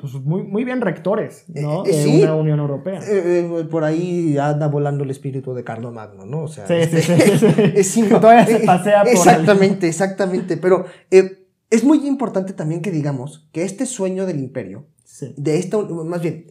pues 0.00 0.12
muy, 0.14 0.42
muy 0.42 0.64
bien 0.64 0.80
rectores, 0.80 1.44
¿no? 1.48 1.86
Eh, 1.86 1.90
eh, 1.92 2.04
de 2.04 2.22
una 2.24 2.34
Unión 2.34 2.58
Europea. 2.58 3.00
Eh, 3.06 3.66
por 3.70 3.84
ahí 3.84 4.36
anda 4.38 4.66
volando 4.66 5.04
el 5.04 5.10
espíritu 5.10 5.54
de 5.54 5.62
Carlos 5.62 5.92
Magno, 5.92 6.26
¿no? 6.26 6.42
O 6.42 6.48
sea, 6.48 6.66
sí, 6.66 6.74
sí, 7.00 7.12
este, 7.12 7.84
sí, 7.84 8.02
Todavía 8.08 8.44
se 8.44 8.60
pasea 8.60 9.04
por 9.04 9.12
Exactamente, 9.12 9.86
exactamente. 9.86 10.56
Pero 10.56 10.86
es 11.10 11.84
muy 11.84 12.06
importante 12.08 12.52
también 12.54 12.82
que 12.82 12.90
digamos 12.90 13.48
que 13.52 13.62
este 13.62 13.86
sueño 13.86 14.26
del 14.26 14.40
imperio, 14.40 14.86
de 15.36 15.58
esta, 15.58 15.78
más 15.78 16.20
bien, 16.20 16.46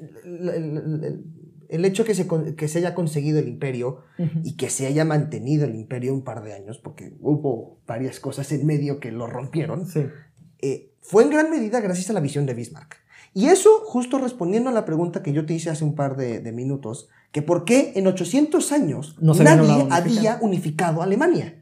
el, 1.68 1.84
hecho 1.84 2.06
que 2.06 2.16
se, 2.16 2.26
que 2.56 2.70
se 2.70 2.78
haya 2.78 2.96
conseguido 2.96 3.39
el 3.39 3.50
imperio 3.50 4.04
y 4.46 4.56
que 4.56 4.70
se 4.70 4.88
haya 4.88 5.04
mantenido 5.04 5.66
el 5.66 5.76
imperio 5.76 6.14
un 6.14 6.24
par 6.24 6.44
de 6.44 6.54
años, 6.54 6.78
porque 6.78 7.14
hubo 7.20 7.82
varias 7.86 8.22
cosas 8.22 8.50
en 8.54 8.66
medio 8.66 9.02
que 9.02 9.12
lo 9.12 9.28
rompieron, 9.28 9.86
fue 11.02 11.24
en 11.24 11.30
gran 11.30 11.52
medida 11.52 11.82
gracias 11.82 12.10
a 12.10 12.14
la 12.14 12.22
visión 12.22 12.46
de 12.46 12.54
Bismarck. 12.54 13.03
Y 13.34 13.48
eso 13.48 13.70
justo 13.86 14.20
respondiendo 14.20 14.70
a 14.70 14.74
la 14.74 14.86
pregunta 14.86 15.24
que 15.24 15.34
yo 15.34 15.46
te 15.46 15.54
hice 15.54 15.72
hace 15.72 15.84
un 15.84 15.96
par 15.96 16.16
de, 16.16 16.52
minutos, 16.52 17.10
que 17.32 17.42
por 17.42 17.66
qué 17.66 17.94
en 17.96 18.06
800 18.06 18.72
años 18.72 19.16
nadie 19.20 19.88
había 19.90 20.38
unificado 20.42 21.02
Alemania. 21.02 21.60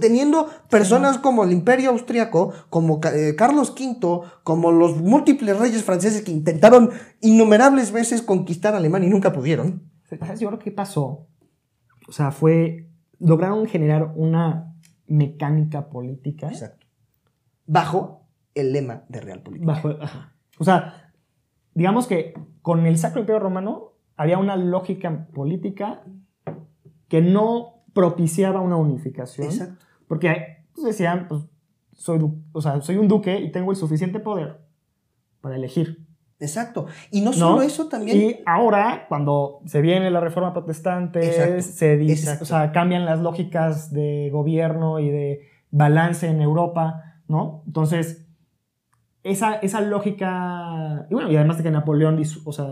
Teniendo 0.00 0.46
personas 0.68 1.18
como 1.18 1.42
el 1.42 1.50
Imperio 1.50 1.90
Austriaco, 1.90 2.52
como 2.68 3.00
eh, 3.12 3.34
Carlos 3.34 3.70
V, 3.70 4.20
como 4.44 4.70
los 4.70 5.00
múltiples 5.00 5.58
reyes 5.58 5.82
franceses 5.82 6.22
que 6.22 6.30
intentaron 6.30 6.90
innumerables 7.20 7.90
veces 7.90 8.22
conquistar 8.22 8.74
Alemania 8.74 9.08
y 9.08 9.10
nunca 9.10 9.32
pudieron. 9.32 9.90
Yo 10.38 10.48
creo 10.48 10.58
que 10.58 10.70
pasó, 10.70 11.26
o 12.06 12.12
sea, 12.12 12.30
fue, 12.30 12.88
lograron 13.18 13.66
generar 13.66 14.12
una 14.14 14.76
mecánica 15.06 15.88
política. 15.88 16.48
Exacto. 16.48 16.86
Bajo 17.66 18.28
el 18.54 18.72
lema 18.72 19.04
de 19.08 19.20
Realpolitik. 19.20 19.66
Bajo, 19.66 19.88
ajá. 20.00 20.34
O 20.60 20.64
sea, 20.64 21.10
digamos 21.72 22.06
que 22.06 22.34
con 22.60 22.84
el 22.84 22.98
Sacro 22.98 23.20
Imperio 23.20 23.40
Romano 23.40 23.94
había 24.14 24.36
una 24.36 24.56
lógica 24.56 25.26
política 25.32 26.02
que 27.08 27.22
no 27.22 27.82
propiciaba 27.94 28.60
una 28.60 28.76
unificación. 28.76 29.46
Exacto. 29.46 29.86
Porque 30.06 30.64
pues, 30.74 30.84
decían, 30.84 31.28
pues, 31.28 31.44
soy, 31.94 32.20
o 32.52 32.60
sea, 32.60 32.82
soy 32.82 32.98
un 32.98 33.08
duque 33.08 33.40
y 33.40 33.50
tengo 33.50 33.70
el 33.70 33.76
suficiente 33.78 34.20
poder 34.20 34.60
para 35.40 35.56
elegir 35.56 36.06
Exacto. 36.40 36.86
Y 37.10 37.20
no 37.20 37.32
solo 37.32 37.62
eso 37.62 37.88
también. 37.88 38.16
Y 38.16 38.36
ahora, 38.46 39.06
cuando 39.08 39.60
se 39.66 39.80
viene 39.80 40.10
la 40.10 40.20
reforma 40.20 40.52
protestante, 40.52 41.62
se 41.62 41.96
dice, 41.96 42.38
o 42.40 42.44
sea, 42.44 42.72
cambian 42.72 43.04
las 43.04 43.20
lógicas 43.20 43.92
de 43.92 44.30
gobierno 44.32 44.98
y 44.98 45.10
de 45.10 45.42
balance 45.70 46.28
en 46.28 46.40
Europa, 46.40 47.20
¿no? 47.28 47.62
Entonces, 47.66 48.26
esa, 49.22 49.54
esa 49.56 49.80
lógica. 49.80 51.06
Y 51.10 51.14
bueno, 51.14 51.30
y 51.30 51.36
además 51.36 51.58
de 51.58 51.64
que 51.64 51.70
Napoleón, 51.70 52.20
o 52.44 52.52
sea, 52.52 52.66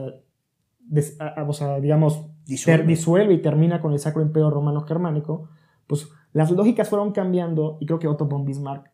o 1.46 1.53
sea 1.53 1.80
digamos, 1.80 2.30
disuelve. 2.44 3.34
y 3.34 3.42
termina 3.42 3.80
con 3.80 3.92
el 3.92 3.99
Sacro 3.99 4.22
Imperio 4.22 4.51
Romano 4.51 4.82
Germánico, 4.82 5.49
pues 5.86 6.11
las 6.32 6.51
lógicas 6.51 6.88
fueron 6.88 7.12
cambiando 7.12 7.78
y 7.80 7.86
creo 7.86 7.99
que 7.99 8.09
Otto 8.09 8.26
von 8.26 8.44
Bismarck 8.44 8.90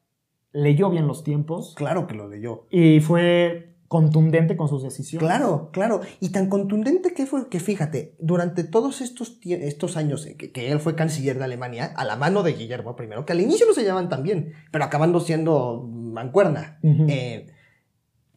leyó 0.52 0.90
bien 0.90 1.06
los 1.06 1.24
tiempos. 1.24 1.74
Claro 1.76 2.06
que 2.06 2.14
lo 2.14 2.28
leyó. 2.28 2.66
Y 2.70 3.00
fue 3.00 3.73
contundente 3.94 4.56
con 4.56 4.66
sus 4.66 4.82
decisiones. 4.82 5.28
Claro, 5.28 5.70
claro. 5.72 6.00
Y 6.18 6.30
tan 6.30 6.48
contundente 6.48 7.14
que 7.14 7.26
fue 7.26 7.48
que 7.48 7.60
fíjate, 7.60 8.16
durante 8.18 8.64
todos 8.64 9.00
estos, 9.00 9.38
estos 9.44 9.96
años 9.96 10.26
que, 10.36 10.72
él 10.72 10.80
fue 10.80 10.96
canciller 10.96 11.38
de 11.38 11.44
Alemania, 11.44 11.92
a 11.94 12.04
la 12.04 12.16
mano 12.16 12.42
de 12.42 12.54
Guillermo 12.54 12.96
I, 12.98 13.24
que 13.24 13.32
al 13.32 13.40
inicio 13.40 13.66
no 13.68 13.72
se 13.72 13.84
llamaban 13.84 14.08
tan 14.08 14.24
bien, 14.24 14.52
pero 14.72 14.82
acabando 14.84 15.20
siendo 15.20 15.88
mancuerna, 15.88 16.80
eh, 16.82 17.52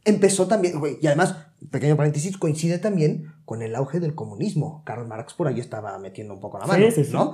empezó 0.05 0.45
también, 0.45 0.79
y 1.01 1.07
además, 1.07 1.47
pequeño 1.71 1.97
paréntesis, 1.97 2.37
coincide 2.37 2.77
también 2.77 3.33
con 3.43 3.63
el 3.63 3.73
auge 3.73 3.99
del 3.99 4.13
comunismo. 4.13 4.83
Karl 4.85 5.07
Marx 5.07 5.33
por 5.33 5.47
ahí 5.47 5.59
estaba 5.59 5.97
metiendo 5.97 6.35
un 6.35 6.39
poco 6.39 6.59
la 6.59 6.67
mano, 6.67 6.85
¿no? 7.13 7.33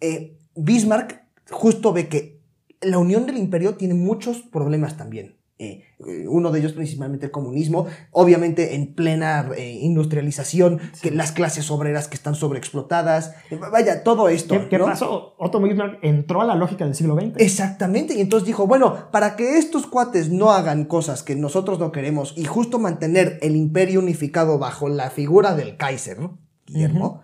Eh, 0.00 0.36
Bismarck 0.56 1.22
justo 1.48 1.92
ve 1.92 2.08
que 2.08 2.40
la 2.80 2.98
unión 2.98 3.24
del 3.24 3.36
imperio 3.36 3.76
tiene 3.76 3.94
muchos 3.94 4.42
problemas 4.42 4.96
también. 4.96 5.36
Eh, 5.62 6.26
uno 6.28 6.50
de 6.50 6.58
ellos 6.58 6.72
principalmente 6.72 7.26
el 7.26 7.30
comunismo, 7.30 7.86
obviamente 8.10 8.74
en 8.74 8.94
plena 8.94 9.48
eh, 9.56 9.78
industrialización, 9.80 10.80
que 11.00 11.12
las 11.12 11.30
clases 11.30 11.70
obreras 11.70 12.08
que 12.08 12.16
están 12.16 12.34
sobreexplotadas, 12.34 13.36
eh, 13.48 13.60
vaya, 13.70 14.02
todo 14.02 14.28
esto. 14.28 14.68
¿Qué, 14.68 14.78
pasó? 14.80 15.36
Otto 15.38 15.60
Bismarck 15.60 16.00
entró 16.02 16.42
a 16.42 16.46
la 16.46 16.56
lógica 16.56 16.84
del 16.84 16.96
siglo 16.96 17.14
XX. 17.14 17.34
Exactamente, 17.36 18.14
y 18.14 18.20
entonces 18.20 18.44
dijo, 18.44 18.66
bueno, 18.66 19.10
para 19.12 19.36
que 19.36 19.58
estos 19.58 19.86
cuates 19.86 20.30
no 20.30 20.50
hagan 20.50 20.84
cosas 20.84 21.22
que 21.22 21.36
nosotros 21.36 21.78
no 21.78 21.92
queremos 21.92 22.34
y 22.36 22.44
justo 22.44 22.80
mantener 22.80 23.38
el 23.40 23.54
imperio 23.54 24.00
unificado 24.00 24.58
bajo 24.58 24.88
la 24.88 25.10
figura 25.10 25.54
del 25.54 25.76
Kaiser, 25.76 26.18
Guillermo, 26.66 27.22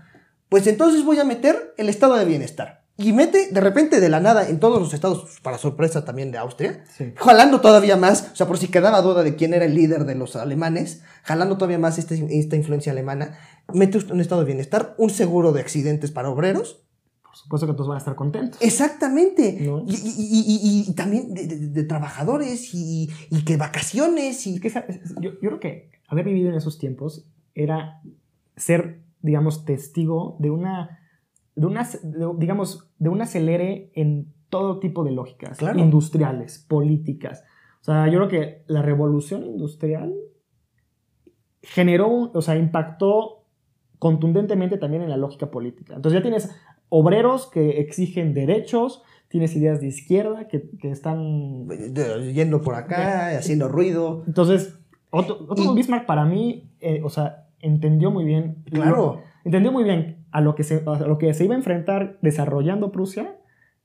pues 0.49 0.69
entonces 0.69 1.05
voy 1.05 1.19
a 1.19 1.25
meter 1.25 1.75
el 1.77 1.89
estado 1.89 2.15
de 2.15 2.25
bienestar 2.25 2.78
y 3.01 3.13
mete 3.13 3.53
de 3.53 3.61
repente 3.61 4.01
de 4.01 4.09
la 4.09 4.19
nada 4.19 4.49
en 4.49 4.59
todos 4.59 4.81
los 4.81 4.93
estados, 4.93 5.39
para 5.41 5.57
sorpresa 5.57 6.05
también 6.05 6.33
de 6.33 6.39
Austria, 6.39 6.85
jalando 7.15 7.61
todavía 7.61 7.97
más, 7.97 8.31
o 8.33 8.37
sea, 8.37 8.49
por 8.49 8.59
si 8.59 8.67
quedaba 8.67 9.01
duda 9.03 9.23
de 9.23 9.37
quién 9.37 9.55
era 9.55 9.67
el 9.67 9.75
líder 9.75 10.05
de 10.05 10.17
los 10.17 10.35
alemanes, 10.35 11.03
jalando 11.23 11.57
todavía 11.57 11.79
más 11.79 11.97
esta, 11.99 12.17
esta 12.17 12.57
influencia 12.57 12.91
alemana, 12.91 13.39
mete 13.73 13.99
un 13.99 14.21
estado 14.21 14.41
de 14.41 14.49
bienestar, 14.49 14.97
un 14.99 15.11
seguro 15.11 15.53
de 15.53 15.61
accidentes 15.61 16.11
para 16.11 16.29
obreros. 16.29 16.83
Por 17.23 17.37
supuesto 17.37 17.67
que 17.69 17.73
todos 17.75 17.87
van 17.87 17.97
a 17.97 17.99
estar 17.99 18.17
contentos. 18.17 18.61
Exactamente. 18.61 19.59
Y, 19.87 20.93
también 20.95 21.35
de, 21.35 21.85
trabajadores 21.85 22.71
y, 22.75 23.11
que 23.47 23.57
vacaciones. 23.57 24.45
Y... 24.45 24.59
yo, 24.59 24.71
yo 25.21 25.39
creo 25.39 25.61
que 25.61 25.91
haber 26.09 26.25
vivido 26.25 26.49
en 26.49 26.57
esos 26.57 26.79
tiempos 26.79 27.29
era 27.55 28.01
ser, 28.57 29.03
digamos, 29.23 29.65
testigo 29.65 30.37
de 30.41 30.51
una 30.51 30.99
de 31.59 31.67
una, 31.67 31.89
digamos, 32.37 32.89
de 32.99 33.09
un 33.09 33.21
acelere 33.21 33.91
en 33.95 34.33
todo 34.49 34.79
tipo 34.79 35.03
de 35.03 35.11
lógicas, 35.11 35.59
industriales, 35.77 36.65
políticas. 36.69 37.43
O 37.81 37.85
sea, 37.85 38.07
yo 38.07 38.19
creo 38.19 38.29
que 38.29 38.63
la 38.69 38.81
revolución 38.81 39.45
industrial 39.45 40.15
generó, 41.63 42.31
o 42.33 42.43
sea, 42.43 42.57
impactó 42.57 43.45
contundentemente 43.99 44.79
también 44.79 45.03
en 45.03 45.11
la 45.11 45.17
lógica 45.17 45.51
política. 45.51 45.97
Entonces 45.97 46.21
ya 46.21 46.23
tienes 46.23 46.55
obreros 46.91 47.51
que 47.51 47.81
exigen 47.81 48.35
derechos, 48.35 49.03
tienes 49.27 49.57
ideas 49.57 49.81
de 49.81 49.89
izquierda 49.89 50.47
que, 50.47 50.71
están... 50.85 51.67
Yendo 52.33 52.63
por 52.63 52.77
acá, 52.77 53.37
haciendo 53.37 53.69
ruido. 53.69 54.23
Entonces, 54.29 54.79
Otto, 55.11 55.75
Bismarck 55.75 56.07
para 56.07 56.25
mí, 56.25 56.71
eh, 56.81 57.01
o 57.03 57.11
sea, 57.11 57.49
entendió 57.59 58.13
muy 58.13 58.25
bien... 58.25 58.63
Claro. 58.71 59.23
entendió 59.45 59.73
muy 59.73 59.83
bien 59.83 60.18
a 60.31 60.41
lo 60.41 60.55
que 60.55 60.65
se, 60.65 60.83
lo 60.83 61.19
que 61.19 61.33
se 61.35 61.45
iba 61.45 61.55
a 61.55 61.59
enfrentar 61.59 62.19
desarrollando 62.23 62.93
Prusia 62.93 63.37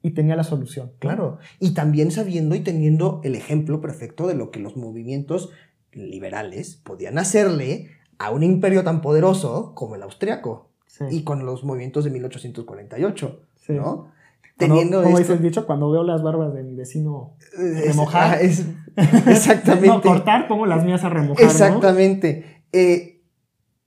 y 0.02 0.12
tenía 0.12 0.36
la 0.36 0.44
solución. 0.44 0.92
Claro, 1.00 1.40
y 1.60 1.74
también 1.74 2.12
sabiendo 2.12 2.56
y 2.56 2.60
teniendo 2.60 3.22
el 3.24 3.36
ejemplo 3.36 3.82
perfecto 3.82 4.28
de 4.28 4.36
lo 4.36 4.52
que 4.52 4.60
los 4.60 4.76
movimientos 4.76 5.50
liberales 5.92 6.76
podían 6.76 7.18
hacerle 7.18 7.90
a 8.18 8.32
un 8.32 8.44
imperio 8.44 8.84
tan 8.84 9.02
poderoso 9.02 9.74
como 9.76 9.96
el 9.96 10.04
austriaco 10.04 10.70
y 11.10 11.24
con 11.24 11.46
los 11.46 11.64
movimientos 11.64 12.04
de 12.04 12.12
1848, 12.12 13.42
¿no? 13.70 14.12
Teniendo 14.58 15.02
como 15.02 15.18
dice 15.18 15.34
el 15.34 15.42
dicho, 15.42 15.66
cuando 15.66 15.90
veo 15.90 16.04
las 16.04 16.22
barbas 16.22 16.54
de 16.54 16.64
mi 16.64 16.76
vecino 16.76 17.36
remojar, 17.58 18.40
es, 18.40 18.66
exactamente. 18.96 19.88
no, 19.88 20.02
cortar, 20.02 20.48
pongo 20.48 20.68
las 20.68 20.86
mías 20.86 21.04
a 21.04 21.10
remojar. 21.10 21.44
Exactamente. 21.44 22.64
Eh, 22.72 23.22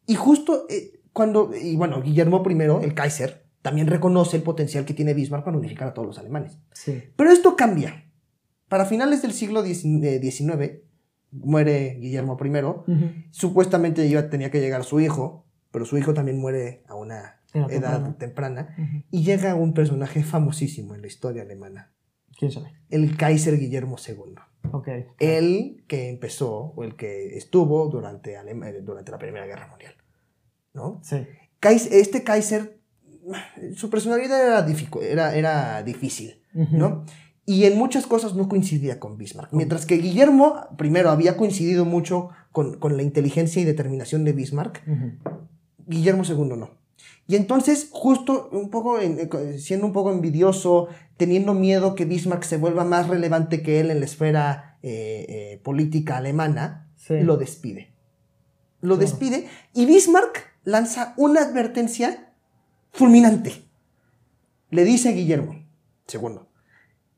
y 0.06 0.14
justo 0.16 0.66
eh, 0.68 0.95
cuando, 1.16 1.50
y 1.58 1.76
bueno, 1.76 2.02
Guillermo 2.02 2.44
I, 2.46 2.84
el 2.84 2.92
Kaiser, 2.92 3.46
también 3.62 3.86
reconoce 3.86 4.36
el 4.36 4.42
potencial 4.42 4.84
que 4.84 4.92
tiene 4.92 5.14
Bismarck 5.14 5.46
para 5.46 5.56
unificar 5.56 5.88
a 5.88 5.94
todos 5.94 6.06
los 6.06 6.18
alemanes. 6.18 6.58
Sí. 6.74 7.04
Pero 7.16 7.30
esto 7.30 7.56
cambia. 7.56 8.10
Para 8.68 8.84
finales 8.84 9.22
del 9.22 9.32
siglo 9.32 9.64
XIX, 9.64 10.82
muere 11.30 11.96
Guillermo 11.98 12.36
I. 12.38 13.28
Supuestamente 13.30 14.06
ya 14.10 14.28
tenía 14.28 14.50
que 14.50 14.60
llegar 14.60 14.84
su 14.84 15.00
hijo, 15.00 15.46
pero 15.70 15.86
su 15.86 15.96
hijo 15.96 16.12
también 16.12 16.38
muere 16.38 16.82
a 16.86 16.96
una 16.96 17.40
edad 17.54 18.14
temprana. 18.18 18.76
Y 19.10 19.24
llega 19.24 19.54
un 19.54 19.72
personaje 19.72 20.22
famosísimo 20.22 20.94
en 20.94 21.00
la 21.00 21.06
historia 21.06 21.44
alemana. 21.44 21.94
¿Quién 22.38 22.52
sabe? 22.52 22.72
El 22.90 23.16
Kaiser 23.16 23.58
Guillermo 23.58 23.96
II. 24.06 24.34
Okay. 24.70 25.06
El 25.18 25.82
que 25.88 26.10
empezó, 26.10 26.74
o 26.76 26.84
el 26.84 26.94
que 26.94 27.38
estuvo 27.38 27.88
durante, 27.88 28.36
durante 28.82 29.10
la 29.12 29.18
Primera 29.18 29.46
Guerra 29.46 29.68
Mundial. 29.68 29.94
¿No? 30.76 31.00
Sí. 31.02 31.26
Este 31.90 32.22
Kaiser, 32.22 32.78
su 33.74 33.90
personalidad 33.90 34.40
era, 34.40 34.66
era, 35.02 35.34
era 35.34 35.82
difícil, 35.82 36.40
¿no? 36.52 37.04
Y 37.44 37.64
en 37.64 37.76
muchas 37.78 38.06
cosas 38.06 38.34
no 38.34 38.48
coincidía 38.48 39.00
con 39.00 39.16
Bismarck. 39.16 39.52
Mientras 39.52 39.86
que 39.86 39.96
Guillermo, 39.96 40.66
primero, 40.76 41.10
había 41.10 41.36
coincidido 41.36 41.84
mucho 41.84 42.30
con, 42.52 42.78
la 42.96 43.02
inteligencia 43.02 43.62
y 43.62 43.64
determinación 43.64 44.24
de 44.24 44.32
Bismarck, 44.32 44.82
Guillermo 45.86 46.24
II 46.24 46.56
no. 46.56 46.70
Y 47.28 47.34
entonces, 47.34 47.88
justo 47.90 48.48
un 48.52 48.70
poco, 48.70 48.98
siendo 49.58 49.86
un 49.86 49.92
poco 49.92 50.12
envidioso, 50.12 50.88
teniendo 51.16 51.54
miedo 51.54 51.94
que 51.94 52.04
Bismarck 52.04 52.44
se 52.44 52.56
vuelva 52.58 52.84
más 52.84 53.08
relevante 53.08 53.62
que 53.62 53.80
él 53.80 53.90
en 53.90 54.00
la 54.00 54.06
esfera 54.06 54.78
eh, 54.82 55.26
eh, 55.28 55.60
política 55.64 56.16
alemana, 56.18 56.88
lo 57.08 57.36
despide. 57.36 57.92
Lo 58.80 58.96
despide 58.96 59.46
y 59.72 59.86
Bismarck 59.86 60.55
lanza 60.66 61.14
una 61.16 61.42
advertencia 61.42 62.34
fulminante. 62.92 63.70
Le 64.70 64.84
dice 64.84 65.08
a 65.08 65.12
Guillermo, 65.12 65.64
segundo, 66.08 66.50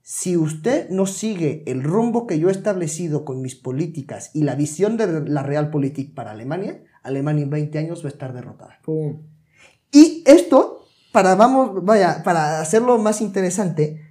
si 0.03 0.37
usted 0.37 0.91
no 0.91 1.07
sigue 1.07 1.65
el 1.67 1.83
rumbo 1.83 2.27
que 2.27 2.39
yo 2.39 2.51
he 2.51 2.53
establecido 2.53 3.25
con 3.25 3.41
mis 3.41 3.55
políticas 3.55 4.31
y 4.35 4.43
la 4.43 4.55
visión 4.55 4.99
de 4.99 5.23
la 5.29 5.43
Realpolitik 5.43 6.15
para 6.15 6.33
Alemania, 6.33 6.85
Alemania 7.03 7.45
en 7.45 7.51
20 7.51 7.79
años 7.79 8.05
va 8.05 8.09
a 8.09 8.13
estar 8.13 8.35
derrotada. 8.35 8.81
Y 9.93 10.23
esto, 10.27 10.85
para, 11.11 11.35
vamos, 11.35 11.83
vaya, 11.85 12.23
para 12.23 12.61
hacerlo 12.61 12.99
más 12.99 13.23
interesante, 13.23 14.03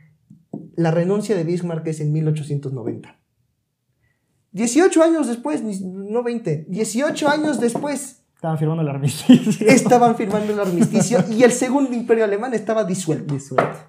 la 0.75 0.89
renuncia 0.89 1.35
de 1.35 1.43
Bismarck 1.43 1.85
es 1.85 1.99
en 1.99 2.11
1890. 2.11 3.19
18 4.51 5.03
años 5.03 5.27
después, 5.27 5.61
no 5.83 6.23
20, 6.23 6.65
18 6.69 7.29
años 7.29 7.59
después, 7.59 8.23
Estaban 8.38 8.59
firmando 8.59 8.83
el 8.83 8.89
armisticio. 8.89 9.67
Estaban 9.67 10.15
firmando 10.15 10.53
el 10.53 10.59
armisticio 10.59 11.25
y 11.27 11.41
el 11.41 11.51
segundo 11.51 11.91
imperio 11.91 12.23
alemán 12.23 12.53
estaba 12.53 12.83
disuelto. 12.83 13.33
Disuelto. 13.33 13.79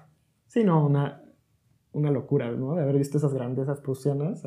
Sí, 0.47 0.63
no, 0.63 0.87
una, 0.87 1.21
una 1.91 2.09
locura, 2.09 2.49
¿no? 2.49 2.73
De 2.73 2.81
haber 2.81 2.97
visto 2.97 3.19
esas 3.19 3.31
grandezas 3.31 3.79
prusianas 3.79 4.43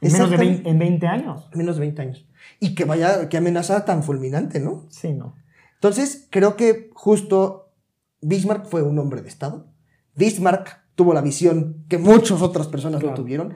en 0.00 0.12
menos 0.12 0.30
de 0.30 0.36
20, 0.36 0.70
en 0.70 0.78
20 0.78 1.06
años. 1.08 1.50
Menos 1.54 1.74
de 1.74 1.80
20 1.80 2.02
años. 2.02 2.28
Y 2.60 2.76
que 2.76 2.84
vaya, 2.84 3.28
qué 3.28 3.38
amenaza 3.38 3.84
tan 3.84 4.04
fulminante, 4.04 4.60
¿no? 4.60 4.86
Sí, 4.90 5.12
no. 5.12 5.34
Entonces, 5.74 6.28
creo 6.30 6.54
que 6.54 6.90
justo 6.94 7.72
Bismarck 8.20 8.66
fue 8.66 8.82
un 8.82 8.96
hombre 9.00 9.22
de 9.22 9.28
Estado. 9.28 9.66
Bismarck 10.14 10.84
tuvo 10.94 11.14
la 11.14 11.20
visión 11.20 11.84
que 11.88 11.98
muchas 11.98 12.42
otras 12.42 12.68
personas 12.68 13.02
no 13.02 13.12
tuvieron. 13.12 13.54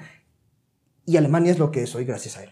Y 1.07 1.17
Alemania 1.17 1.53
es 1.53 1.61
lo 1.61 1.71
que 1.71 1.85
es 1.85 1.95
hoy 1.95 2.05
gracias 2.05 2.39
a 2.39 2.43
él. 2.43 2.51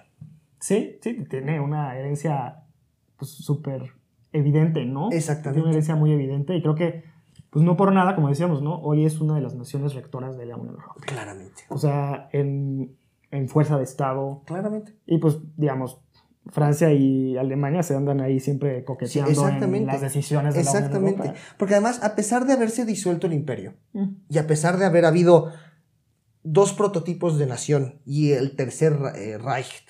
Sí, 0.61 1.01
sí, 1.03 1.25
tiene 1.29 1.59
una 1.59 1.99
herencia 1.99 2.68
pues 3.19 3.31
súper 3.31 3.93
evidente, 4.33 4.85
¿no? 4.85 5.11
Exactamente. 5.11 5.53
Tiene 5.53 5.63
una 5.63 5.71
herencia 5.71 5.97
muy 5.97 6.13
evidente 6.13 6.57
y 6.57 6.63
creo 6.63 6.75
que, 6.75 7.05
pues 7.51 7.65
no 7.65 7.77
por 7.77 7.93
nada, 7.93 8.15
como 8.15 8.29
decíamos, 8.29 8.63
¿no? 8.63 8.81
Hoy 8.81 9.05
es 9.05 9.21
una 9.21 9.35
de 9.35 9.41
las 9.41 9.55
naciones 9.55 9.95
rectoras 9.95 10.37
de 10.39 10.47
la 10.47 10.57
Unión 10.57 10.77
Europea. 10.77 11.05
Claramente. 11.07 11.63
O 11.69 11.79
sea, 11.79 12.29
en, 12.33 12.97
en 13.31 13.49
fuerza 13.49 13.77
de 13.77 13.85
Estado. 13.85 14.43
Claramente. 14.47 14.95
Y 15.07 15.19
pues, 15.19 15.39
digamos, 15.57 16.01
Francia 16.51 16.93
y 16.93 17.37
Alemania 17.37 17.83
se 17.83 17.95
andan 17.95 18.21
ahí 18.21 18.41
siempre 18.41 18.85
coqueteando 18.85 19.49
en 19.49 19.87
las 19.87 20.01
decisiones 20.01 20.55
de 20.55 20.61
Exactamente. 20.61 21.19
La 21.19 21.31
Unión 21.31 21.45
Porque 21.59 21.75
además, 21.75 22.03
a 22.03 22.15
pesar 22.15 22.47
de 22.47 22.53
haberse 22.53 22.85
disuelto 22.85 23.27
el 23.27 23.35
imperio 23.35 23.75
mm. 23.93 24.07
y 24.31 24.39
a 24.39 24.47
pesar 24.47 24.79
de 24.79 24.87
haber 24.87 25.05
habido 25.05 25.53
dos 26.43 26.73
prototipos 26.73 27.39
de 27.39 27.47
nación 27.47 28.01
y 28.07 28.33
el 28.33 28.57
tercer 28.57 28.99
eh, 29.17 29.39
Reich 29.39 29.85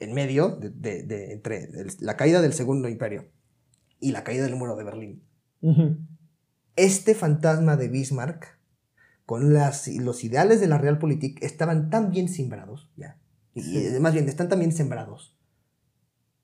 en 0.00 0.14
medio, 0.14 0.58
de, 0.58 1.32
entre 1.32 1.68
la 2.00 2.16
caída 2.16 2.40
del 2.40 2.54
segundo 2.54 2.88
imperio 2.88 3.28
y 4.00 4.12
la 4.12 4.24
caída 4.24 4.44
del 4.44 4.56
muro 4.56 4.74
de 4.76 4.84
Berlín, 4.84 5.22
este 6.74 7.14
fantasma 7.14 7.76
de 7.76 7.88
Bismarck, 7.88 8.58
con 9.26 9.52
las, 9.52 9.86
los 9.88 10.24
ideales 10.24 10.60
de 10.60 10.66
la 10.66 10.78
Realpolitik, 10.78 11.42
estaban 11.44 11.90
tan 11.90 12.10
bien 12.10 12.28
sembrados, 12.28 12.90
ya, 12.96 13.18
y, 13.54 13.62
más 14.00 14.14
bien, 14.14 14.28
están 14.28 14.48
también 14.48 14.72
sembrados, 14.72 15.36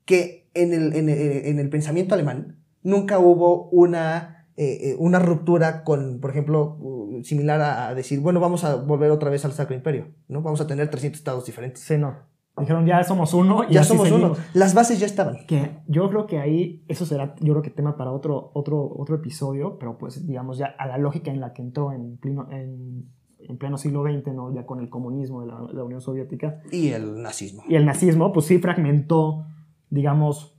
que 0.05 0.49
en 0.55 0.73
el, 0.73 0.95
en, 0.95 1.59
el 1.59 1.69
pensamiento 1.69 2.15
alemán 2.15 2.63
nunca 2.83 3.19
hubo 3.19 3.69
una, 3.71 4.49
eh, 4.57 4.91
eh, 4.91 4.97
una 4.99 5.19
ruptura 5.19 5.83
con, 5.83 6.21
por 6.21 6.31
ejemplo, 6.31 6.79
similar 7.25 7.61
a, 7.61 7.95
decir, 7.95 8.21
bueno, 8.21 8.39
vamos 8.39 8.65
a 8.65 8.77
volver 8.77 9.11
otra 9.11 9.31
vez 9.31 9.45
al 9.45 9.53
Sacro 9.53 9.75
Imperio, 9.75 10.15
¿no? 10.29 10.43
Vamos 10.43 10.61
a 10.61 10.67
tener 10.67 10.89
300 10.91 11.19
estados 11.19 11.47
diferentes. 11.47 11.83
Sí, 11.83 11.97
no. 11.97 12.36
Dijeron, 12.59 12.87
ya 12.87 13.05
somos 13.05 13.35
uno. 13.35 13.65
Y 13.69 13.75
ya 13.75 13.85
somos 13.85 14.11
uno. 14.11 14.35
Las 14.55 14.73
bases 14.73 14.99
ya 14.99 15.07
estaban. 15.07 15.47
Que 15.47 15.79
yo 15.87 16.09
creo 16.09 16.27
que 16.27 16.39
ahí, 16.39 16.85
eso 16.89 17.05
será, 17.05 17.35
yo 17.41 17.53
creo 17.53 17.63
que 17.63 17.71
tema 17.71 17.97
para 17.97 18.13
otro, 18.13 18.51
otro, 18.55 18.93
otro 18.97 19.17
episodio, 19.17 19.79
pero 19.79 19.99
pues 19.99 20.27
digamos 20.27 20.57
ya 20.57 20.67
a 20.79 20.87
la 20.87 20.97
lógica 20.97 21.31
en 21.31 21.41
la 21.41 21.53
que 21.53 21.61
entró 21.61 21.93
en 21.93 22.17
pleno, 22.17 22.49
en, 22.51 23.11
en 23.39 23.59
pleno 23.59 23.77
siglo 23.77 24.05
XX, 24.05 24.35
¿no? 24.35 24.55
Ya 24.55 24.65
con 24.65 24.81
el 24.81 24.89
comunismo 24.89 25.43
de 25.43 25.49
la, 25.49 25.85
Unión 25.85 26.01
Soviética. 26.01 26.63
Y 26.73 26.89
el 26.89 27.23
nazismo. 27.23 27.63
Y 27.69 27.75
el 27.75 27.85
nazismo, 27.85 28.33
pues 28.33 28.47
sí 28.47 28.59
fragmentó, 28.59 29.45
digamos, 29.91 30.59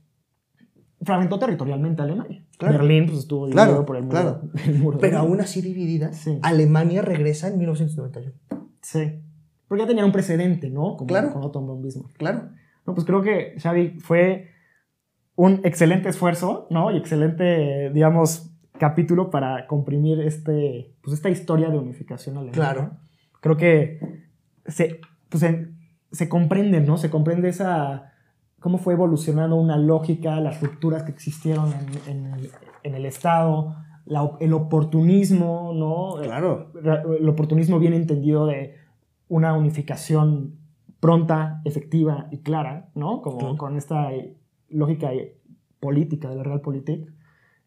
fragmentó 1.02 1.40
territorialmente 1.40 2.00
a 2.02 2.04
Alemania. 2.04 2.44
Berlín 2.60 3.06
pues, 3.06 3.18
estuvo 3.20 3.46
dividido 3.46 3.84
por 3.84 3.96
el 3.96 4.04
muro. 4.04 4.98
Pero 5.00 5.18
aún 5.18 5.40
así 5.40 5.62
dividida, 5.62 6.12
Alemania 6.42 7.02
regresa 7.02 7.48
en 7.48 7.58
1991. 7.58 8.34
Sí. 8.82 9.20
Porque 9.68 9.82
ya 9.82 9.88
tenía 9.88 10.04
un 10.04 10.12
precedente, 10.12 10.70
¿no? 10.70 10.96
Como 10.96 11.06
claro. 11.06 11.32
con 11.32 11.44
Otto 11.44 11.76
Bismarck. 11.76 12.16
Claro. 12.16 12.48
No, 12.86 12.94
pues 12.94 13.06
creo 13.06 13.22
que 13.22 13.54
Xavi 13.60 14.00
fue 14.00 14.48
un 15.36 15.60
excelente 15.64 16.08
esfuerzo, 16.08 16.66
¿no? 16.70 16.90
Y 16.90 16.96
excelente, 16.96 17.90
digamos, 17.90 18.50
capítulo 18.78 19.30
para 19.30 19.66
comprimir 19.66 20.20
este, 20.20 20.94
pues 21.02 21.14
esta 21.14 21.28
historia 21.28 21.68
de 21.68 21.78
unificación 21.78 22.38
alemana. 22.38 22.54
Claro. 22.54 22.90
Creo 23.40 23.56
que 23.56 24.00
se, 24.66 25.00
pues, 25.28 25.44
se 26.10 26.28
comprende, 26.28 26.80
¿no? 26.80 26.96
Se 26.96 27.10
comprende 27.10 27.50
esa 27.50 28.12
cómo 28.60 28.78
fue 28.78 28.94
evolucionando 28.94 29.56
una 29.56 29.76
lógica, 29.76 30.40
las 30.40 30.60
rupturas 30.60 31.04
que 31.04 31.12
existieron 31.12 31.72
en, 32.06 32.94
el, 32.94 33.06
Estado, 33.06 33.76
el 34.40 34.52
oportunismo, 34.52 35.72
¿no? 35.74 36.20
Claro. 36.22 36.72
El, 37.20 37.28
oportunismo 37.28 37.78
bien 37.78 37.92
entendido 37.92 38.46
de 38.46 38.74
una 39.28 39.54
unificación 39.54 40.58
pronta, 41.00 41.60
efectiva 41.64 42.28
y 42.30 42.38
clara, 42.38 42.88
¿no? 42.94 43.22
Como 43.22 43.56
con 43.56 43.76
esta 43.76 44.10
lógica 44.68 45.10
política 45.80 46.28
de 46.28 46.36
la 46.36 46.42
Realpolitik. 46.42 47.12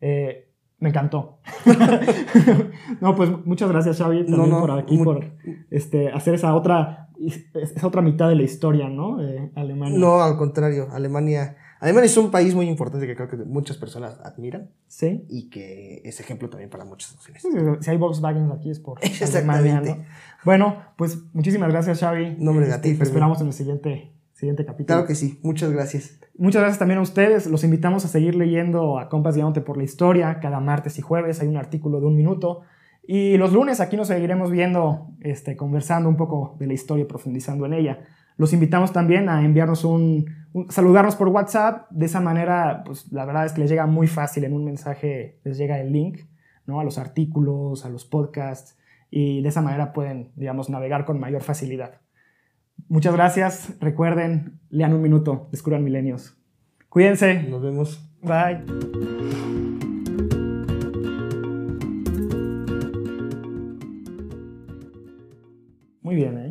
Eh, 0.02 0.48
me 0.80 0.90
encantó. 0.90 1.38
no, 3.02 3.16
pues 3.16 3.30
muchas 3.46 3.70
gracias, 3.70 4.00
Xavi, 4.00 4.26
también 4.26 4.60
por 4.60 4.72
aquí, 4.72 4.98
por 4.98 5.32
este, 5.70 6.10
hacer 6.10 6.34
esa 6.34 6.56
otra, 6.56 7.10
esa 7.54 7.88
otra 7.88 8.02
mitad 8.02 8.28
de 8.28 8.36
la 8.36 8.42
historia, 8.42 8.90
¿no? 8.90 9.18
De 9.18 9.52
Alemania. 9.56 10.00
No, 10.00 10.22
al 10.22 10.38
contrario, 10.38 10.88
Alemania. 10.92 11.56
Alemania 11.82 12.06
es 12.06 12.16
un 12.16 12.30
país 12.30 12.54
muy 12.54 12.68
importante 12.68 13.08
que 13.08 13.16
creo 13.16 13.28
que 13.28 13.38
muchas 13.38 13.76
personas 13.76 14.20
admiran. 14.24 14.70
Sí. 14.88 15.26
Y 15.28 15.50
que 15.50 16.02
es 16.06 16.20
ejemplo 16.20 16.48
también 16.48 16.70
para 16.70 16.86
muchas 16.86 17.16
naciones. 17.16 17.44
si 17.82 17.90
hay 17.90 17.98
Volkswagen 17.98 18.52
aquí 18.52 18.70
es 18.70 18.80
por 18.80 19.00
Alemania, 19.22 19.82
¿no? 19.82 19.98
Bueno, 20.46 20.78
pues 20.96 21.18
muchísimas 21.34 21.72
gracias, 21.72 22.00
Xavi. 22.00 22.36
Nombre 22.38 22.68
de 22.68 22.74
a 22.74 22.82
ti. 22.82 22.92
Este, 22.92 23.04
esperamos 23.04 23.42
en 23.42 23.48
el 23.48 23.54
siguiente 23.54 24.14
siguiente 24.34 24.64
capítulo. 24.64 24.96
Claro 24.96 25.08
que 25.08 25.16
sí, 25.16 25.40
muchas 25.44 25.72
gracias. 25.72 26.20
Muchas 26.38 26.62
gracias 26.62 26.80
también 26.80 27.00
a 27.00 27.02
ustedes. 27.02 27.48
Los 27.48 27.64
invitamos 27.64 28.06
a 28.06 28.08
seguir 28.08 28.36
leyendo 28.36 29.00
a 29.00 29.10
Compas 29.10 29.36
Guiándote 29.36 29.62
por 29.62 29.78
la 29.78 29.84
Historia. 29.84 30.40
Cada 30.40 30.60
martes 30.60 30.98
y 31.00 31.02
jueves 31.02 31.42
hay 31.42 31.48
un 31.48 31.58
artículo 31.58 32.00
de 32.00 32.06
un 32.06 32.16
minuto. 32.16 32.62
Y 33.04 33.38
los 33.38 33.54
lunes 33.54 33.80
aquí 33.80 33.98
nos 33.98 34.08
seguiremos 34.08 34.52
viendo, 34.52 35.10
este, 35.20 35.56
conversando 35.58 36.10
un 36.10 36.18
poco 36.18 36.56
de 36.60 36.68
la 36.68 36.74
historia 36.74 37.08
profundizando 37.08 37.66
en 37.66 37.74
ella. 37.74 38.00
Los 38.42 38.54
invitamos 38.54 38.92
también 38.92 39.30
a 39.30 39.46
enviarnos 39.46 39.86
un, 39.86 40.26
saludarnos 40.70 41.16
por 41.16 41.28
WhatsApp. 41.28 41.88
De 41.92 42.08
esa 42.08 42.22
manera, 42.22 42.82
pues 42.84 43.12
la 43.12 43.24
verdad 43.24 43.46
es 43.46 43.54
que 43.54 43.62
les 43.62 43.70
llega 43.70 43.86
muy 43.86 44.08
fácil 44.08 44.44
en 44.46 44.54
un 44.54 44.66
mensaje, 44.66 45.40
les 45.44 45.60
llega 45.60 45.80
el 45.80 45.94
link, 45.94 46.22
¿no? 46.66 46.80
A 46.80 46.84
los 46.84 46.98
artículos, 46.98 47.86
a 47.86 47.90
los 47.90 48.04
podcasts. 48.04 48.80
Y 49.12 49.44
de 49.44 49.50
esa 49.50 49.62
manera 49.62 49.94
pueden, 49.94 50.32
digamos, 50.36 50.72
navegar 50.72 51.06
con 51.06 51.20
mayor 51.20 51.44
facilidad. 51.44 52.02
Muchas 52.90 53.14
gracias. 53.14 53.78
Recuerden, 53.80 54.60
lean 54.72 54.96
un 54.96 55.04
minuto, 55.04 55.48
descubran 55.52 55.84
milenios. 55.84 56.36
Cuídense. 56.90 57.44
Nos 57.44 57.62
vemos. 57.62 58.12
Bye. 58.24 58.66
Muy 66.02 66.16
bien, 66.16 66.38
¿eh? 66.40 66.51